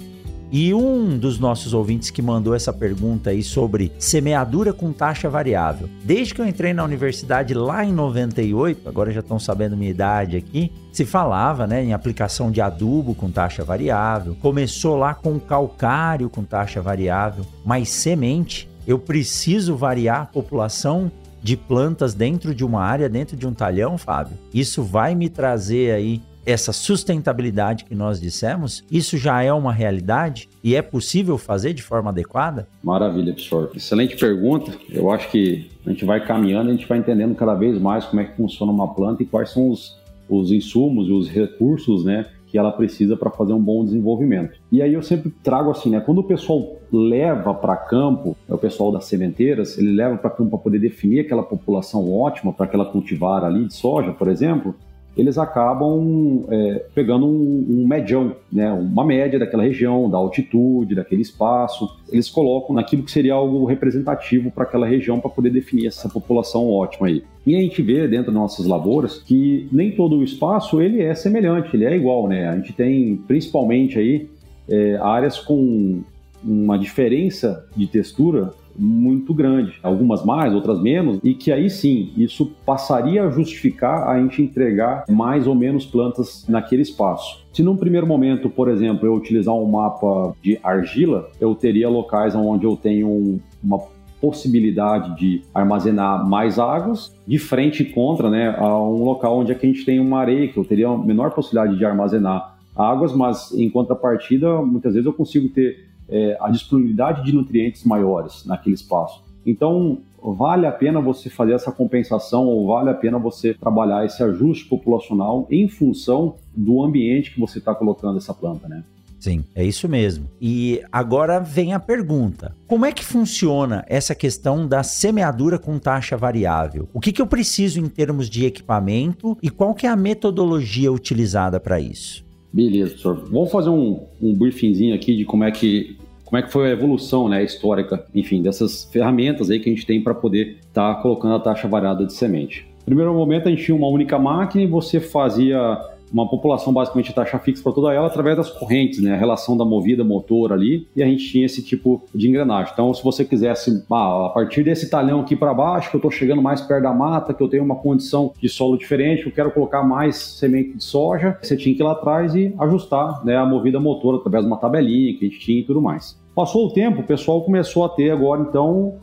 E 0.51 0.73
um 0.73 1.17
dos 1.17 1.39
nossos 1.39 1.73
ouvintes 1.73 2.09
que 2.09 2.21
mandou 2.21 2.53
essa 2.53 2.71
pergunta 2.71 3.31
aí 3.31 3.41
sobre 3.43 3.91
semeadura 3.97 4.71
com 4.71 4.93
taxa 4.93 5.29
variável. 5.29 5.89
Desde 6.03 6.33
que 6.33 6.41
eu 6.41 6.47
entrei 6.47 6.73
na 6.73 6.83
universidade 6.83 7.53
lá 7.53 7.83
em 7.83 7.91
98, 7.91 8.87
agora 8.87 9.11
já 9.11 9.19
estão 9.21 9.39
sabendo 9.39 9.75
minha 9.75 9.89
idade 9.89 10.37
aqui, 10.37 10.71
se 10.93 11.03
falava 11.03 11.65
né, 11.65 11.83
em 11.83 11.93
aplicação 11.93 12.51
de 12.51 12.61
adubo 12.61 13.15
com 13.15 13.29
taxa 13.31 13.63
variável. 13.63 14.35
Começou 14.39 14.95
lá 14.95 15.13
com 15.13 15.39
calcário 15.39 16.29
com 16.29 16.43
taxa 16.43 16.81
variável, 16.81 17.45
mas 17.65 17.89
semente 17.89 18.69
eu 18.87 18.99
preciso 18.99 19.75
variar 19.75 20.21
a 20.21 20.25
população 20.25 21.11
de 21.41 21.57
plantas 21.57 22.13
dentro 22.13 22.55
de 22.55 22.63
uma 22.63 22.81
área, 22.81 23.09
dentro 23.09 23.35
de 23.35 23.45
um 23.45 23.53
talhão, 23.53 23.97
Fábio. 23.97 24.37
Isso 24.53 24.83
vai 24.83 25.13
me 25.15 25.27
trazer 25.27 25.91
aí 25.91 26.21
essa 26.45 26.71
sustentabilidade 26.71 27.85
que 27.85 27.95
nós 27.95 28.21
dissemos, 28.21 28.83
isso 28.91 29.17
já 29.17 29.41
é 29.41 29.51
uma 29.51 29.73
realidade 29.73 30.47
e 30.63 30.75
é 30.75 30.81
possível 30.81 31.37
fazer 31.37 31.73
de 31.73 31.81
forma 31.81 32.09
adequada? 32.11 32.67
Maravilha, 32.83 33.33
professor. 33.33 33.71
Excelente 33.75 34.15
pergunta. 34.15 34.71
Eu 34.89 35.11
acho 35.11 35.29
que 35.31 35.69
a 35.85 35.89
gente 35.89 36.05
vai 36.05 36.25
caminhando, 36.25 36.69
a 36.69 36.73
gente 36.73 36.87
vai 36.87 36.97
entendendo 36.97 37.35
cada 37.35 37.55
vez 37.55 37.79
mais 37.79 38.05
como 38.05 38.21
é 38.21 38.25
que 38.25 38.35
funciona 38.35 38.71
uma 38.71 38.93
planta 38.93 39.23
e 39.23 39.25
quais 39.25 39.49
são 39.49 39.69
os, 39.69 39.97
os 40.29 40.51
insumos 40.51 41.07
e 41.07 41.11
os 41.11 41.29
recursos, 41.29 42.05
né, 42.05 42.27
que 42.47 42.57
ela 42.57 42.71
precisa 42.71 43.17
para 43.17 43.29
fazer 43.29 43.53
um 43.53 43.61
bom 43.61 43.83
desenvolvimento. 43.83 44.57
E 44.71 44.81
aí 44.81 44.93
eu 44.93 45.03
sempre 45.03 45.29
trago 45.43 45.71
assim, 45.71 45.89
né, 45.89 45.99
quando 45.99 46.19
o 46.19 46.23
pessoal 46.23 46.77
leva 46.91 47.53
para 47.53 47.75
campo, 47.75 48.37
é 48.47 48.53
o 48.53 48.57
pessoal 48.57 48.91
das 48.91 49.05
sementeiras, 49.05 49.77
ele 49.77 49.91
leva 49.91 50.17
para 50.17 50.29
campo 50.29 50.51
para 50.51 50.59
poder 50.59 50.79
definir 50.79 51.21
aquela 51.21 51.43
população 51.43 52.11
ótima 52.13 52.53
para 52.53 52.65
aquela 52.65 52.85
cultivar 52.85 53.43
ali 53.43 53.65
de 53.65 53.73
soja, 53.73 54.13
por 54.13 54.27
exemplo, 54.27 54.75
eles 55.17 55.37
acabam 55.37 56.43
é, 56.49 56.85
pegando 56.93 57.25
um, 57.25 57.65
um 57.69 57.87
medião, 57.87 58.35
né, 58.51 58.71
uma 58.71 59.05
média 59.05 59.39
daquela 59.39 59.63
região, 59.63 60.09
da 60.09 60.17
altitude, 60.17 60.93
daquele 60.93 61.21
espaço. 61.21 61.89
Eles 62.11 62.29
colocam 62.29 62.75
naquilo 62.75 63.03
que 63.03 63.11
seria 63.11 63.33
algo 63.33 63.65
representativo 63.65 64.51
para 64.51 64.63
aquela 64.63 64.85
região 64.85 65.19
para 65.19 65.29
poder 65.29 65.49
definir 65.49 65.87
essa 65.87 66.09
população 66.09 66.69
ótima 66.69 67.07
aí. 67.07 67.23
E 67.45 67.55
a 67.55 67.59
gente 67.61 67.81
vê 67.81 68.07
dentro 68.07 68.27
das 68.27 68.35
nossas 68.35 68.65
lavouras 68.65 69.19
que 69.19 69.67
nem 69.71 69.91
todo 69.91 70.17
o 70.17 70.23
espaço 70.23 70.81
ele 70.81 71.01
é 71.01 71.15
semelhante, 71.15 71.75
ele 71.75 71.85
é 71.85 71.95
igual, 71.95 72.27
né? 72.27 72.49
A 72.49 72.55
gente 72.55 72.73
tem 72.73 73.15
principalmente 73.27 73.97
aí 73.97 74.27
é, 74.67 74.97
áreas 74.97 75.39
com 75.39 76.01
uma 76.43 76.77
diferença 76.77 77.65
de 77.75 77.87
textura 77.87 78.53
muito 78.77 79.33
grande, 79.33 79.73
algumas 79.81 80.23
mais, 80.23 80.53
outras 80.53 80.81
menos, 80.81 81.19
e 81.23 81.33
que 81.33 81.51
aí 81.51 81.69
sim 81.69 82.11
isso 82.17 82.51
passaria 82.65 83.23
a 83.23 83.29
justificar 83.29 84.07
a 84.07 84.19
gente 84.19 84.41
entregar 84.41 85.05
mais 85.09 85.47
ou 85.47 85.55
menos 85.55 85.85
plantas 85.85 86.45
naquele 86.47 86.81
espaço. 86.81 87.45
Se 87.53 87.63
num 87.63 87.77
primeiro 87.77 88.05
momento, 88.05 88.49
por 88.49 88.69
exemplo, 88.69 89.05
eu 89.05 89.13
utilizar 89.13 89.55
um 89.55 89.65
mapa 89.65 90.35
de 90.41 90.59
argila, 90.63 91.29
eu 91.39 91.55
teria 91.55 91.87
locais 91.87 92.35
onde 92.35 92.65
eu 92.65 92.75
tenho 92.75 93.39
uma 93.63 93.79
possibilidade 94.19 95.15
de 95.17 95.41
armazenar 95.53 96.27
mais 96.27 96.57
águas, 96.57 97.15
de 97.27 97.37
frente 97.37 97.83
contra 97.85 98.29
né, 98.29 98.55
a 98.57 98.81
um 98.81 99.03
local 99.03 99.39
onde 99.39 99.51
é 99.51 99.55
a 99.55 99.59
gente 99.59 99.85
tem 99.85 99.99
uma 99.99 100.19
areia, 100.19 100.47
que 100.47 100.57
eu 100.57 100.65
teria 100.65 100.87
a 100.87 100.97
menor 100.97 101.31
possibilidade 101.31 101.77
de 101.77 101.85
armazenar 101.85 102.55
águas, 102.75 103.13
mas 103.13 103.53
em 103.53 103.69
contrapartida, 103.69 104.61
muitas 104.61 104.93
vezes 104.93 105.05
eu 105.05 105.13
consigo 105.13 105.47
ter 105.49 105.85
é, 106.09 106.37
a 106.39 106.49
disponibilidade 106.49 107.23
de 107.23 107.33
nutrientes 107.33 107.83
maiores 107.83 108.45
naquele 108.45 108.75
espaço. 108.75 109.23
Então, 109.45 109.99
vale 110.21 110.65
a 110.65 110.71
pena 110.71 110.99
você 110.99 111.29
fazer 111.29 111.53
essa 111.53 111.71
compensação 111.71 112.45
ou 112.45 112.67
vale 112.67 112.89
a 112.89 112.93
pena 112.93 113.19
você 113.19 113.53
trabalhar 113.53 114.05
esse 114.05 114.23
ajuste 114.23 114.65
populacional 114.65 115.47
em 115.51 115.67
função 115.67 116.35
do 116.55 116.83
ambiente 116.83 117.31
que 117.31 117.39
você 117.39 117.59
está 117.59 117.75
colocando 117.75 118.17
essa 118.17 118.33
planta, 118.33 118.67
né? 118.67 118.83
Sim, 119.19 119.43
é 119.55 119.63
isso 119.63 119.89
mesmo. 119.89 120.29
E 120.39 120.83
agora 120.91 121.39
vem 121.39 121.73
a 121.73 121.79
pergunta: 121.79 122.55
como 122.67 122.85
é 122.85 122.91
que 122.91 123.03
funciona 123.03 123.83
essa 123.87 124.13
questão 124.13 124.67
da 124.67 124.83
semeadura 124.83 125.57
com 125.57 125.79
taxa 125.79 126.17
variável? 126.17 126.87
O 126.93 126.99
que, 126.99 127.11
que 127.11 127.21
eu 127.21 127.27
preciso 127.27 127.79
em 127.79 127.87
termos 127.87 128.29
de 128.29 128.45
equipamento 128.45 129.37
e 129.41 129.49
qual 129.49 129.73
que 129.73 129.87
é 129.87 129.89
a 129.89 129.95
metodologia 129.95 130.91
utilizada 130.91 131.59
para 131.59 131.79
isso? 131.79 132.24
Beleza, 132.55 132.91
professor. 132.91 133.27
Vamos 133.29 133.51
fazer 133.51 133.69
um, 133.69 133.99
um 134.21 134.33
briefingzinho 134.33 134.95
aqui 134.95 135.13
de 135.13 135.25
como 135.25 135.43
é 135.43 135.51
que 135.51 135.97
como 136.23 136.39
é 136.39 136.41
que 136.41 136.49
foi 136.49 136.69
a 136.69 136.71
evolução 136.71 137.27
né, 137.27 137.43
histórica, 137.43 138.03
enfim, 138.15 138.41
dessas 138.41 138.85
ferramentas 138.85 139.51
aí 139.51 139.59
que 139.59 139.69
a 139.69 139.73
gente 139.73 139.85
tem 139.85 140.01
para 140.01 140.15
poder 140.15 140.57
estar 140.61 140.95
tá 140.95 141.01
colocando 141.01 141.35
a 141.35 141.39
taxa 141.39 141.67
variada 141.67 142.05
de 142.05 142.13
semente. 142.13 142.65
Primeiro 142.85 143.13
momento 143.13 143.47
a 143.47 143.51
gente 143.51 143.63
tinha 143.63 143.75
uma 143.75 143.89
única 143.89 144.17
máquina 144.17 144.63
e 144.63 144.67
você 144.67 145.01
fazia 145.01 145.77
uma 146.11 146.27
população 146.29 146.71
basicamente 146.73 147.13
taxa 147.13 147.39
fixa 147.39 147.63
para 147.63 147.71
toda 147.71 147.93
ela 147.93 148.07
através 148.07 148.37
das 148.37 148.49
correntes, 148.49 149.01
né? 149.01 149.13
A 149.13 149.17
relação 149.17 149.57
da 149.57 149.65
movida 149.65 150.03
motor 150.03 150.53
ali, 150.53 150.87
e 150.95 151.03
a 151.03 151.05
gente 151.05 151.27
tinha 151.27 151.45
esse 151.45 151.63
tipo 151.63 152.01
de 152.13 152.27
engrenagem. 152.27 152.71
Então, 152.73 152.93
se 152.93 153.03
você 153.03 153.25
quisesse, 153.25 153.83
ah, 153.91 154.27
a 154.27 154.29
partir 154.29 154.63
desse 154.63 154.89
talhão 154.89 155.21
aqui 155.21 155.35
para 155.35 155.53
baixo, 155.53 155.89
que 155.89 155.95
eu 155.95 155.99
estou 155.99 156.11
chegando 156.11 156.41
mais 156.41 156.61
perto 156.61 156.83
da 156.83 156.93
mata, 156.93 157.33
que 157.33 157.41
eu 157.41 157.47
tenho 157.47 157.63
uma 157.63 157.75
condição 157.75 158.33
de 158.39 158.49
solo 158.49 158.77
diferente, 158.77 159.25
eu 159.25 159.31
quero 159.31 159.51
colocar 159.51 159.83
mais 159.83 160.15
semente 160.15 160.77
de 160.77 160.83
soja, 160.83 161.37
você 161.41 161.55
tinha 161.55 161.75
que 161.75 161.81
ir 161.81 161.85
lá 161.85 161.93
atrás 161.93 162.35
e 162.35 162.53
ajustar 162.59 163.23
né, 163.25 163.35
a 163.35 163.45
movida 163.45 163.79
motor 163.79 164.15
através 164.15 164.43
de 164.43 164.49
uma 164.49 164.57
tabelinha 164.57 165.17
que 165.17 165.25
a 165.25 165.29
gente 165.29 165.39
tinha 165.39 165.59
e 165.59 165.63
tudo 165.63 165.81
mais. 165.81 166.17
Passou 166.35 166.67
o 166.67 166.69
tempo, 166.69 166.99
o 166.99 167.03
pessoal 167.05 167.41
começou 167.41 167.85
a 167.85 167.89
ter 167.89 168.11
agora, 168.11 168.41
então, 168.41 168.95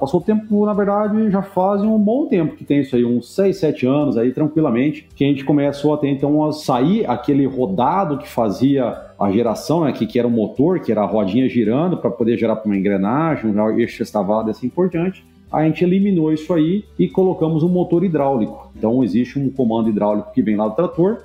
passou 0.00 0.18
o 0.18 0.22
tempo, 0.22 0.66
na 0.66 0.72
verdade, 0.72 1.30
já 1.30 1.40
faz 1.40 1.80
um 1.82 1.96
bom 1.96 2.26
tempo 2.26 2.56
que 2.56 2.64
tem 2.64 2.80
isso 2.80 2.96
aí, 2.96 3.04
uns 3.04 3.32
6, 3.32 3.56
7 3.56 3.86
anos 3.86 4.18
aí, 4.18 4.32
tranquilamente, 4.32 5.06
que 5.14 5.22
a 5.22 5.28
gente 5.28 5.44
começou 5.44 5.94
a 5.94 5.98
ter, 5.98 6.08
então, 6.08 6.44
a 6.44 6.52
sair 6.52 7.08
aquele 7.08 7.46
rodado 7.46 8.18
que 8.18 8.28
fazia 8.28 8.92
a 9.16 9.30
geração, 9.30 9.84
né, 9.84 9.92
que, 9.92 10.04
que 10.04 10.18
era 10.18 10.26
o 10.26 10.30
motor, 10.30 10.80
que 10.80 10.90
era 10.90 11.02
a 11.02 11.06
rodinha 11.06 11.48
girando 11.48 11.96
para 11.96 12.10
poder 12.10 12.36
gerar 12.36 12.56
para 12.56 12.66
uma 12.66 12.76
engrenagem, 12.76 13.52
um 13.52 13.78
eixo 13.78 14.02
estavado 14.02 14.50
assim 14.50 14.68
por 14.68 14.88
diante. 14.88 15.24
A 15.52 15.62
gente 15.62 15.84
eliminou 15.84 16.32
isso 16.32 16.52
aí 16.52 16.84
e 16.98 17.06
colocamos 17.06 17.62
um 17.62 17.68
motor 17.68 18.02
hidráulico. 18.02 18.72
Então, 18.76 19.04
existe 19.04 19.38
um 19.38 19.48
comando 19.48 19.90
hidráulico 19.90 20.32
que 20.32 20.42
vem 20.42 20.56
lá 20.56 20.66
do 20.66 20.74
trator, 20.74 21.20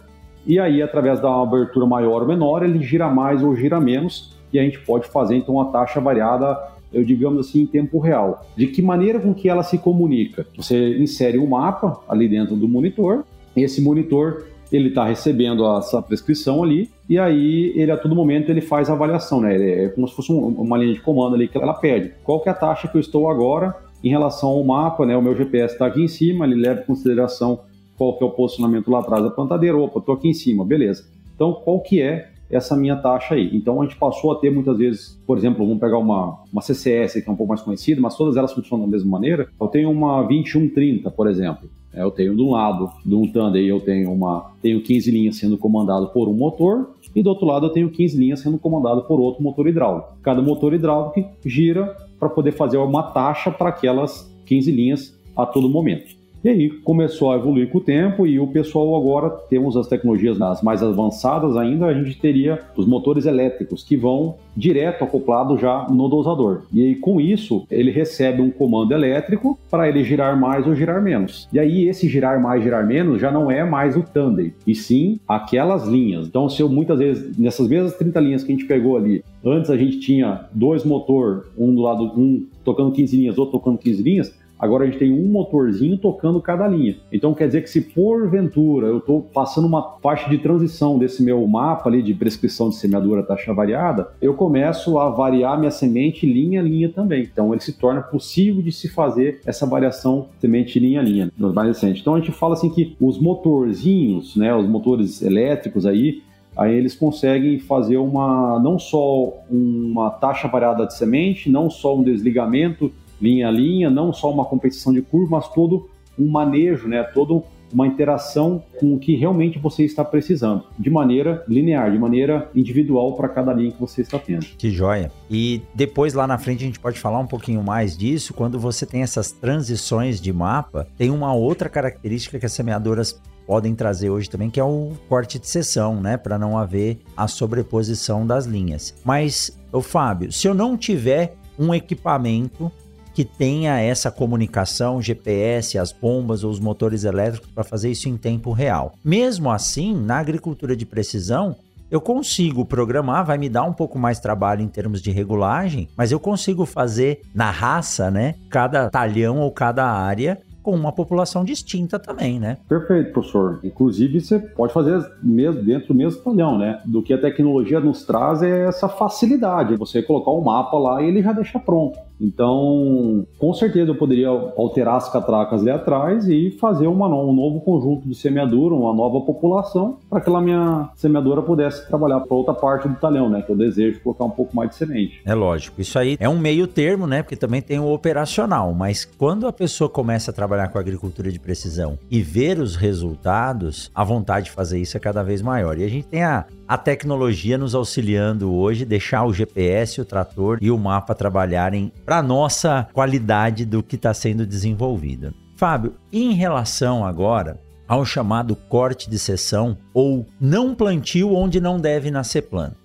e 0.46 0.60
aí, 0.60 0.82
através 0.82 1.20
da 1.20 1.42
abertura 1.42 1.88
maior 1.88 2.22
ou 2.22 2.28
menor, 2.28 2.64
ele 2.64 2.84
gira 2.84 3.10
mais 3.10 3.44
ou 3.44 3.56
gira 3.56 3.80
menos, 3.80 4.38
e 4.52 4.60
a 4.60 4.64
gente 4.64 4.80
pode 4.80 5.08
fazer 5.08 5.36
então 5.36 5.56
uma 5.56 5.72
taxa 5.72 6.00
variada, 6.00 6.58
eu 6.92 7.04
digamos 7.04 7.48
assim, 7.48 7.62
em 7.62 7.66
tempo 7.68 8.00
real. 8.00 8.46
De 8.56 8.68
que 8.68 8.82
maneira 8.82 9.20
com 9.20 9.34
que 9.34 9.50
ela 9.50 9.64
se 9.64 9.78
comunica? 9.78 10.46
Você 10.56 10.98
insere 10.98 11.38
um 11.38 11.48
mapa 11.48 12.00
ali 12.08 12.28
dentro 12.28 12.56
do 12.56 12.68
monitor, 12.68 13.24
esse 13.56 13.82
monitor 13.82 14.46
ele 14.72 14.90
está 14.90 15.04
recebendo 15.04 15.66
essa 15.78 16.02
prescrição 16.02 16.64
ali 16.64 16.90
e 17.10 17.18
aí 17.18 17.74
ele 17.76 17.92
a 17.92 17.98
todo 17.98 18.16
momento 18.16 18.50
ele 18.50 18.62
faz 18.62 18.90
a 18.90 18.94
avaliação, 18.94 19.42
né? 19.42 19.86
É 19.86 19.90
como 19.90 20.08
se 20.08 20.16
fosse 20.16 20.32
um, 20.32 20.48
uma 20.48 20.78
linha 20.78 20.94
de 20.94 21.02
comando 21.02 21.36
ali 21.36 21.48
que 21.48 21.58
ela 21.58 21.74
pede. 21.74 22.14
Qual 22.24 22.40
que 22.40 22.50
é 22.50 22.52
a 22.52 22.56
taxa 22.56 22.88
que 22.88 22.96
eu 22.96 23.02
estou 23.02 23.30
agora 23.30 23.76
em 24.04 24.10
relação 24.10 24.50
ao 24.50 24.64
mapa, 24.64 25.06
né? 25.06 25.18
O 25.18 25.22
meu 25.22 25.36
GPS 25.36 25.74
está 25.74 25.88
aqui 25.88 26.02
em 26.04 26.08
cima, 26.08 26.46
ele 26.46 26.56
leva 26.56 26.82
em 26.82 26.86
consideração 26.86 27.62
qual 27.98 28.18
que 28.18 28.24
é 28.24 28.28
o 28.28 28.30
posicionamento 28.30 28.90
lá 28.90 29.00
atrás 29.00 29.24
da 29.24 29.30
plantadeira. 29.30 29.78
Opa, 29.78 30.00
estou 30.00 30.16
aqui 30.16 30.30
em 30.30 30.34
cima, 30.34 30.64
beleza. 30.64 31.06
Então, 31.36 31.54
qual 31.54 31.82
que 31.82 32.02
é 32.02 32.30
essa 32.50 32.76
minha 32.76 32.96
taxa 32.96 33.36
aí. 33.36 33.50
Então 33.54 33.82
a 33.82 33.86
gente 33.86 33.98
passou 33.98 34.32
a 34.32 34.36
ter 34.36 34.50
muitas 34.50 34.78
vezes, 34.78 35.22
por 35.26 35.38
exemplo, 35.38 35.66
vamos 35.66 35.80
pegar 35.80 35.98
uma, 35.98 36.40
uma 36.52 36.62
CCS 36.62 37.22
que 37.22 37.30
é 37.30 37.32
um 37.32 37.36
pouco 37.36 37.50
mais 37.50 37.62
conhecida, 37.62 38.02
mas 38.02 38.16
todas 38.16 38.36
elas 38.38 38.54
funcionam 38.54 38.86
da 38.86 38.92
mesma 38.92 39.10
maneira. 39.12 39.50
Eu 39.60 39.68
tenho 39.68 39.92
uma 39.92 40.22
2130, 40.22 41.12
por 41.12 41.28
exemplo. 41.28 41.70
É, 41.94 42.04
eu 42.04 42.12
tenho 42.12 42.36
de 42.36 42.42
um 42.42 42.52
lado, 42.52 42.90
de 43.04 43.16
um 43.16 43.28
Thunder, 43.32 43.64
eu 43.64 43.80
tenho 43.80 44.12
uma 44.12 44.52
tenho 44.62 44.82
15 44.82 45.12
linhas 45.12 45.38
sendo 45.38 45.58
comandado 45.58 46.10
por 46.10 46.28
um 46.28 46.34
motor 46.34 46.92
e 47.16 47.24
do 47.24 47.30
outro 47.30 47.48
lado 47.48 47.66
eu 47.66 47.72
tenho 47.72 47.90
15 47.90 48.18
linhas 48.18 48.40
sendo 48.42 48.60
comandado 48.60 49.04
por 49.04 49.20
outro 49.20 49.42
motor 49.42 49.68
hidráulico. 49.68 50.14
Cada 50.22 50.42
motor 50.42 50.74
hidráulico 50.74 51.28
gira 51.44 51.96
para 52.20 52.30
poder 52.30 52.52
fazer 52.52 52.78
uma 52.78 53.04
taxa 53.04 53.50
para 53.50 53.70
aquelas 53.70 54.32
15 54.46 54.72
linhas 54.72 55.20
a 55.36 55.46
todo 55.46 55.70
momento. 55.70 56.19
E 56.41 56.47
aí 56.47 56.69
começou 56.69 57.32
a 57.32 57.36
evoluir 57.36 57.69
com 57.69 57.80
o 57.80 57.82
tempo 57.82 58.25
e 58.25 58.39
o 58.39 58.47
pessoal 58.47 58.95
agora 58.95 59.30
temos 59.30 59.75
as 59.75 59.88
tecnologias 59.88 60.41
as 60.41 60.62
mais 60.62 60.82
avançadas 60.82 61.58
ainda, 61.58 61.86
a 61.86 61.93
gente 61.93 62.17
teria 62.17 62.60
os 62.78 62.86
motores 62.86 63.25
elétricos 63.25 63.84
que 63.84 63.97
vão 63.97 64.36
direto 64.56 65.04
acoplado 65.04 65.58
já 65.58 65.88
no 65.89 66.08
dosador. 66.08 66.62
E 66.73 66.82
aí 66.82 66.95
com 66.95 67.19
isso 67.19 67.65
ele 67.69 67.91
recebe 67.91 68.41
um 68.41 68.49
comando 68.49 68.93
elétrico 68.93 69.60
para 69.69 69.89
ele 69.89 70.04
girar 70.04 70.39
mais 70.39 70.65
ou 70.65 70.73
girar 70.73 71.02
menos. 71.02 71.47
E 71.52 71.60
aí 71.60 71.89
esse 71.89 72.08
girar 72.08 72.41
mais, 72.41 72.63
girar 72.63 72.88
menos 72.88 73.19
já 73.19 73.30
não 73.30 73.52
é 73.52 73.65
mais 73.65 73.97
o 73.97 74.04
tandem, 74.04 74.54
e 74.65 74.73
sim 74.73 75.19
aquelas 75.28 75.86
linhas. 75.86 76.28
Então 76.28 76.47
se 76.47 76.62
eu 76.62 76.69
muitas 76.69 76.99
vezes 76.99 77.38
nessas 77.38 77.67
mesmas 77.67 77.97
30 77.97 78.19
linhas 78.21 78.43
que 78.43 78.54
a 78.54 78.56
gente 78.56 78.65
pegou 78.65 78.95
ali, 78.95 79.23
antes 79.43 79.69
a 79.69 79.75
gente 79.75 79.99
tinha 79.99 80.45
dois 80.54 80.86
motor, 80.86 81.47
um 81.58 81.75
do 81.75 81.82
lado 81.82 82.13
um 82.17 82.45
tocando 82.63 82.91
15 82.91 83.17
linhas, 83.17 83.38
outro 83.38 83.60
tocando 83.60 83.78
15 83.78 84.04
linhas, 84.04 84.39
Agora 84.60 84.84
a 84.84 84.88
gente 84.88 85.00
tem 85.00 85.12
um 85.13 85.32
motorzinho 85.32 85.98
tocando 85.98 86.41
cada 86.41 86.67
linha. 86.67 86.98
Então 87.13 87.34
quer 87.34 87.48
dizer 87.48 87.62
que 87.62 87.69
se 87.69 87.80
porventura 87.80 88.88
eu 88.88 88.98
estou 88.98 89.22
passando 89.22 89.65
uma 89.65 89.98
faixa 90.02 90.30
de 90.30 90.38
transição 90.38 91.00
desse 91.00 91.24
meu 91.24 91.48
mapa 91.48 91.88
ali 91.88 92.04
de 92.04 92.13
prescrição 92.13 92.67
de 92.67 92.76
semeadura 92.76 93.24
taxa 93.24 93.54
variada, 93.54 94.10
eu 94.22 94.34
começo 94.34 95.00
a 95.00 95.10
variar 95.10 95.58
minha 95.58 95.71
semente 95.71 96.25
linha 96.25 96.60
a 96.60 96.63
linha 96.63 96.90
também. 96.90 97.23
Então 97.23 97.54
ele 97.54 97.62
se 97.62 97.79
torna 97.79 98.02
possível 98.02 98.62
de 98.62 98.71
se 98.73 98.90
fazer 98.90 99.40
essa 99.46 99.65
variação 99.65 100.27
semente 100.42 100.77
linha 100.77 101.00
a 101.00 101.04
linha 101.04 101.31
mais 101.38 101.69
recente. 101.69 102.02
Então 102.02 102.15
a 102.15 102.19
gente 102.19 102.34
fala 102.34 102.54
assim 102.54 102.69
que 102.69 102.98
os 103.00 103.17
motorzinhos, 103.17 104.36
né, 104.36 104.54
os 104.54 104.67
motores 104.67 105.21
elétricos 105.21 105.86
aí, 105.86 106.21
aí 106.58 106.75
eles 106.75 106.96
conseguem 106.96 107.60
fazer 107.60 107.96
uma 107.96 108.60
não 108.60 108.77
só 108.77 109.38
uma 109.50 110.10
taxa 110.10 110.50
variada 110.50 110.86
de 110.86 110.94
semente, 110.96 111.50
não 111.50 111.69
só 111.69 111.98
um 111.98 112.04
desligamento 112.04 112.92
linha 113.22 113.48
a 113.48 113.52
linha, 113.52 113.90
não 113.90 114.13
só 114.13 114.32
uma 114.32 114.46
competição 114.46 114.94
de 114.94 115.02
curva, 115.02 115.38
mas 115.38 115.48
todo 115.50 115.90
um 116.17 116.28
manejo, 116.28 116.88
né, 116.88 117.04
todo 117.04 117.44
uma 117.72 117.88
interação 117.88 118.63
com 118.80 118.96
o 118.96 119.00
que 119.00 119.15
realmente 119.15 119.60
você 119.60 119.84
está 119.84 120.04
precisando, 120.04 120.63
de 120.78 120.90
maneira 120.90 121.44
linear, 121.48 121.92
de 121.92 122.00
maneira 122.00 122.50
individual 122.56 123.13
para 123.13 123.30
cada 123.30 123.54
linha 123.54 123.72
que 123.72 123.80
você 123.80 124.02
está 124.02 124.17
tendo. 124.17 124.46
Que 124.58 124.72
joia. 124.72 125.12
E 125.30 125.62
depois 125.74 126.13
lá 126.13 126.26
na 126.26 126.38
frente 126.38 126.63
a 126.63 126.65
gente 126.65 126.80
pode 126.80 127.00
falar 127.00 127.20
um 127.20 127.28
pouquinho 127.28 127.63
mais 127.63 127.98
disso, 127.98 128.34
quando 128.34 128.60
você 128.60 128.86
tem 128.86 129.02
essas 129.02 129.32
transições 129.32 130.20
de 130.20 130.34
mapa, 130.34 130.88
tem 130.98 131.10
uma 131.10 131.34
outra 131.34 131.70
característica 131.70 132.40
que 132.40 132.46
as 132.46 132.54
semeadoras 132.54 133.22
podem 133.46 133.74
trazer 133.74 134.12
hoje 134.12 134.30
também, 134.30 134.50
que 134.50 134.60
é 134.60 134.63
o 134.63 134.92
corte 135.08 135.40
de 135.40 135.48
seção, 135.48 136.00
né, 136.00 136.17
para 136.17 136.38
não 136.38 136.58
haver 136.58 137.00
a 137.17 137.28
sobreposição 137.28 138.26
das 138.26 138.46
linhas. 138.46 138.94
Mas, 139.04 139.60
o 139.72 139.82
Fábio, 139.82 140.32
se 140.32 140.48
eu 140.48 140.54
não 140.54 140.78
tiver 140.78 141.36
um 141.58 141.74
equipamento 141.74 142.72
que 143.20 143.26
tenha 143.26 143.78
essa 143.82 144.10
comunicação, 144.10 145.02
GPS, 145.02 145.78
as 145.78 145.92
bombas 145.92 146.46
ou 146.46 146.52
os 146.52 146.58
motores 146.58 147.04
elétricos 147.04 147.50
para 147.50 147.65
fazer 147.65 147.92
isso 147.92 148.08
em 148.08 148.15
tempo 148.15 148.54
real. 148.54 148.94
Mesmo 149.04 149.52
assim, 149.52 149.94
na 149.94 150.20
agricultura 150.20 150.74
de 150.74 150.86
precisão, 150.86 151.54
eu 151.92 152.00
consigo 152.00 152.63
programar, 152.63 153.26
vai 153.26 153.38
me 153.38 153.50
dar 153.50 153.63
um 153.63 153.74
pouco 153.74 154.00
mais 154.00 154.22
trabalho 154.22 154.62
em 154.62 154.70
termos 154.70 155.02
de 155.02 155.12
regulagem, 155.12 155.90
mas 155.98 156.13
eu 156.13 156.20
consigo 156.20 156.65
fazer 156.65 157.20
na 157.36 157.52
raça, 157.52 158.10
né? 158.10 158.36
Cada 158.50 158.90
talhão 158.90 159.40
ou 159.40 159.52
cada 159.52 159.86
área 159.86 160.40
com 160.63 160.74
uma 160.74 160.94
população 160.94 161.44
distinta 161.44 162.00
também, 162.00 162.40
né? 162.40 162.58
Perfeito, 162.70 163.12
professor. 163.12 163.60
Inclusive, 163.65 164.22
você 164.22 164.40
pode 164.40 164.72
fazer 164.72 165.06
mesmo 165.22 165.62
dentro 165.62 165.90
do 165.90 165.94
mesmo 165.94 166.22
talhão, 166.22 166.58
né? 166.58 166.80
Do 166.86 167.04
que 167.04 167.13
a 167.13 167.20
tecnologia 167.20 167.82
nos 167.82 168.06
traz 168.06 168.42
é 168.42 168.65
essa 168.65 168.88
facilidade. 168.88 169.76
Você 169.76 170.02
colocar 170.02 170.32
um 170.32 170.42
mapa 170.42 170.78
lá 170.78 171.02
e 171.02 171.08
ele 171.08 171.22
já 171.22 171.34
deixa 171.34 171.60
pronto. 171.60 172.00
Então, 172.20 173.26
com 173.38 173.54
certeza 173.54 173.92
eu 173.92 173.96
poderia 173.96 174.28
alterar 174.28 174.96
as 174.96 175.12
catracas 175.12 175.62
ali 175.62 175.72
atrás 175.72 176.28
e 176.28 176.52
fazer 176.52 176.88
uma, 176.88 177.08
um 177.08 177.34
novo 177.34 177.62
conjunto 177.62 178.08
de 178.08 178.15
semeadura, 178.15 178.76
uma 178.76 178.94
nova 178.94 179.22
população, 179.22 179.98
para 180.10 180.20
que 180.20 180.30
a 180.30 180.42
minha 180.42 180.90
semeadora 180.96 181.42
pudesse 181.42 181.88
trabalhar 181.88 182.20
para 182.20 182.36
outra 182.36 182.54
parte 182.54 182.88
do 182.88 182.96
talhão, 182.96 183.30
né? 183.30 183.42
Que 183.42 183.52
eu 183.52 183.58
desejo 183.58 184.02
colocar 184.02 184.26
um 184.26 184.30
pouco 184.30 184.56
mais 184.56 184.70
de 184.70 184.76
semente. 184.76 185.22
É 185.26 185.34
lógico. 185.34 185.80
Isso 185.80 185.98
aí 185.98 186.17
é 186.20 186.28
um 186.28 186.38
meio 186.38 186.67
termo, 186.67 187.08
né? 187.08 187.24
Porque 187.24 187.36
também 187.36 187.62
tem 187.62 187.80
o 187.80 187.92
operacional. 187.92 188.74
Mas 188.74 189.06
quando 189.06 189.48
a 189.48 189.54
pessoa 189.54 189.90
começa 189.90 190.32
a 190.32 190.34
trabalhar 190.34 190.67
com 190.67 190.78
agricultura 190.78 191.32
de 191.32 191.40
precisão 191.40 191.98
e 192.12 192.22
ver 192.22 192.60
os 192.60 192.76
resultados, 192.76 193.90
a 193.96 194.04
vontade 194.04 194.46
de 194.46 194.52
fazer 194.52 194.80
isso 194.80 194.98
é 194.98 195.00
cada 195.00 195.24
vez 195.24 195.42
maior. 195.42 195.78
E 195.78 195.84
a 195.84 195.90
gente 195.90 196.08
tem 196.08 196.24
a, 196.24 196.46
a 196.67 196.78
tecnologia 196.78 197.58
nos 197.58 197.74
auxiliando 197.74 198.54
hoje, 198.54 198.86
deixar 198.86 199.26
o 199.26 199.34
GPS, 199.34 200.02
o 200.02 200.06
trator 200.06 200.58
e 200.62 200.70
o 200.70 200.78
mapa 200.78 201.15
trabalharem 201.15 201.92
para 202.10 202.24
nossa 202.24 202.88
qualidade 202.92 203.66
do 203.66 203.84
que 203.84 203.96
está 203.96 204.12
sendo 204.16 204.44
desenvolvido. 204.44 205.32
Fábio, 205.56 205.94
em 206.12 206.34
relação 206.34 207.06
agora 207.06 207.60
ao 207.88 208.04
chamado 208.04 208.56
corte 208.56 209.08
de 209.08 209.20
seção 209.20 209.78
ou 209.94 210.26
não 210.42 210.74
plantio 210.74 211.36
onde 211.36 211.62
não 211.62 211.80
deve 211.80 212.10
nascer 212.10 212.42
planta. 212.42 212.78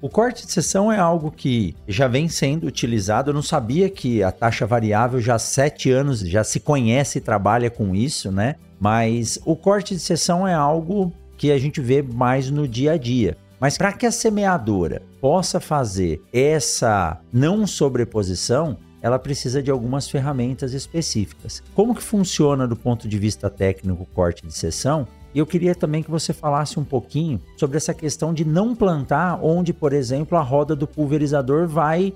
O 0.00 0.08
corte 0.08 0.46
de 0.46 0.52
seção 0.52 0.90
é 0.90 0.98
algo 0.98 1.30
que 1.30 1.76
já 1.86 2.08
vem 2.08 2.26
sendo 2.26 2.66
utilizado. 2.66 3.28
Eu 3.28 3.34
não 3.34 3.42
sabia 3.42 3.90
que 3.90 4.22
a 4.22 4.32
taxa 4.32 4.66
variável 4.66 5.20
já 5.20 5.34
há 5.34 5.38
sete 5.38 5.90
anos 5.90 6.20
já 6.20 6.42
se 6.42 6.58
conhece 6.58 7.18
e 7.18 7.20
trabalha 7.20 7.68
com 7.68 7.94
isso, 7.94 8.32
né? 8.32 8.54
Mas 8.80 9.38
o 9.44 9.54
corte 9.54 9.94
de 9.94 10.00
seção 10.00 10.48
é 10.48 10.54
algo 10.54 11.12
que 11.36 11.52
a 11.52 11.58
gente 11.58 11.82
vê 11.82 12.00
mais 12.00 12.50
no 12.50 12.66
dia 12.66 12.92
a 12.92 12.96
dia. 12.96 13.36
Mas 13.60 13.76
para 13.76 13.92
que 13.92 14.06
a 14.06 14.10
semeadora 14.10 15.02
possa 15.20 15.60
fazer 15.60 16.22
essa 16.32 17.20
não 17.32 17.66
sobreposição, 17.66 18.76
ela 19.02 19.18
precisa 19.18 19.62
de 19.62 19.70
algumas 19.70 20.08
ferramentas 20.08 20.72
específicas. 20.72 21.62
Como 21.74 21.94
que 21.94 22.02
funciona 22.02 22.66
do 22.66 22.76
ponto 22.76 23.08
de 23.08 23.18
vista 23.18 23.48
técnico 23.48 24.02
o 24.02 24.06
corte 24.06 24.46
de 24.46 24.52
seção? 24.52 25.06
E 25.34 25.38
eu 25.38 25.46
queria 25.46 25.74
também 25.74 26.02
que 26.02 26.10
você 26.10 26.32
falasse 26.32 26.78
um 26.78 26.84
pouquinho 26.84 27.40
sobre 27.56 27.76
essa 27.76 27.94
questão 27.94 28.34
de 28.34 28.44
não 28.44 28.74
plantar 28.74 29.38
onde, 29.42 29.72
por 29.72 29.92
exemplo, 29.92 30.36
a 30.36 30.42
roda 30.42 30.74
do 30.74 30.86
pulverizador 30.86 31.68
vai 31.68 32.12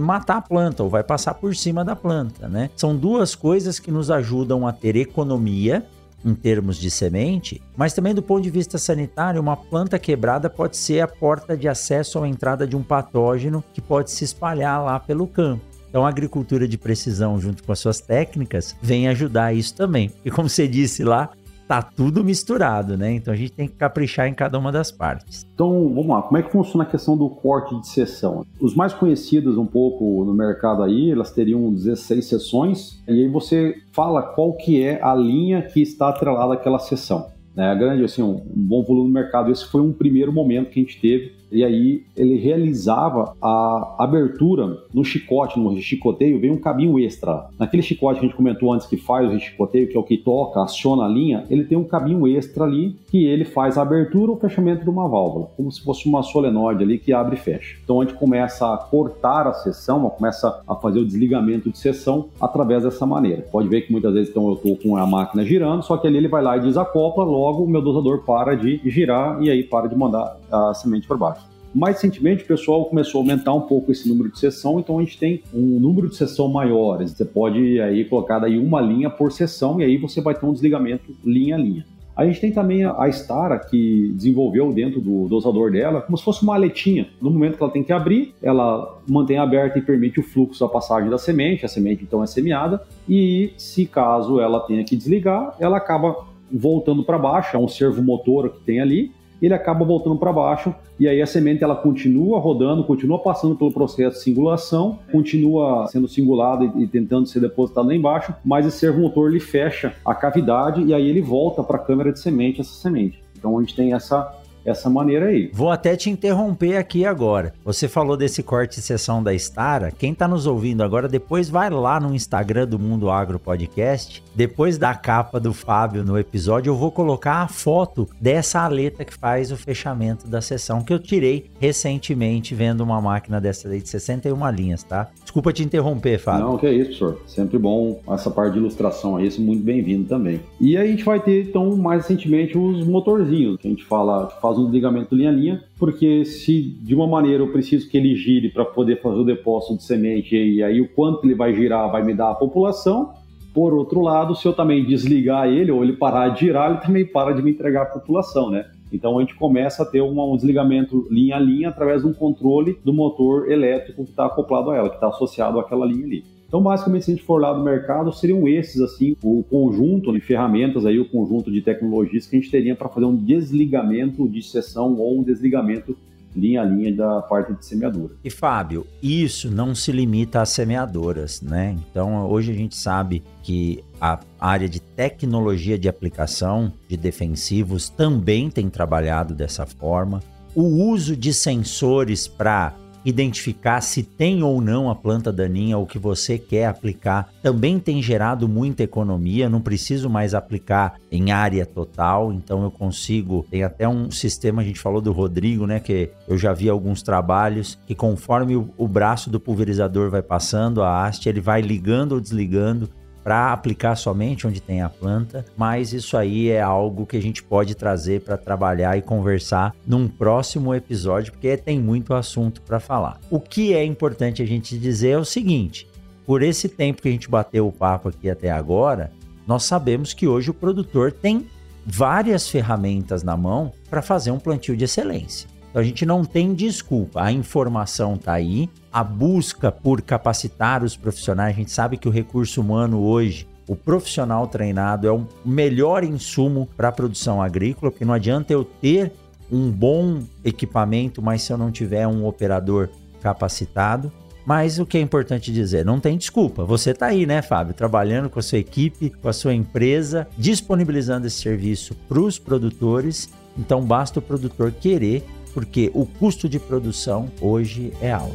matar 0.00 0.38
a 0.38 0.42
planta 0.42 0.82
ou 0.82 0.88
vai 0.88 1.04
passar 1.04 1.34
por 1.34 1.54
cima 1.54 1.84
da 1.84 1.94
planta, 1.94 2.48
né? 2.48 2.70
São 2.74 2.96
duas 2.96 3.34
coisas 3.34 3.78
que 3.78 3.92
nos 3.92 4.10
ajudam 4.10 4.66
a 4.66 4.72
ter 4.72 4.96
economia 4.96 5.86
em 6.24 6.34
termos 6.34 6.78
de 6.78 6.90
semente, 6.90 7.60
mas 7.76 7.92
também 7.92 8.14
do 8.14 8.22
ponto 8.22 8.42
de 8.42 8.50
vista 8.50 8.78
sanitário, 8.78 9.40
uma 9.40 9.56
planta 9.56 9.98
quebrada 9.98 10.48
pode 10.48 10.76
ser 10.76 11.00
a 11.00 11.08
porta 11.08 11.56
de 11.56 11.68
acesso 11.68 12.18
ou 12.18 12.26
entrada 12.26 12.66
de 12.66 12.74
um 12.74 12.82
patógeno 12.82 13.62
que 13.72 13.80
pode 13.80 14.10
se 14.10 14.24
espalhar 14.24 14.82
lá 14.82 14.98
pelo 14.98 15.26
campo. 15.26 15.62
Então, 15.88 16.04
a 16.04 16.08
agricultura 16.08 16.66
de 16.66 16.76
precisão, 16.76 17.38
junto 17.38 17.62
com 17.62 17.70
as 17.70 17.78
suas 17.78 18.00
técnicas, 18.00 18.74
vem 18.82 19.06
ajudar 19.06 19.54
isso 19.54 19.76
também. 19.76 20.10
E 20.24 20.30
como 20.30 20.48
você 20.48 20.66
disse 20.66 21.04
lá, 21.04 21.30
tá 21.66 21.82
tudo 21.82 22.22
misturado, 22.22 22.96
né? 22.96 23.12
Então 23.12 23.32
a 23.32 23.36
gente 23.36 23.52
tem 23.52 23.66
que 23.66 23.74
caprichar 23.74 24.26
em 24.28 24.34
cada 24.34 24.58
uma 24.58 24.70
das 24.70 24.90
partes. 24.90 25.46
Então, 25.54 25.88
vamos 25.88 26.08
lá, 26.08 26.22
como 26.22 26.36
é 26.36 26.42
que 26.42 26.50
funciona 26.50 26.84
a 26.84 26.86
questão 26.86 27.16
do 27.16 27.28
corte 27.28 27.78
de 27.80 27.88
seção? 27.88 28.44
Os 28.60 28.74
mais 28.74 28.92
conhecidos 28.92 29.56
um 29.56 29.66
pouco 29.66 30.24
no 30.24 30.34
mercado 30.34 30.82
aí, 30.82 31.10
elas 31.10 31.30
teriam 31.30 31.72
16 31.72 32.24
seções, 32.24 33.02
e 33.08 33.12
aí 33.12 33.28
você 33.28 33.76
fala 33.92 34.22
qual 34.22 34.52
que 34.54 34.82
é 34.82 35.02
a 35.02 35.14
linha 35.14 35.62
que 35.62 35.80
está 35.80 36.08
atrelada 36.08 36.54
àquela 36.54 36.78
seção. 36.78 37.26
Né? 37.54 37.74
Grande, 37.76 38.04
assim, 38.04 38.22
um, 38.22 38.34
um 38.34 38.52
bom 38.56 38.82
volume 38.82 39.08
no 39.08 39.14
mercado. 39.14 39.50
Esse 39.50 39.64
foi 39.66 39.80
um 39.80 39.92
primeiro 39.92 40.32
momento 40.32 40.70
que 40.70 40.80
a 40.80 40.82
gente 40.82 41.00
teve 41.00 41.32
e 41.54 41.64
aí 41.64 42.02
ele 42.16 42.36
realizava 42.36 43.34
a 43.40 43.96
abertura 43.98 44.78
no 44.92 45.04
chicote, 45.04 45.58
no 45.58 45.76
chicoteio, 45.80 46.40
vem 46.40 46.50
um 46.50 46.58
cabinho 46.58 46.98
extra. 46.98 47.46
Naquele 47.58 47.82
chicote 47.82 48.18
que 48.18 48.26
a 48.26 48.28
gente 48.28 48.36
comentou 48.36 48.72
antes 48.72 48.86
que 48.86 48.96
faz 48.96 49.32
o 49.32 49.38
chicoteio, 49.38 49.88
que 49.88 49.96
é 49.96 50.00
o 50.00 50.02
que 50.02 50.16
toca, 50.16 50.62
aciona 50.62 51.04
a 51.04 51.08
linha, 51.08 51.44
ele 51.48 51.64
tem 51.64 51.78
um 51.78 51.84
cabinho 51.84 52.26
extra 52.26 52.64
ali 52.64 52.96
que 53.08 53.24
ele 53.24 53.44
faz 53.44 53.78
a 53.78 53.82
abertura 53.82 54.32
ou 54.32 54.38
fechamento 54.38 54.82
de 54.82 54.90
uma 54.90 55.08
válvula, 55.08 55.48
como 55.56 55.70
se 55.70 55.82
fosse 55.82 56.08
uma 56.08 56.22
solenoide 56.22 56.82
ali 56.82 56.98
que 56.98 57.12
abre 57.12 57.36
e 57.36 57.38
fecha. 57.38 57.76
Então 57.82 58.00
a 58.00 58.04
gente 58.04 58.18
começa 58.18 58.72
a 58.72 58.76
cortar 58.76 59.46
a 59.46 59.52
seção, 59.52 60.08
começa 60.10 60.62
a 60.66 60.74
fazer 60.74 60.98
o 60.98 61.06
desligamento 61.06 61.70
de 61.70 61.78
seção 61.78 62.28
através 62.40 62.82
dessa 62.82 63.06
maneira. 63.06 63.42
Pode 63.42 63.68
ver 63.68 63.82
que 63.82 63.92
muitas 63.92 64.12
vezes 64.12 64.30
então 64.30 64.48
eu 64.48 64.54
estou 64.54 64.76
com 64.76 64.96
a 64.96 65.06
máquina 65.06 65.44
girando, 65.44 65.82
só 65.82 65.96
que 65.96 66.06
ali 66.06 66.16
ele 66.16 66.28
vai 66.28 66.42
lá 66.42 66.56
e 66.56 66.60
desacopla, 66.60 67.24
logo 67.24 67.62
o 67.64 67.68
meu 67.68 67.80
dosador 67.80 68.24
para 68.24 68.54
de 68.56 68.80
girar 68.84 69.42
e 69.42 69.50
aí 69.50 69.62
para 69.62 69.88
de 69.88 69.96
mandar 69.96 70.36
a 70.54 70.74
semente 70.74 71.06
para 71.06 71.16
baixo. 71.16 71.54
Mais 71.74 71.96
recentemente, 71.96 72.44
o 72.44 72.46
pessoal 72.46 72.84
começou 72.84 73.20
a 73.20 73.22
aumentar 73.22 73.52
um 73.52 73.62
pouco 73.62 73.90
esse 73.90 74.08
número 74.08 74.30
de 74.30 74.38
sessão, 74.38 74.78
então 74.78 74.98
a 74.98 75.02
gente 75.02 75.18
tem 75.18 75.42
um 75.52 75.80
número 75.80 76.08
de 76.08 76.14
sessão 76.14 76.48
maiores. 76.48 77.10
Você 77.10 77.24
pode 77.24 77.80
aí 77.80 78.04
colocar 78.04 78.38
daí 78.38 78.56
uma 78.58 78.80
linha 78.80 79.10
por 79.10 79.32
sessão 79.32 79.80
e 79.80 79.84
aí 79.84 79.96
você 79.96 80.20
vai 80.20 80.36
ter 80.36 80.46
um 80.46 80.52
desligamento 80.52 81.12
linha 81.24 81.56
a 81.56 81.58
linha. 81.58 81.84
A 82.16 82.24
gente 82.24 82.40
tem 82.40 82.52
também 82.52 82.84
a 82.84 83.08
Stara, 83.08 83.58
que 83.58 84.12
desenvolveu 84.14 84.72
dentro 84.72 85.00
do 85.00 85.26
dosador 85.26 85.72
dela, 85.72 86.00
como 86.00 86.16
se 86.16 86.22
fosse 86.22 86.44
uma 86.44 86.54
aletinha. 86.54 87.08
No 87.20 87.28
momento 87.28 87.56
que 87.56 87.62
ela 87.62 87.72
tem 87.72 87.82
que 87.82 87.92
abrir, 87.92 88.32
ela 88.40 89.00
mantém 89.08 89.36
aberta 89.36 89.80
e 89.80 89.82
permite 89.82 90.20
o 90.20 90.22
fluxo 90.22 90.60
da 90.60 90.68
passagem 90.68 91.10
da 91.10 91.18
semente, 91.18 91.64
a 91.64 91.68
semente 91.68 92.04
então 92.04 92.22
é 92.22 92.26
semeada, 92.26 92.80
e 93.08 93.52
se 93.58 93.84
caso 93.84 94.40
ela 94.40 94.60
tenha 94.60 94.84
que 94.84 94.94
desligar, 94.94 95.56
ela 95.58 95.76
acaba 95.78 96.24
voltando 96.52 97.02
para 97.02 97.18
baixo, 97.18 97.56
é 97.56 97.58
um 97.58 97.66
servo 97.66 98.00
motor 98.00 98.48
que 98.48 98.60
tem 98.60 98.80
ali, 98.80 99.10
ele 99.44 99.54
acaba 99.54 99.84
voltando 99.84 100.18
para 100.18 100.32
baixo 100.32 100.74
e 100.98 101.08
aí 101.08 101.20
a 101.20 101.26
semente 101.26 101.64
ela 101.64 101.74
continua 101.74 102.38
rodando, 102.38 102.84
continua 102.84 103.18
passando 103.18 103.56
pelo 103.56 103.72
processo 103.72 104.18
de 104.18 104.22
singulação, 104.22 104.98
continua 105.10 105.86
sendo 105.88 106.08
singulada 106.08 106.64
e, 106.76 106.86
tentando 106.86 107.26
ser 107.26 107.40
depositada 107.40 107.88
lá 107.88 107.94
embaixo, 107.94 108.34
mas 108.44 108.66
esse 108.66 108.78
servomotor 108.78 109.30
ele 109.30 109.40
fecha 109.40 109.94
a 110.04 110.14
cavidade 110.14 110.82
e 110.82 110.94
aí 110.94 111.08
ele 111.08 111.20
volta 111.20 111.62
para 111.62 111.76
a 111.76 111.80
câmara 111.80 112.12
de 112.12 112.20
semente 112.20 112.60
essa 112.60 112.74
semente. 112.74 113.22
Então 113.36 113.58
a 113.58 113.60
gente 113.60 113.74
tem 113.74 113.92
essa 113.92 114.32
essa 114.64 114.88
maneira 114.88 115.26
aí. 115.26 115.50
Vou 115.52 115.70
até 115.70 115.96
te 115.96 116.10
interromper 116.10 116.76
aqui 116.76 117.04
agora. 117.04 117.52
Você 117.64 117.88
falou 117.88 118.16
desse 118.16 118.42
corte 118.42 118.76
de 118.76 118.82
sessão 118.82 119.22
da 119.22 119.34
Stara. 119.34 119.90
Quem 119.90 120.12
está 120.12 120.26
nos 120.26 120.46
ouvindo 120.46 120.82
agora, 120.82 121.08
depois 121.08 121.48
vai 121.48 121.70
lá 121.70 122.00
no 122.00 122.14
Instagram 122.14 122.66
do 122.66 122.78
Mundo 122.78 123.10
Agro 123.10 123.38
Podcast. 123.38 124.22
Depois 124.34 124.78
da 124.78 124.94
capa 124.94 125.38
do 125.38 125.52
Fábio 125.52 126.04
no 126.04 126.18
episódio, 126.18 126.70
eu 126.70 126.76
vou 126.76 126.90
colocar 126.90 127.42
a 127.42 127.48
foto 127.48 128.08
dessa 128.20 128.60
aleta 128.60 129.04
que 129.04 129.14
faz 129.14 129.52
o 129.52 129.56
fechamento 129.56 130.26
da 130.26 130.40
sessão 130.40 130.82
que 130.82 130.92
eu 130.92 130.98
tirei 130.98 131.50
recentemente 131.60 132.54
vendo 132.54 132.80
uma 132.82 133.00
máquina 133.00 133.40
dessa 133.40 133.68
aí 133.68 133.80
de 133.80 133.88
61 133.88 134.50
linhas, 134.50 134.82
tá? 134.82 135.08
Desculpa 135.22 135.52
te 135.52 135.62
interromper, 135.62 136.18
Fábio. 136.18 136.46
Não, 136.46 136.58
que 136.58 136.66
é 136.66 136.72
isso, 136.72 136.98
professor. 136.98 137.22
Sempre 137.26 137.58
bom 137.58 138.00
essa 138.08 138.30
parte 138.30 138.54
de 138.54 138.58
ilustração 138.58 139.16
aí, 139.16 139.26
isso 139.26 139.40
muito 139.40 139.62
bem-vindo 139.62 140.08
também. 140.08 140.40
E 140.60 140.76
aí 140.76 140.88
a 140.88 140.90
gente 140.90 141.04
vai 141.04 141.20
ter, 141.20 141.48
então, 141.48 141.76
mais 141.76 142.02
recentemente, 142.02 142.56
os 142.56 142.86
motorzinhos, 142.86 143.58
que 143.58 143.66
a 143.66 143.70
gente 143.70 143.84
fala, 143.84 144.28
que 144.28 144.40
faz 144.54 144.56
faz 144.56 144.58
um 144.58 144.64
desligamento 144.64 145.14
linha 145.14 145.30
a 145.30 145.32
linha, 145.32 145.64
porque 145.78 146.24
se 146.24 146.62
de 146.62 146.94
uma 146.94 147.06
maneira 147.06 147.42
eu 147.42 147.52
preciso 147.52 147.88
que 147.90 147.96
ele 147.96 148.14
gire 148.14 148.48
para 148.48 148.64
poder 148.64 149.00
fazer 149.02 149.18
o 149.18 149.24
depósito 149.24 149.76
de 149.76 149.82
semente 149.82 150.36
e 150.36 150.62
aí 150.62 150.80
o 150.80 150.88
quanto 150.88 151.24
ele 151.24 151.34
vai 151.34 151.52
girar 151.54 151.90
vai 151.90 152.02
me 152.02 152.14
dar 152.14 152.30
a 152.30 152.34
população, 152.34 153.12
por 153.52 153.72
outro 153.72 154.00
lado, 154.00 154.34
se 154.34 154.46
eu 154.46 154.52
também 154.52 154.84
desligar 154.84 155.48
ele 155.48 155.70
ou 155.70 155.82
ele 155.84 155.92
parar 155.92 156.30
de 156.30 156.40
girar, 156.40 156.70
ele 156.70 156.80
também 156.80 157.06
para 157.06 157.32
de 157.32 157.42
me 157.42 157.50
entregar 157.50 157.82
a 157.82 157.86
população, 157.86 158.50
né? 158.50 158.66
Então 158.92 159.18
a 159.18 159.20
gente 159.20 159.34
começa 159.34 159.82
a 159.82 159.86
ter 159.86 160.02
um 160.02 160.36
desligamento 160.36 161.06
linha 161.10 161.36
a 161.36 161.40
linha 161.40 161.68
através 161.68 162.02
de 162.02 162.08
um 162.08 162.12
controle 162.12 162.78
do 162.84 162.92
motor 162.92 163.50
elétrico 163.50 164.04
que 164.04 164.10
está 164.10 164.26
acoplado 164.26 164.70
a 164.70 164.76
ela, 164.76 164.88
que 164.88 164.96
está 164.96 165.08
associado 165.08 165.58
àquela 165.58 165.86
linha 165.86 166.04
ali. 166.04 166.24
Então, 166.54 166.62
basicamente, 166.62 167.04
se 167.04 167.10
a 167.10 167.14
gente 167.16 167.26
for 167.26 167.40
lá 167.40 167.52
do 167.52 167.64
mercado, 167.64 168.12
seriam 168.12 168.46
esses, 168.46 168.80
assim, 168.80 169.16
o 169.24 169.42
conjunto 169.42 170.12
de 170.12 170.20
ferramentas 170.20 170.86
aí, 170.86 171.00
o 171.00 171.04
conjunto 171.04 171.50
de 171.50 171.60
tecnologias 171.60 172.28
que 172.28 172.36
a 172.36 172.38
gente 172.38 172.48
teria 172.48 172.76
para 172.76 172.88
fazer 172.88 173.06
um 173.06 173.16
desligamento 173.16 174.28
de 174.28 174.40
seção 174.40 174.94
ou 174.94 175.18
um 175.18 175.24
desligamento 175.24 175.96
linha 176.32 176.62
a 176.62 176.64
linha 176.64 176.94
da 176.94 177.22
parte 177.22 177.52
de 177.54 177.66
semeadura. 177.66 178.14
E 178.22 178.30
Fábio, 178.30 178.86
isso 179.02 179.50
não 179.50 179.74
se 179.74 179.90
limita 179.90 180.42
às 180.42 180.50
semeadoras, 180.50 181.42
né? 181.42 181.76
Então 181.90 182.24
hoje 182.30 182.52
a 182.52 182.54
gente 182.54 182.76
sabe 182.76 183.20
que 183.42 183.82
a 184.00 184.20
área 184.38 184.68
de 184.68 184.80
tecnologia 184.80 185.76
de 185.76 185.88
aplicação 185.88 186.72
de 186.88 186.96
defensivos 186.96 187.88
também 187.88 188.48
tem 188.48 188.70
trabalhado 188.70 189.34
dessa 189.34 189.66
forma. 189.66 190.22
O 190.54 190.62
uso 190.62 191.16
de 191.16 191.34
sensores 191.34 192.28
para 192.28 192.74
identificar 193.04 193.80
se 193.80 194.02
tem 194.02 194.42
ou 194.42 194.60
não 194.60 194.88
a 194.88 194.94
planta 194.94 195.32
daninha 195.32 195.76
ou 195.76 195.86
que 195.86 195.98
você 195.98 196.38
quer 196.38 196.66
aplicar, 196.66 197.28
também 197.42 197.78
tem 197.78 198.02
gerado 198.02 198.48
muita 198.48 198.82
economia, 198.82 199.48
não 199.48 199.60
preciso 199.60 200.08
mais 200.08 200.34
aplicar 200.34 200.94
em 201.10 201.30
área 201.30 201.66
total, 201.66 202.32
então 202.32 202.62
eu 202.64 202.70
consigo, 202.70 203.44
tem 203.50 203.62
até 203.62 203.88
um 203.88 204.10
sistema, 204.10 204.62
a 204.62 204.64
gente 204.64 204.80
falou 204.80 205.00
do 205.00 205.12
Rodrigo, 205.12 205.66
né, 205.66 205.80
que 205.80 206.10
eu 206.26 206.38
já 206.38 206.52
vi 206.52 206.68
alguns 206.68 207.02
trabalhos 207.02 207.78
que 207.86 207.94
conforme 207.94 208.56
o, 208.56 208.70
o 208.76 208.88
braço 208.88 209.30
do 209.30 209.38
pulverizador 209.38 210.10
vai 210.10 210.22
passando, 210.22 210.82
a 210.82 211.04
haste, 211.04 211.28
ele 211.28 211.40
vai 211.40 211.60
ligando 211.60 212.12
ou 212.12 212.20
desligando 212.20 212.88
para 213.24 213.54
aplicar 213.54 213.96
somente 213.96 214.46
onde 214.46 214.60
tem 214.60 214.82
a 214.82 214.88
planta, 214.90 215.46
mas 215.56 215.94
isso 215.94 216.14
aí 216.14 216.50
é 216.50 216.60
algo 216.60 217.06
que 217.06 217.16
a 217.16 217.22
gente 217.22 217.42
pode 217.42 217.74
trazer 217.74 218.20
para 218.20 218.36
trabalhar 218.36 218.98
e 218.98 219.02
conversar 219.02 219.74
num 219.86 220.06
próximo 220.06 220.74
episódio, 220.74 221.32
porque 221.32 221.56
tem 221.56 221.80
muito 221.80 222.12
assunto 222.12 222.60
para 222.60 222.78
falar. 222.78 223.18
O 223.30 223.40
que 223.40 223.72
é 223.72 223.82
importante 223.82 224.42
a 224.42 224.46
gente 224.46 224.78
dizer 224.78 225.10
é 225.12 225.18
o 225.18 225.24
seguinte: 225.24 225.88
por 226.26 226.42
esse 226.42 226.68
tempo 226.68 227.00
que 227.00 227.08
a 227.08 227.12
gente 227.12 227.30
bateu 227.30 227.66
o 227.66 227.72
papo 227.72 228.10
aqui 228.10 228.28
até 228.28 228.50
agora, 228.50 229.10
nós 229.46 229.64
sabemos 229.64 230.12
que 230.12 230.28
hoje 230.28 230.50
o 230.50 230.54
produtor 230.54 231.10
tem 231.10 231.46
várias 231.86 232.48
ferramentas 232.48 233.22
na 233.22 233.36
mão 233.36 233.72
para 233.88 234.02
fazer 234.02 234.30
um 234.30 234.38
plantio 234.38 234.76
de 234.76 234.84
excelência. 234.84 235.48
Então 235.74 235.82
a 235.82 235.84
gente 235.84 236.06
não 236.06 236.24
tem 236.24 236.54
desculpa, 236.54 237.20
a 237.20 237.32
informação 237.32 238.14
está 238.14 238.34
aí, 238.34 238.70
a 238.92 239.02
busca 239.02 239.72
por 239.72 240.00
capacitar 240.02 240.84
os 240.84 240.96
profissionais, 240.96 241.52
a 241.52 241.58
gente 241.58 241.72
sabe 241.72 241.96
que 241.96 242.06
o 242.06 242.12
recurso 242.12 242.60
humano 242.60 243.02
hoje 243.02 243.48
o 243.66 243.74
profissional 243.74 244.46
treinado 244.46 245.08
é 245.08 245.10
o 245.10 245.26
melhor 245.44 246.04
insumo 246.04 246.68
para 246.76 246.90
a 246.90 246.92
produção 246.92 247.42
agrícola, 247.42 247.90
porque 247.90 248.04
não 248.04 248.14
adianta 248.14 248.52
eu 248.52 248.64
ter 248.64 249.10
um 249.50 249.68
bom 249.68 250.20
equipamento, 250.44 251.20
mas 251.20 251.42
se 251.42 251.52
eu 251.52 251.58
não 251.58 251.72
tiver 251.72 252.06
um 252.06 252.24
operador 252.24 252.88
capacitado. 253.20 254.12
Mas 254.46 254.78
o 254.78 254.86
que 254.86 254.96
é 254.96 255.00
importante 255.00 255.50
dizer, 255.50 255.84
não 255.84 255.98
tem 255.98 256.16
desculpa. 256.16 256.64
Você 256.64 256.90
está 256.90 257.06
aí, 257.06 257.26
né, 257.26 257.42
Fábio, 257.42 257.74
trabalhando 257.74 258.30
com 258.30 258.38
a 258.38 258.42
sua 258.42 258.58
equipe, 258.58 259.10
com 259.10 259.28
a 259.28 259.32
sua 259.32 259.54
empresa, 259.54 260.28
disponibilizando 260.38 261.26
esse 261.26 261.40
serviço 261.40 261.96
para 262.08 262.20
os 262.20 262.38
produtores. 262.38 263.28
Então 263.58 263.80
basta 263.82 264.20
o 264.20 264.22
produtor 264.22 264.70
querer 264.70 265.24
porque 265.54 265.90
o 265.94 266.04
custo 266.04 266.46
de 266.48 266.58
produção 266.58 267.30
hoje 267.40 267.92
é 268.02 268.10
alto. 268.12 268.34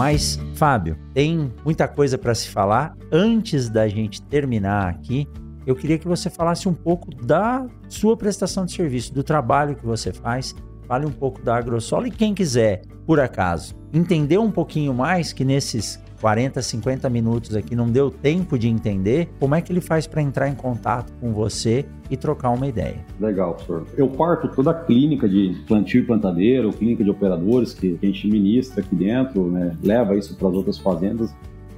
Mas, 0.00 0.40
Fábio, 0.54 0.96
tem 1.12 1.52
muita 1.62 1.86
coisa 1.86 2.16
para 2.16 2.34
se 2.34 2.48
falar. 2.48 2.96
Antes 3.12 3.68
da 3.68 3.86
gente 3.86 4.22
terminar 4.22 4.88
aqui, 4.88 5.28
eu 5.66 5.76
queria 5.76 5.98
que 5.98 6.08
você 6.08 6.30
falasse 6.30 6.66
um 6.66 6.72
pouco 6.72 7.14
da 7.14 7.66
sua 7.86 8.16
prestação 8.16 8.64
de 8.64 8.72
serviço, 8.72 9.12
do 9.12 9.22
trabalho 9.22 9.76
que 9.76 9.84
você 9.84 10.10
faz. 10.10 10.54
Fale 10.88 11.04
um 11.04 11.12
pouco 11.12 11.42
da 11.42 11.54
AgroSolo 11.54 12.06
e 12.06 12.10
quem 12.10 12.32
quiser, 12.32 12.80
por 13.06 13.20
acaso, 13.20 13.76
entender 13.92 14.38
um 14.38 14.50
pouquinho 14.50 14.94
mais 14.94 15.34
que 15.34 15.44
nesses 15.44 16.02
40, 16.20 16.60
50 16.60 17.08
minutos 17.08 17.56
aqui 17.56 17.74
não 17.74 17.90
deu 17.90 18.10
tempo 18.10 18.58
de 18.58 18.68
entender, 18.68 19.28
como 19.38 19.54
é 19.54 19.60
que 19.60 19.72
ele 19.72 19.80
faz 19.80 20.06
para 20.06 20.20
entrar 20.20 20.48
em 20.48 20.54
contato 20.54 21.12
com 21.20 21.32
você 21.32 21.86
e 22.10 22.16
trocar 22.16 22.50
uma 22.50 22.66
ideia? 22.66 22.98
Legal, 23.18 23.54
professor. 23.54 23.86
Eu 23.96 24.08
parto 24.08 24.48
toda 24.48 24.70
a 24.70 24.74
clínica 24.74 25.28
de 25.28 25.56
plantio 25.66 26.02
e 26.02 26.06
plantadeiro, 26.06 26.72
clínica 26.72 27.02
de 27.02 27.10
operadores 27.10 27.72
que 27.72 27.98
a 28.02 28.06
gente 28.06 28.28
ministra 28.28 28.82
aqui 28.82 28.94
dentro, 28.94 29.50
né, 29.50 29.76
leva 29.82 30.16
isso 30.16 30.36
para 30.36 30.48
as 30.48 30.54
outras 30.54 30.78
fazendas. 30.78 31.34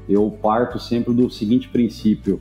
Eu 0.09 0.31
parto 0.43 0.79
sempre 0.79 1.15
do 1.15 1.31
seguinte 1.31 1.69
princípio: 1.69 2.41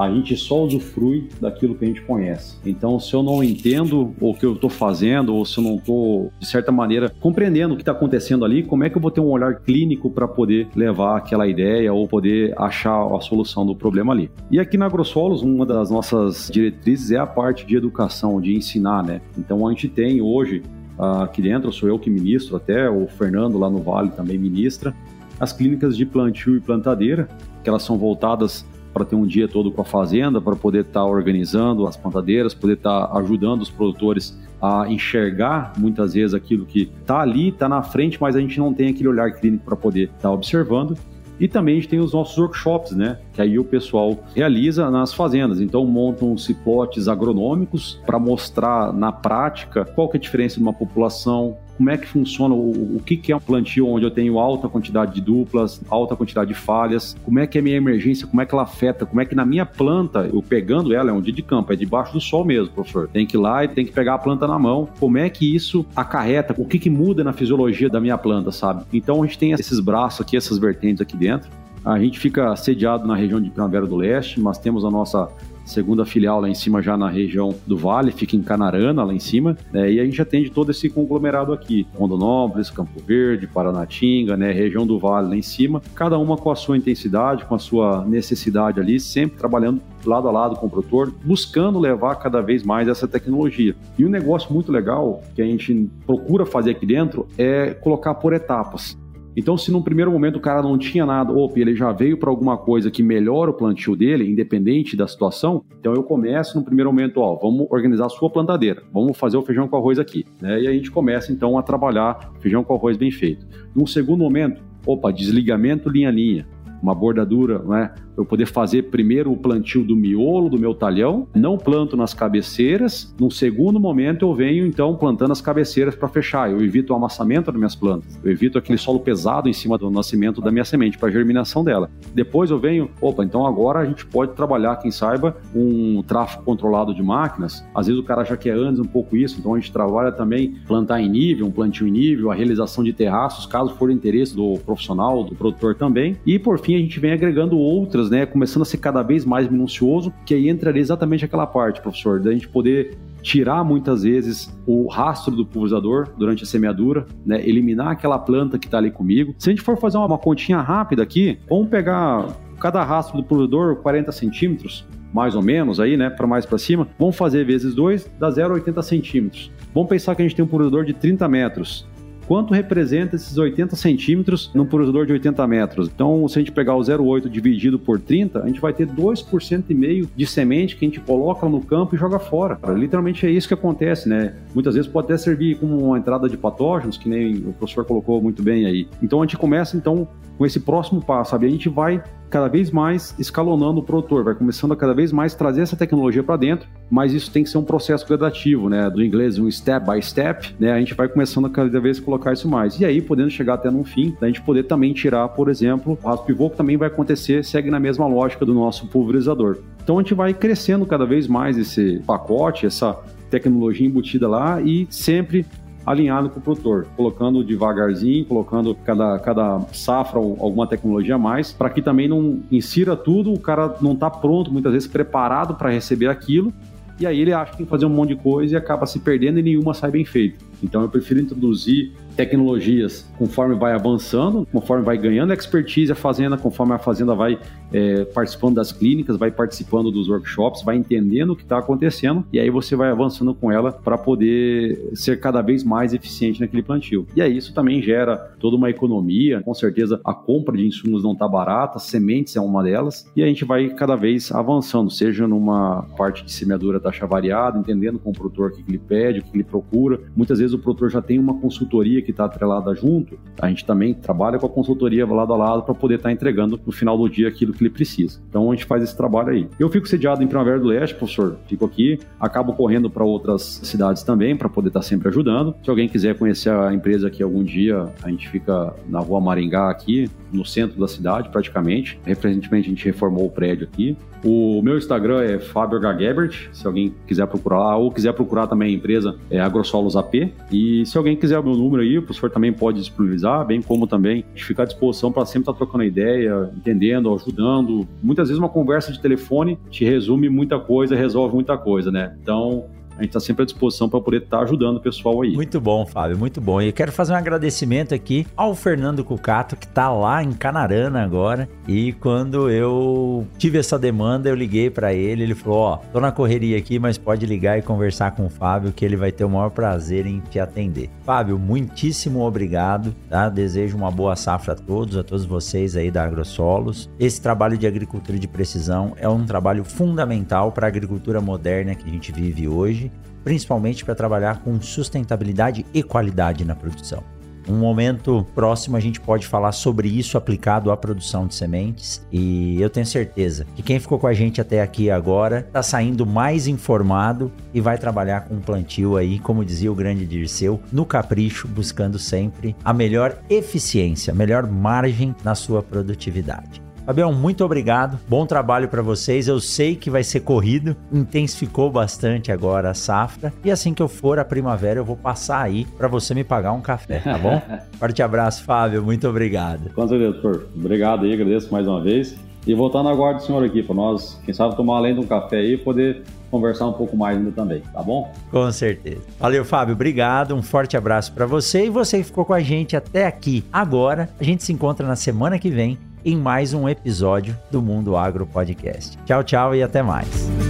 a 0.00 0.10
gente 0.10 0.34
só 0.34 0.64
usufrui 0.64 1.28
daquilo 1.38 1.74
que 1.74 1.84
a 1.84 1.88
gente 1.88 2.00
conhece. 2.00 2.56
Então, 2.64 2.98
se 2.98 3.12
eu 3.12 3.22
não 3.22 3.44
entendo 3.44 4.14
o 4.18 4.32
que 4.32 4.46
eu 4.46 4.54
estou 4.54 4.70
fazendo, 4.70 5.34
ou 5.34 5.44
se 5.44 5.58
eu 5.58 5.64
não 5.64 5.74
estou, 5.74 6.32
de 6.40 6.46
certa 6.46 6.72
maneira, 6.72 7.12
compreendendo 7.20 7.74
o 7.74 7.76
que 7.76 7.82
está 7.82 7.92
acontecendo 7.92 8.42
ali, 8.42 8.62
como 8.62 8.82
é 8.82 8.88
que 8.88 8.96
eu 8.96 9.02
vou 9.02 9.10
ter 9.10 9.20
um 9.20 9.28
olhar 9.28 9.56
clínico 9.56 10.10
para 10.10 10.26
poder 10.26 10.68
levar 10.74 11.18
aquela 11.18 11.46
ideia 11.46 11.92
ou 11.92 12.08
poder 12.08 12.54
achar 12.56 12.98
a 13.14 13.20
solução 13.20 13.66
do 13.66 13.76
problema 13.76 14.14
ali? 14.14 14.30
E 14.50 14.58
aqui 14.58 14.78
na 14.78 14.86
AgroSolos, 14.86 15.42
uma 15.42 15.66
das 15.66 15.90
nossas 15.90 16.48
diretrizes 16.50 17.10
é 17.10 17.18
a 17.18 17.26
parte 17.26 17.66
de 17.66 17.76
educação, 17.76 18.40
de 18.40 18.56
ensinar, 18.56 19.04
né? 19.04 19.20
Então, 19.36 19.68
a 19.68 19.70
gente 19.70 19.86
tem 19.86 20.22
hoje 20.22 20.62
aqui 20.98 21.42
dentro, 21.42 21.70
sou 21.70 21.90
eu 21.90 21.98
que 21.98 22.08
ministro 22.08 22.56
até, 22.56 22.88
o 22.88 23.06
Fernando 23.06 23.58
lá 23.58 23.68
no 23.68 23.82
Vale 23.82 24.08
também 24.12 24.38
ministra, 24.38 24.94
as 25.38 25.52
clínicas 25.52 25.94
de 25.94 26.06
plantio 26.06 26.56
e 26.56 26.60
plantadeira, 26.60 27.28
que 27.62 27.68
elas 27.68 27.82
são 27.82 27.98
voltadas 27.98 28.64
para 28.92 29.04
ter 29.04 29.16
um 29.16 29.26
dia 29.26 29.48
todo 29.48 29.70
com 29.70 29.82
a 29.82 29.84
fazenda, 29.84 30.40
para 30.40 30.56
poder 30.56 30.80
estar 30.80 31.00
tá 31.00 31.06
organizando 31.06 31.86
as 31.86 31.96
plantadeiras, 31.96 32.54
poder 32.54 32.74
estar 32.74 33.06
tá 33.06 33.18
ajudando 33.18 33.62
os 33.62 33.70
produtores 33.70 34.38
a 34.60 34.86
enxergar 34.88 35.72
muitas 35.78 36.14
vezes 36.14 36.34
aquilo 36.34 36.66
que 36.66 36.90
está 37.00 37.20
ali, 37.20 37.48
está 37.48 37.68
na 37.68 37.82
frente, 37.82 38.18
mas 38.20 38.36
a 38.36 38.40
gente 38.40 38.58
não 38.58 38.74
tem 38.74 38.88
aquele 38.90 39.08
olhar 39.08 39.32
clínico 39.32 39.64
para 39.64 39.76
poder 39.76 40.04
estar 40.04 40.28
tá 40.28 40.30
observando. 40.30 40.96
E 41.38 41.48
também 41.48 41.78
a 41.78 41.80
gente 41.80 41.88
tem 41.88 41.98
os 41.98 42.12
nossos 42.12 42.36
workshops, 42.36 42.92
né? 42.92 43.18
Que 43.32 43.40
aí 43.40 43.58
o 43.58 43.64
pessoal 43.64 44.22
realiza 44.36 44.90
nas 44.90 45.14
fazendas. 45.14 45.58
Então 45.58 45.86
montam 45.86 46.36
ciplotes 46.36 47.08
agronômicos 47.08 47.98
para 48.04 48.18
mostrar 48.18 48.92
na 48.92 49.10
prática 49.10 49.86
qual 49.86 50.06
que 50.10 50.18
é 50.18 50.20
a 50.20 50.20
diferença 50.20 50.56
de 50.56 50.62
uma 50.62 50.74
população, 50.74 51.56
como 51.80 51.88
é 51.88 51.96
que 51.96 52.06
funciona, 52.06 52.54
o, 52.54 52.96
o 52.96 53.02
que, 53.02 53.16
que 53.16 53.32
é 53.32 53.36
um 53.36 53.40
plantio 53.40 53.88
onde 53.88 54.04
eu 54.04 54.10
tenho 54.10 54.38
alta 54.38 54.68
quantidade 54.68 55.14
de 55.14 55.20
duplas, 55.22 55.80
alta 55.88 56.14
quantidade 56.14 56.48
de 56.48 56.54
falhas, 56.54 57.16
como 57.24 57.38
é 57.38 57.46
que 57.46 57.56
é 57.56 57.60
a 57.62 57.64
minha 57.64 57.76
emergência, 57.76 58.26
como 58.26 58.42
é 58.42 58.44
que 58.44 58.54
ela 58.54 58.64
afeta, 58.64 59.06
como 59.06 59.18
é 59.18 59.24
que 59.24 59.34
na 59.34 59.46
minha 59.46 59.64
planta, 59.64 60.28
eu 60.30 60.42
pegando 60.42 60.92
ela, 60.92 61.08
é 61.08 61.12
um 61.14 61.22
dia 61.22 61.32
de 61.32 61.40
campo, 61.40 61.72
é 61.72 61.76
debaixo 61.76 62.12
do 62.12 62.20
sol 62.20 62.44
mesmo, 62.44 62.74
professor. 62.74 63.08
Tem 63.08 63.26
que 63.26 63.34
ir 63.34 63.40
lá 63.40 63.64
e 63.64 63.68
tem 63.68 63.86
que 63.86 63.92
pegar 63.92 64.16
a 64.16 64.18
planta 64.18 64.46
na 64.46 64.58
mão. 64.58 64.90
Como 65.00 65.16
é 65.16 65.30
que 65.30 65.56
isso 65.56 65.86
acarreta, 65.96 66.54
o 66.58 66.66
que, 66.66 66.78
que 66.78 66.90
muda 66.90 67.24
na 67.24 67.32
fisiologia 67.32 67.88
da 67.88 67.98
minha 67.98 68.18
planta, 68.18 68.52
sabe? 68.52 68.84
Então 68.92 69.22
a 69.22 69.26
gente 69.26 69.38
tem 69.38 69.52
esses 69.52 69.80
braços 69.80 70.20
aqui, 70.20 70.36
essas 70.36 70.58
vertentes 70.58 71.00
aqui 71.00 71.16
dentro. 71.16 71.48
A 71.82 71.98
gente 71.98 72.18
fica 72.18 72.54
sediado 72.56 73.08
na 73.08 73.16
região 73.16 73.40
de 73.40 73.48
Primavera 73.48 73.86
do 73.86 73.96
Leste, 73.96 74.38
mas 74.38 74.58
temos 74.58 74.84
a 74.84 74.90
nossa 74.90 75.30
segunda 75.70 76.04
filial 76.04 76.40
lá 76.40 76.48
em 76.48 76.54
cima, 76.54 76.82
já 76.82 76.96
na 76.96 77.08
região 77.08 77.54
do 77.66 77.76
Vale, 77.76 78.12
fica 78.12 78.36
em 78.36 78.42
Canarana, 78.42 79.04
lá 79.04 79.14
em 79.14 79.18
cima, 79.18 79.56
né? 79.72 79.90
e 79.90 80.00
a 80.00 80.04
gente 80.04 80.20
atende 80.20 80.50
todo 80.50 80.70
esse 80.70 80.90
conglomerado 80.90 81.52
aqui, 81.52 81.86
Rondonópolis, 81.94 82.70
Campo 82.70 83.00
Verde, 83.00 83.46
Paranatinga, 83.46 84.36
né? 84.36 84.50
região 84.52 84.86
do 84.86 84.98
Vale 84.98 85.28
lá 85.28 85.36
em 85.36 85.42
cima, 85.42 85.80
cada 85.94 86.18
uma 86.18 86.36
com 86.36 86.50
a 86.50 86.56
sua 86.56 86.76
intensidade, 86.76 87.44
com 87.44 87.54
a 87.54 87.58
sua 87.58 88.04
necessidade 88.04 88.80
ali, 88.80 88.98
sempre 88.98 89.38
trabalhando 89.38 89.80
lado 90.04 90.28
a 90.28 90.30
lado 90.30 90.56
com 90.56 90.66
o 90.66 90.70
produtor, 90.70 91.12
buscando 91.24 91.78
levar 91.78 92.16
cada 92.16 92.40
vez 92.40 92.62
mais 92.62 92.88
essa 92.88 93.06
tecnologia. 93.06 93.74
E 93.98 94.04
um 94.04 94.08
negócio 94.08 94.52
muito 94.52 94.72
legal 94.72 95.22
que 95.34 95.42
a 95.42 95.44
gente 95.44 95.90
procura 96.06 96.46
fazer 96.46 96.72
aqui 96.72 96.86
dentro 96.86 97.26
é 97.36 97.74
colocar 97.74 98.14
por 98.14 98.32
etapas. 98.32 98.98
Então, 99.36 99.56
se 99.56 99.70
num 99.70 99.82
primeiro 99.82 100.10
momento 100.10 100.36
o 100.36 100.40
cara 100.40 100.62
não 100.62 100.76
tinha 100.76 101.06
nada, 101.06 101.32
opa, 101.32 101.58
ele 101.58 101.74
já 101.74 101.92
veio 101.92 102.18
para 102.18 102.30
alguma 102.30 102.58
coisa 102.58 102.90
que 102.90 103.02
melhora 103.02 103.50
o 103.50 103.54
plantio 103.54 103.94
dele, 103.94 104.28
independente 104.28 104.96
da 104.96 105.06
situação, 105.06 105.64
então 105.78 105.94
eu 105.94 106.02
começo 106.02 106.58
no 106.58 106.64
primeiro 106.64 106.92
momento, 106.92 107.20
ó, 107.20 107.36
vamos 107.36 107.66
organizar 107.70 108.06
a 108.06 108.08
sua 108.08 108.28
plantadeira, 108.28 108.82
vamos 108.92 109.16
fazer 109.16 109.36
o 109.36 109.42
feijão 109.42 109.68
com 109.68 109.76
arroz 109.76 109.98
aqui, 109.98 110.24
né? 110.40 110.60
E 110.62 110.68
a 110.68 110.72
gente 110.72 110.90
começa 110.90 111.32
então 111.32 111.56
a 111.56 111.62
trabalhar 111.62 112.32
feijão 112.40 112.64
com 112.64 112.74
arroz 112.74 112.96
bem 112.96 113.10
feito. 113.10 113.46
Num 113.74 113.86
segundo 113.86 114.24
momento, 114.24 114.62
opa, 114.86 115.12
desligamento 115.12 115.88
linha 115.88 116.08
a 116.08 116.12
linha, 116.12 116.46
uma 116.82 116.94
bordadura, 116.94 117.60
né? 117.60 117.94
Eu 118.16 118.24
poder 118.24 118.46
fazer 118.46 118.84
primeiro 118.84 119.32
o 119.32 119.36
plantio 119.36 119.84
do 119.84 119.96
miolo 119.96 120.48
do 120.48 120.58
meu 120.58 120.74
talhão, 120.74 121.26
não 121.34 121.56
planto 121.56 121.96
nas 121.96 122.14
cabeceiras. 122.14 123.14
No 123.18 123.30
segundo 123.30 123.80
momento, 123.80 124.24
eu 124.24 124.34
venho 124.34 124.66
então 124.66 124.94
plantando 124.94 125.32
as 125.32 125.40
cabeceiras 125.40 125.94
para 125.94 126.08
fechar. 126.08 126.50
Eu 126.50 126.62
evito 126.62 126.92
o 126.92 126.96
amassamento 126.96 127.50
das 127.50 127.56
minhas 127.56 127.74
plantas, 127.74 128.18
eu 128.22 128.30
evito 128.30 128.58
aquele 128.58 128.78
solo 128.78 129.00
pesado 129.00 129.48
em 129.48 129.52
cima 129.52 129.78
do 129.78 129.90
nascimento 129.90 130.40
da 130.40 130.50
minha 130.50 130.64
semente 130.64 130.98
para 130.98 131.10
germinação 131.10 131.64
dela. 131.64 131.90
Depois 132.14 132.50
eu 132.50 132.58
venho, 132.58 132.90
opa, 133.00 133.24
então 133.24 133.46
agora 133.46 133.80
a 133.80 133.84
gente 133.84 134.06
pode 134.06 134.32
trabalhar, 134.32 134.76
quem 134.76 134.90
saiba, 134.90 135.36
um 135.54 136.02
tráfego 136.02 136.44
controlado 136.44 136.94
de 136.94 137.02
máquinas. 137.02 137.64
Às 137.74 137.86
vezes 137.86 138.00
o 138.00 138.04
cara 138.04 138.24
já 138.24 138.36
quer 138.36 138.54
antes 138.54 138.80
um 138.80 138.84
pouco 138.84 139.16
isso, 139.16 139.36
então 139.38 139.54
a 139.54 139.58
gente 139.58 139.72
trabalha 139.72 140.12
também 140.12 140.56
plantar 140.66 141.00
em 141.00 141.08
nível, 141.08 141.46
um 141.46 141.50
plantio 141.50 141.86
em 141.86 141.90
nível, 141.90 142.30
a 142.30 142.34
realização 142.34 142.82
de 142.82 142.92
terraços, 142.92 143.46
caso 143.46 143.74
for 143.74 143.90
interesse 143.90 144.34
do 144.34 144.54
profissional, 144.64 145.24
do 145.24 145.34
produtor 145.34 145.74
também. 145.74 146.16
E 146.24 146.38
por 146.38 146.58
fim 146.58 146.74
a 146.74 146.78
gente 146.78 146.98
vem 146.98 147.12
agregando 147.12 147.58
outras, 147.58 147.99
né, 148.08 148.24
começando 148.24 148.62
a 148.62 148.64
ser 148.64 148.78
cada 148.78 149.02
vez 149.02 149.24
mais 149.24 149.48
minucioso, 149.48 150.12
que 150.24 150.32
aí 150.32 150.48
entraria 150.48 150.80
exatamente 150.80 151.24
aquela 151.24 151.46
parte, 151.46 151.80
professor, 151.80 152.20
da 152.20 152.32
gente 152.32 152.48
poder 152.48 152.96
tirar 153.22 153.64
muitas 153.64 154.02
vezes 154.02 154.50
o 154.66 154.86
rastro 154.86 155.34
do 155.34 155.44
pulverizador 155.44 156.08
durante 156.16 156.44
a 156.44 156.46
semeadura, 156.46 157.06
né? 157.24 157.46
eliminar 157.46 157.88
aquela 157.88 158.18
planta 158.18 158.58
que 158.58 158.66
está 158.66 158.78
ali 158.78 158.90
comigo. 158.90 159.34
Se 159.38 159.50
a 159.50 159.52
gente 159.52 159.62
for 159.62 159.76
fazer 159.76 159.98
uma, 159.98 160.06
uma 160.06 160.18
continha 160.18 160.60
rápida 160.60 161.02
aqui, 161.02 161.38
vamos 161.48 161.68
pegar 161.68 162.28
cada 162.58 162.82
rastro 162.82 163.16
do 163.16 163.24
pulverizador 163.24 163.76
40 163.76 164.12
centímetros, 164.12 164.86
mais 165.12 165.34
ou 165.34 165.42
menos 165.42 165.80
aí, 165.80 165.96
né, 165.96 166.08
para 166.08 166.26
mais 166.26 166.46
para 166.46 166.56
cima, 166.56 166.86
vamos 166.98 167.16
fazer 167.16 167.44
vezes 167.44 167.74
2, 167.74 168.10
dá 168.18 168.30
0,80 168.30 168.82
centímetros. 168.82 169.50
Vamos 169.74 169.88
pensar 169.88 170.14
que 170.14 170.22
a 170.22 170.24
gente 170.24 170.36
tem 170.36 170.44
um 170.44 170.48
pulverizador 170.48 170.84
de 170.84 170.94
30 170.94 171.28
metros 171.28 171.86
quanto 172.30 172.54
representa 172.54 173.16
esses 173.16 173.36
80 173.36 173.74
centímetros 173.74 174.52
num 174.54 174.64
pulverizador 174.64 175.04
de 175.04 175.12
80 175.14 175.44
metros. 175.48 175.90
Então, 175.92 176.28
se 176.28 176.38
a 176.38 176.40
gente 176.40 176.52
pegar 176.52 176.76
o 176.76 176.80
0,8 176.80 177.28
dividido 177.28 177.76
por 177.76 177.98
30, 177.98 178.44
a 178.44 178.46
gente 178.46 178.60
vai 178.60 178.72
ter 178.72 178.86
2% 178.86 179.64
e 179.68 179.74
meio 179.74 180.08
de 180.14 180.24
semente 180.28 180.76
que 180.76 180.84
a 180.84 180.88
gente 180.88 181.00
coloca 181.00 181.48
no 181.48 181.60
campo 181.60 181.96
e 181.96 181.98
joga 181.98 182.20
fora. 182.20 182.56
Literalmente 182.72 183.26
é 183.26 183.30
isso 183.30 183.48
que 183.48 183.54
acontece, 183.54 184.08
né? 184.08 184.32
Muitas 184.54 184.76
vezes 184.76 184.88
pode 184.88 185.06
até 185.06 185.18
servir 185.18 185.58
como 185.58 185.76
uma 185.86 185.98
entrada 185.98 186.28
de 186.28 186.36
patógenos, 186.36 186.96
que 186.96 187.08
nem 187.08 187.34
o 187.34 187.52
professor 187.52 187.84
colocou 187.84 188.22
muito 188.22 188.44
bem 188.44 188.64
aí. 188.64 188.86
Então, 189.02 189.20
a 189.20 189.24
gente 189.24 189.36
começa 189.36 189.76
então 189.76 190.06
com 190.38 190.46
esse 190.46 190.60
próximo 190.60 191.02
passo, 191.02 191.32
sabe? 191.32 191.46
A 191.46 191.50
gente 191.50 191.68
vai 191.68 192.00
cada 192.30 192.48
vez 192.48 192.70
mais 192.70 193.14
escalonando 193.18 193.80
o 193.80 193.82
produtor, 193.82 194.24
vai 194.24 194.34
começando 194.34 194.72
a 194.72 194.76
cada 194.76 194.94
vez 194.94 195.12
mais 195.12 195.34
trazer 195.34 195.62
essa 195.62 195.76
tecnologia 195.76 196.22
para 196.22 196.36
dentro, 196.36 196.68
mas 196.88 197.12
isso 197.12 197.30
tem 197.30 197.42
que 197.42 197.50
ser 197.50 197.58
um 197.58 197.64
processo 197.64 198.06
gradativo, 198.06 198.68
né? 198.68 198.88
Do 198.88 199.02
inglês, 199.02 199.38
um 199.38 199.50
step 199.50 199.84
by 199.90 200.00
step, 200.00 200.54
né? 200.58 200.72
A 200.72 200.78
gente 200.78 200.94
vai 200.94 201.08
começando 201.08 201.46
a 201.46 201.50
cada 201.50 201.80
vez 201.80 201.98
colocar 201.98 202.32
isso 202.32 202.48
mais. 202.48 202.78
E 202.78 202.84
aí, 202.84 203.02
podendo 203.02 203.30
chegar 203.30 203.54
até 203.54 203.70
no 203.70 203.82
fim, 203.82 204.16
a 204.20 204.26
gente 204.26 204.40
poder 204.42 204.62
também 204.64 204.92
tirar, 204.92 205.28
por 205.28 205.48
exemplo, 205.48 205.98
o 206.02 206.08
raspo 206.08 206.26
pivô, 206.26 206.48
que 206.48 206.56
também 206.56 206.76
vai 206.76 206.88
acontecer, 206.88 207.44
segue 207.44 207.70
na 207.70 207.80
mesma 207.80 208.06
lógica 208.06 208.46
do 208.46 208.54
nosso 208.54 208.86
pulverizador. 208.86 209.58
Então 209.82 209.98
a 209.98 210.02
gente 210.02 210.14
vai 210.14 210.32
crescendo 210.32 210.86
cada 210.86 211.04
vez 211.04 211.26
mais 211.26 211.58
esse 211.58 212.00
pacote, 212.06 212.64
essa 212.64 212.96
tecnologia 213.30 213.86
embutida 213.86 214.28
lá 214.28 214.60
e 214.60 214.86
sempre 214.90 215.46
alinhado 215.84 216.28
com 216.28 216.38
o 216.38 216.42
produtor, 216.42 216.86
colocando 216.96 217.42
devagarzinho, 217.42 218.24
colocando 218.24 218.74
cada, 218.84 219.18
cada 219.18 219.60
safra 219.72 220.18
alguma 220.18 220.66
tecnologia 220.66 221.14
a 221.14 221.18
mais, 221.18 221.52
para 221.52 221.70
que 221.70 221.80
também 221.80 222.08
não 222.08 222.40
insira 222.50 222.96
tudo, 222.96 223.32
o 223.32 223.38
cara 223.38 223.76
não 223.80 223.92
está 223.92 224.10
pronto, 224.10 224.52
muitas 224.52 224.72
vezes 224.72 224.88
preparado 224.88 225.54
para 225.54 225.70
receber 225.70 226.08
aquilo, 226.08 226.52
e 226.98 227.06
aí 227.06 227.18
ele 227.18 227.32
acha 227.32 227.52
que 227.52 227.56
tem 227.56 227.66
que 227.66 227.70
fazer 227.70 227.86
um 227.86 227.90
monte 227.90 228.10
de 228.10 228.16
coisa 228.16 228.54
e 228.54 228.56
acaba 228.56 228.84
se 228.84 228.98
perdendo 228.98 229.38
e 229.38 229.42
nenhuma 229.42 229.72
sai 229.72 229.90
bem 229.90 230.04
feita. 230.04 230.44
Então 230.62 230.82
eu 230.82 230.88
prefiro 230.88 231.18
introduzir 231.18 231.92
tecnologias 232.20 233.10
conforme 233.16 233.54
vai 233.54 233.72
avançando, 233.72 234.46
conforme 234.52 234.84
vai 234.84 234.98
ganhando 234.98 235.32
expertise 235.32 235.90
a 235.90 235.94
fazenda, 235.94 236.36
conforme 236.36 236.74
a 236.74 236.78
fazenda 236.78 237.14
vai 237.14 237.38
é, 237.72 238.04
participando 238.04 238.56
das 238.56 238.72
clínicas, 238.72 239.16
vai 239.16 239.30
participando 239.30 239.90
dos 239.90 240.08
workshops, 240.08 240.62
vai 240.62 240.76
entendendo 240.76 241.30
o 241.30 241.36
que 241.36 241.42
está 241.42 241.58
acontecendo 241.58 242.24
e 242.30 242.38
aí 242.38 242.50
você 242.50 242.76
vai 242.76 242.90
avançando 242.90 243.34
com 243.34 243.50
ela 243.50 243.72
para 243.72 243.96
poder 243.96 244.90
ser 244.94 245.18
cada 245.18 245.40
vez 245.40 245.64
mais 245.64 245.94
eficiente 245.94 246.40
naquele 246.40 246.62
plantio. 246.62 247.06
E 247.16 247.22
aí 247.22 247.34
isso 247.34 247.54
também 247.54 247.80
gera 247.80 248.16
toda 248.38 248.56
uma 248.56 248.68
economia, 248.68 249.40
com 249.42 249.54
certeza 249.54 249.98
a 250.04 250.12
compra 250.12 250.56
de 250.56 250.66
insumos 250.66 251.02
não 251.02 251.12
está 251.12 251.26
barata, 251.26 251.78
sementes 251.78 252.36
é 252.36 252.40
uma 252.40 252.62
delas 252.62 253.10
e 253.16 253.22
a 253.22 253.26
gente 253.26 253.46
vai 253.46 253.70
cada 253.70 253.96
vez 253.96 254.30
avançando, 254.30 254.90
seja 254.90 255.26
numa 255.26 255.86
parte 255.96 256.22
de 256.24 256.32
semeadura 256.32 256.78
taxa 256.80 257.06
variada, 257.06 257.58
entendendo 257.58 257.98
com 257.98 258.10
o 258.10 258.12
produtor 258.12 258.50
o 258.50 258.54
que 258.54 258.64
ele 258.68 258.78
pede, 258.78 259.20
o 259.20 259.22
que 259.22 259.30
ele 259.34 259.44
procura. 259.44 260.00
Muitas 260.14 260.38
vezes 260.38 260.52
o 260.52 260.58
produtor 260.58 260.90
já 260.90 261.00
tem 261.00 261.18
uma 261.18 261.38
consultoria 261.40 262.02
que 262.02 262.09
que 262.10 262.14
está 262.14 262.24
atrelada 262.24 262.74
junto, 262.74 263.18
a 263.40 263.48
gente 263.48 263.64
também 263.64 263.94
trabalha 263.94 264.38
com 264.38 264.46
a 264.46 264.48
consultoria 264.48 265.06
lado 265.06 265.32
a 265.32 265.36
lado 265.36 265.62
para 265.62 265.74
poder 265.74 265.96
estar 265.96 266.08
tá 266.08 266.12
entregando 266.12 266.60
no 266.64 266.72
final 266.72 266.96
do 266.96 267.08
dia 267.08 267.28
aquilo 267.28 267.52
que 267.52 267.62
ele 267.62 267.70
precisa. 267.70 268.20
Então 268.28 268.50
a 268.50 268.54
gente 268.54 268.64
faz 268.64 268.82
esse 268.82 268.96
trabalho 268.96 269.30
aí. 269.30 269.48
Eu 269.58 269.68
fico 269.68 269.88
sediado 269.88 270.22
em 270.22 270.26
Primavera 270.26 270.58
do 270.58 270.68
Leste, 270.68 270.94
professor, 270.94 271.36
fico 271.46 271.64
aqui, 271.64 271.98
acabo 272.18 272.52
correndo 272.52 272.90
para 272.90 273.04
outras 273.04 273.60
cidades 273.62 274.02
também 274.02 274.36
para 274.36 274.48
poder 274.48 274.68
estar 274.68 274.80
tá 274.80 274.86
sempre 274.86 275.08
ajudando. 275.08 275.54
Se 275.62 275.70
alguém 275.70 275.88
quiser 275.88 276.16
conhecer 276.16 276.50
a 276.50 276.72
empresa 276.72 277.08
aqui 277.08 277.22
algum 277.22 277.42
dia, 277.42 277.88
a 278.02 278.10
gente 278.10 278.28
fica 278.28 278.74
na 278.88 279.00
rua 279.00 279.20
Maringá 279.20 279.70
aqui, 279.70 280.10
no 280.32 280.44
centro 280.44 280.78
da 280.78 280.88
cidade 280.88 281.28
praticamente. 281.28 281.98
Recentemente 282.04 282.66
a 282.66 282.70
gente 282.70 282.84
reformou 282.84 283.26
o 283.26 283.30
prédio 283.30 283.68
aqui. 283.70 283.96
O 284.22 284.60
meu 284.62 284.76
Instagram 284.76 285.22
é 285.22 285.38
Fábio 285.38 285.78
H. 285.78 286.50
Se 286.52 286.66
alguém 286.66 286.94
quiser 287.06 287.26
procurar 287.26 287.76
ou 287.76 287.90
quiser 287.90 288.12
procurar 288.12 288.46
também 288.46 288.74
a 288.74 288.76
empresa 288.76 289.16
é 289.30 289.40
Agrosolos 289.40 289.96
AP. 289.96 290.30
E 290.52 290.84
se 290.84 290.96
alguém 290.98 291.16
quiser 291.16 291.38
o 291.38 291.42
meu 291.42 291.54
número 291.54 291.82
aí, 291.82 291.89
o 291.98 292.02
professor 292.02 292.30
também 292.30 292.52
pode 292.52 292.78
disponibilizar, 292.78 293.44
bem 293.46 293.60
como 293.62 293.86
também 293.86 294.24
a 294.26 294.36
gente 294.36 294.44
fica 294.44 294.62
à 294.62 294.66
disposição 294.66 295.12
para 295.12 295.24
sempre 295.24 295.42
estar 295.42 295.52
tá 295.52 295.58
trocando 295.58 295.84
ideia, 295.84 296.50
entendendo, 296.56 297.12
ajudando. 297.14 297.86
Muitas 298.02 298.28
vezes 298.28 298.38
uma 298.38 298.48
conversa 298.48 298.92
de 298.92 299.00
telefone 299.00 299.58
te 299.70 299.84
resume 299.84 300.28
muita 300.28 300.58
coisa, 300.58 300.94
resolve 300.94 301.34
muita 301.34 301.56
coisa, 301.56 301.90
né? 301.90 302.16
Então, 302.22 302.66
a 303.00 303.02
gente 303.02 303.10
está 303.10 303.20
sempre 303.20 303.42
à 303.42 303.46
disposição 303.46 303.88
para 303.88 304.00
poder 304.00 304.22
estar 304.22 304.38
tá 304.38 304.42
ajudando 304.42 304.76
o 304.76 304.80
pessoal 304.80 305.22
aí. 305.22 305.32
Muito 305.32 305.60
bom, 305.60 305.86
Fábio, 305.86 306.18
muito 306.18 306.40
bom. 306.40 306.60
E 306.60 306.70
quero 306.70 306.92
fazer 306.92 307.12
um 307.12 307.16
agradecimento 307.16 307.94
aqui 307.94 308.26
ao 308.36 308.54
Fernando 308.54 309.02
Cucato, 309.02 309.56
que 309.56 309.66
está 309.66 309.90
lá 309.90 310.22
em 310.22 310.32
Canarana 310.32 311.02
agora. 311.02 311.48
E 311.66 311.92
quando 311.94 312.50
eu 312.50 313.26
tive 313.38 313.58
essa 313.58 313.78
demanda, 313.78 314.28
eu 314.28 314.34
liguei 314.34 314.68
para 314.68 314.92
ele. 314.92 315.22
Ele 315.22 315.34
falou: 315.34 315.58
Ó, 315.58 315.76
tô 315.92 316.00
na 316.00 316.12
correria 316.12 316.58
aqui, 316.58 316.78
mas 316.78 316.98
pode 316.98 317.24
ligar 317.24 317.58
e 317.58 317.62
conversar 317.62 318.10
com 318.12 318.26
o 318.26 318.30
Fábio, 318.30 318.72
que 318.72 318.84
ele 318.84 318.96
vai 318.96 319.10
ter 319.10 319.24
o 319.24 319.30
maior 319.30 319.50
prazer 319.50 320.06
em 320.06 320.20
te 320.20 320.38
atender. 320.38 320.90
Fábio, 321.04 321.38
muitíssimo 321.38 322.20
obrigado. 322.20 322.94
Tá? 323.08 323.28
Desejo 323.28 323.76
uma 323.76 323.90
boa 323.90 324.14
safra 324.14 324.52
a 324.52 324.56
todos, 324.56 324.96
a 324.96 325.02
todos 325.02 325.24
vocês 325.24 325.74
aí 325.74 325.90
da 325.90 326.04
AgroSolos. 326.04 326.90
Esse 326.98 327.20
trabalho 327.20 327.56
de 327.56 327.66
agricultura 327.66 328.18
de 328.18 328.28
precisão 328.28 328.92
é 328.98 329.08
um 329.08 329.24
trabalho 329.24 329.64
fundamental 329.64 330.52
para 330.52 330.66
a 330.66 330.68
agricultura 330.68 331.20
moderna 331.20 331.74
que 331.74 331.88
a 331.88 331.92
gente 331.92 332.12
vive 332.12 332.46
hoje 332.46 332.89
principalmente 333.24 333.84
para 333.84 333.94
trabalhar 333.94 334.40
com 334.42 334.60
sustentabilidade 334.60 335.66
e 335.72 335.82
qualidade 335.82 336.44
na 336.44 336.54
produção. 336.54 337.02
Um 337.48 337.56
momento 337.56 338.26
próximo 338.34 338.76
a 338.76 338.80
gente 338.80 339.00
pode 339.00 339.26
falar 339.26 339.52
sobre 339.52 339.88
isso 339.88 340.16
aplicado 340.16 340.70
à 340.70 340.76
produção 340.76 341.26
de 341.26 341.34
sementes 341.34 342.06
e 342.12 342.60
eu 342.60 342.68
tenho 342.68 342.86
certeza 342.86 343.46
que 343.56 343.62
quem 343.62 343.80
ficou 343.80 343.98
com 343.98 344.06
a 344.06 344.12
gente 344.12 344.40
até 344.40 344.60
aqui 344.62 344.90
agora 344.90 345.40
está 345.40 345.62
saindo 345.62 346.06
mais 346.06 346.46
informado 346.46 347.32
e 347.52 347.60
vai 347.60 347.78
trabalhar 347.78 348.22
com 348.22 348.38
plantio 348.40 348.96
aí, 348.96 349.18
como 349.18 349.44
dizia 349.44 349.72
o 349.72 349.74
grande 349.74 350.06
Dirceu, 350.06 350.60
no 350.70 350.84
capricho, 350.84 351.48
buscando 351.48 351.98
sempre 351.98 352.54
a 352.64 352.72
melhor 352.72 353.18
eficiência, 353.28 354.12
a 354.12 354.16
melhor 354.16 354.46
margem 354.46 355.14
na 355.24 355.34
sua 355.34 355.62
produtividade. 355.62 356.69
Fabião, 356.90 357.12
muito 357.12 357.44
obrigado. 357.44 358.00
Bom 358.08 358.26
trabalho 358.26 358.68
para 358.68 358.82
vocês. 358.82 359.28
Eu 359.28 359.38
sei 359.38 359.76
que 359.76 359.88
vai 359.88 360.02
ser 360.02 360.22
corrido, 360.22 360.74
intensificou 360.92 361.70
bastante 361.70 362.32
agora 362.32 362.70
a 362.70 362.74
safra. 362.74 363.32
E 363.44 363.50
assim 363.52 363.72
que 363.72 363.80
eu 363.80 363.86
for 363.86 364.18
a 364.18 364.24
primavera, 364.24 364.80
eu 364.80 364.84
vou 364.84 364.96
passar 364.96 365.40
aí 365.40 365.68
para 365.78 365.86
você 365.86 366.12
me 366.14 366.24
pagar 366.24 366.50
um 366.50 366.60
café, 366.60 366.98
tá 366.98 367.16
bom? 367.16 367.40
Forte 367.78 368.02
abraço, 368.02 368.42
Fábio. 368.42 368.82
Muito 368.82 369.06
obrigado. 369.06 369.72
Com 369.72 369.86
certeza, 369.86 370.14
doutor. 370.14 370.48
Obrigado 370.52 371.04
aí, 371.04 371.12
agradeço 371.12 371.52
mais 371.52 371.64
uma 371.64 371.80
vez. 371.80 372.16
E 372.44 372.54
voltando 372.54 372.88
agora 372.88 373.18
do 373.18 373.22
senhor 373.22 373.44
aqui, 373.44 373.62
para 373.62 373.76
nós, 373.76 374.20
quem 374.24 374.34
sabe, 374.34 374.56
tomar 374.56 374.78
além 374.78 374.92
de 374.92 374.98
um 374.98 375.06
café 375.06 375.36
aí 375.36 375.52
e 375.52 375.58
poder 375.58 376.02
conversar 376.28 376.66
um 376.66 376.72
pouco 376.72 376.96
mais 376.96 377.16
ainda 377.16 377.30
também, 377.30 377.60
tá 377.72 377.84
bom? 377.84 378.12
Com 378.32 378.50
certeza. 378.50 379.02
Valeu, 379.16 379.44
Fábio. 379.44 379.76
Obrigado. 379.76 380.34
Um 380.34 380.42
forte 380.42 380.76
abraço 380.76 381.12
para 381.12 381.24
você 381.24 381.66
e 381.66 381.70
você 381.70 381.98
que 381.98 382.04
ficou 382.04 382.24
com 382.24 382.34
a 382.34 382.40
gente 382.40 382.76
até 382.76 383.06
aqui. 383.06 383.44
Agora, 383.52 384.08
a 384.18 384.24
gente 384.24 384.42
se 384.42 384.52
encontra 384.52 384.84
na 384.84 384.96
semana 384.96 385.38
que 385.38 385.50
vem 385.50 385.78
em 386.04 386.16
mais 386.16 386.54
um 386.54 386.68
episódio 386.68 387.36
do 387.50 387.60
Mundo 387.62 387.96
Agro 387.96 388.26
Podcast. 388.26 388.98
Tchau, 389.04 389.22
tchau 389.22 389.54
e 389.54 389.62
até 389.62 389.82
mais. 389.82 390.49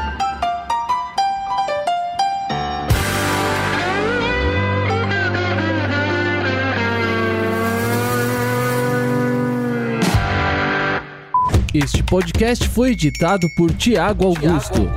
Este 11.83 12.03
podcast 12.03 12.67
foi 12.69 12.91
editado 12.91 13.49
por 13.49 13.73
Tiago 13.73 14.25
Augusto. 14.25 14.87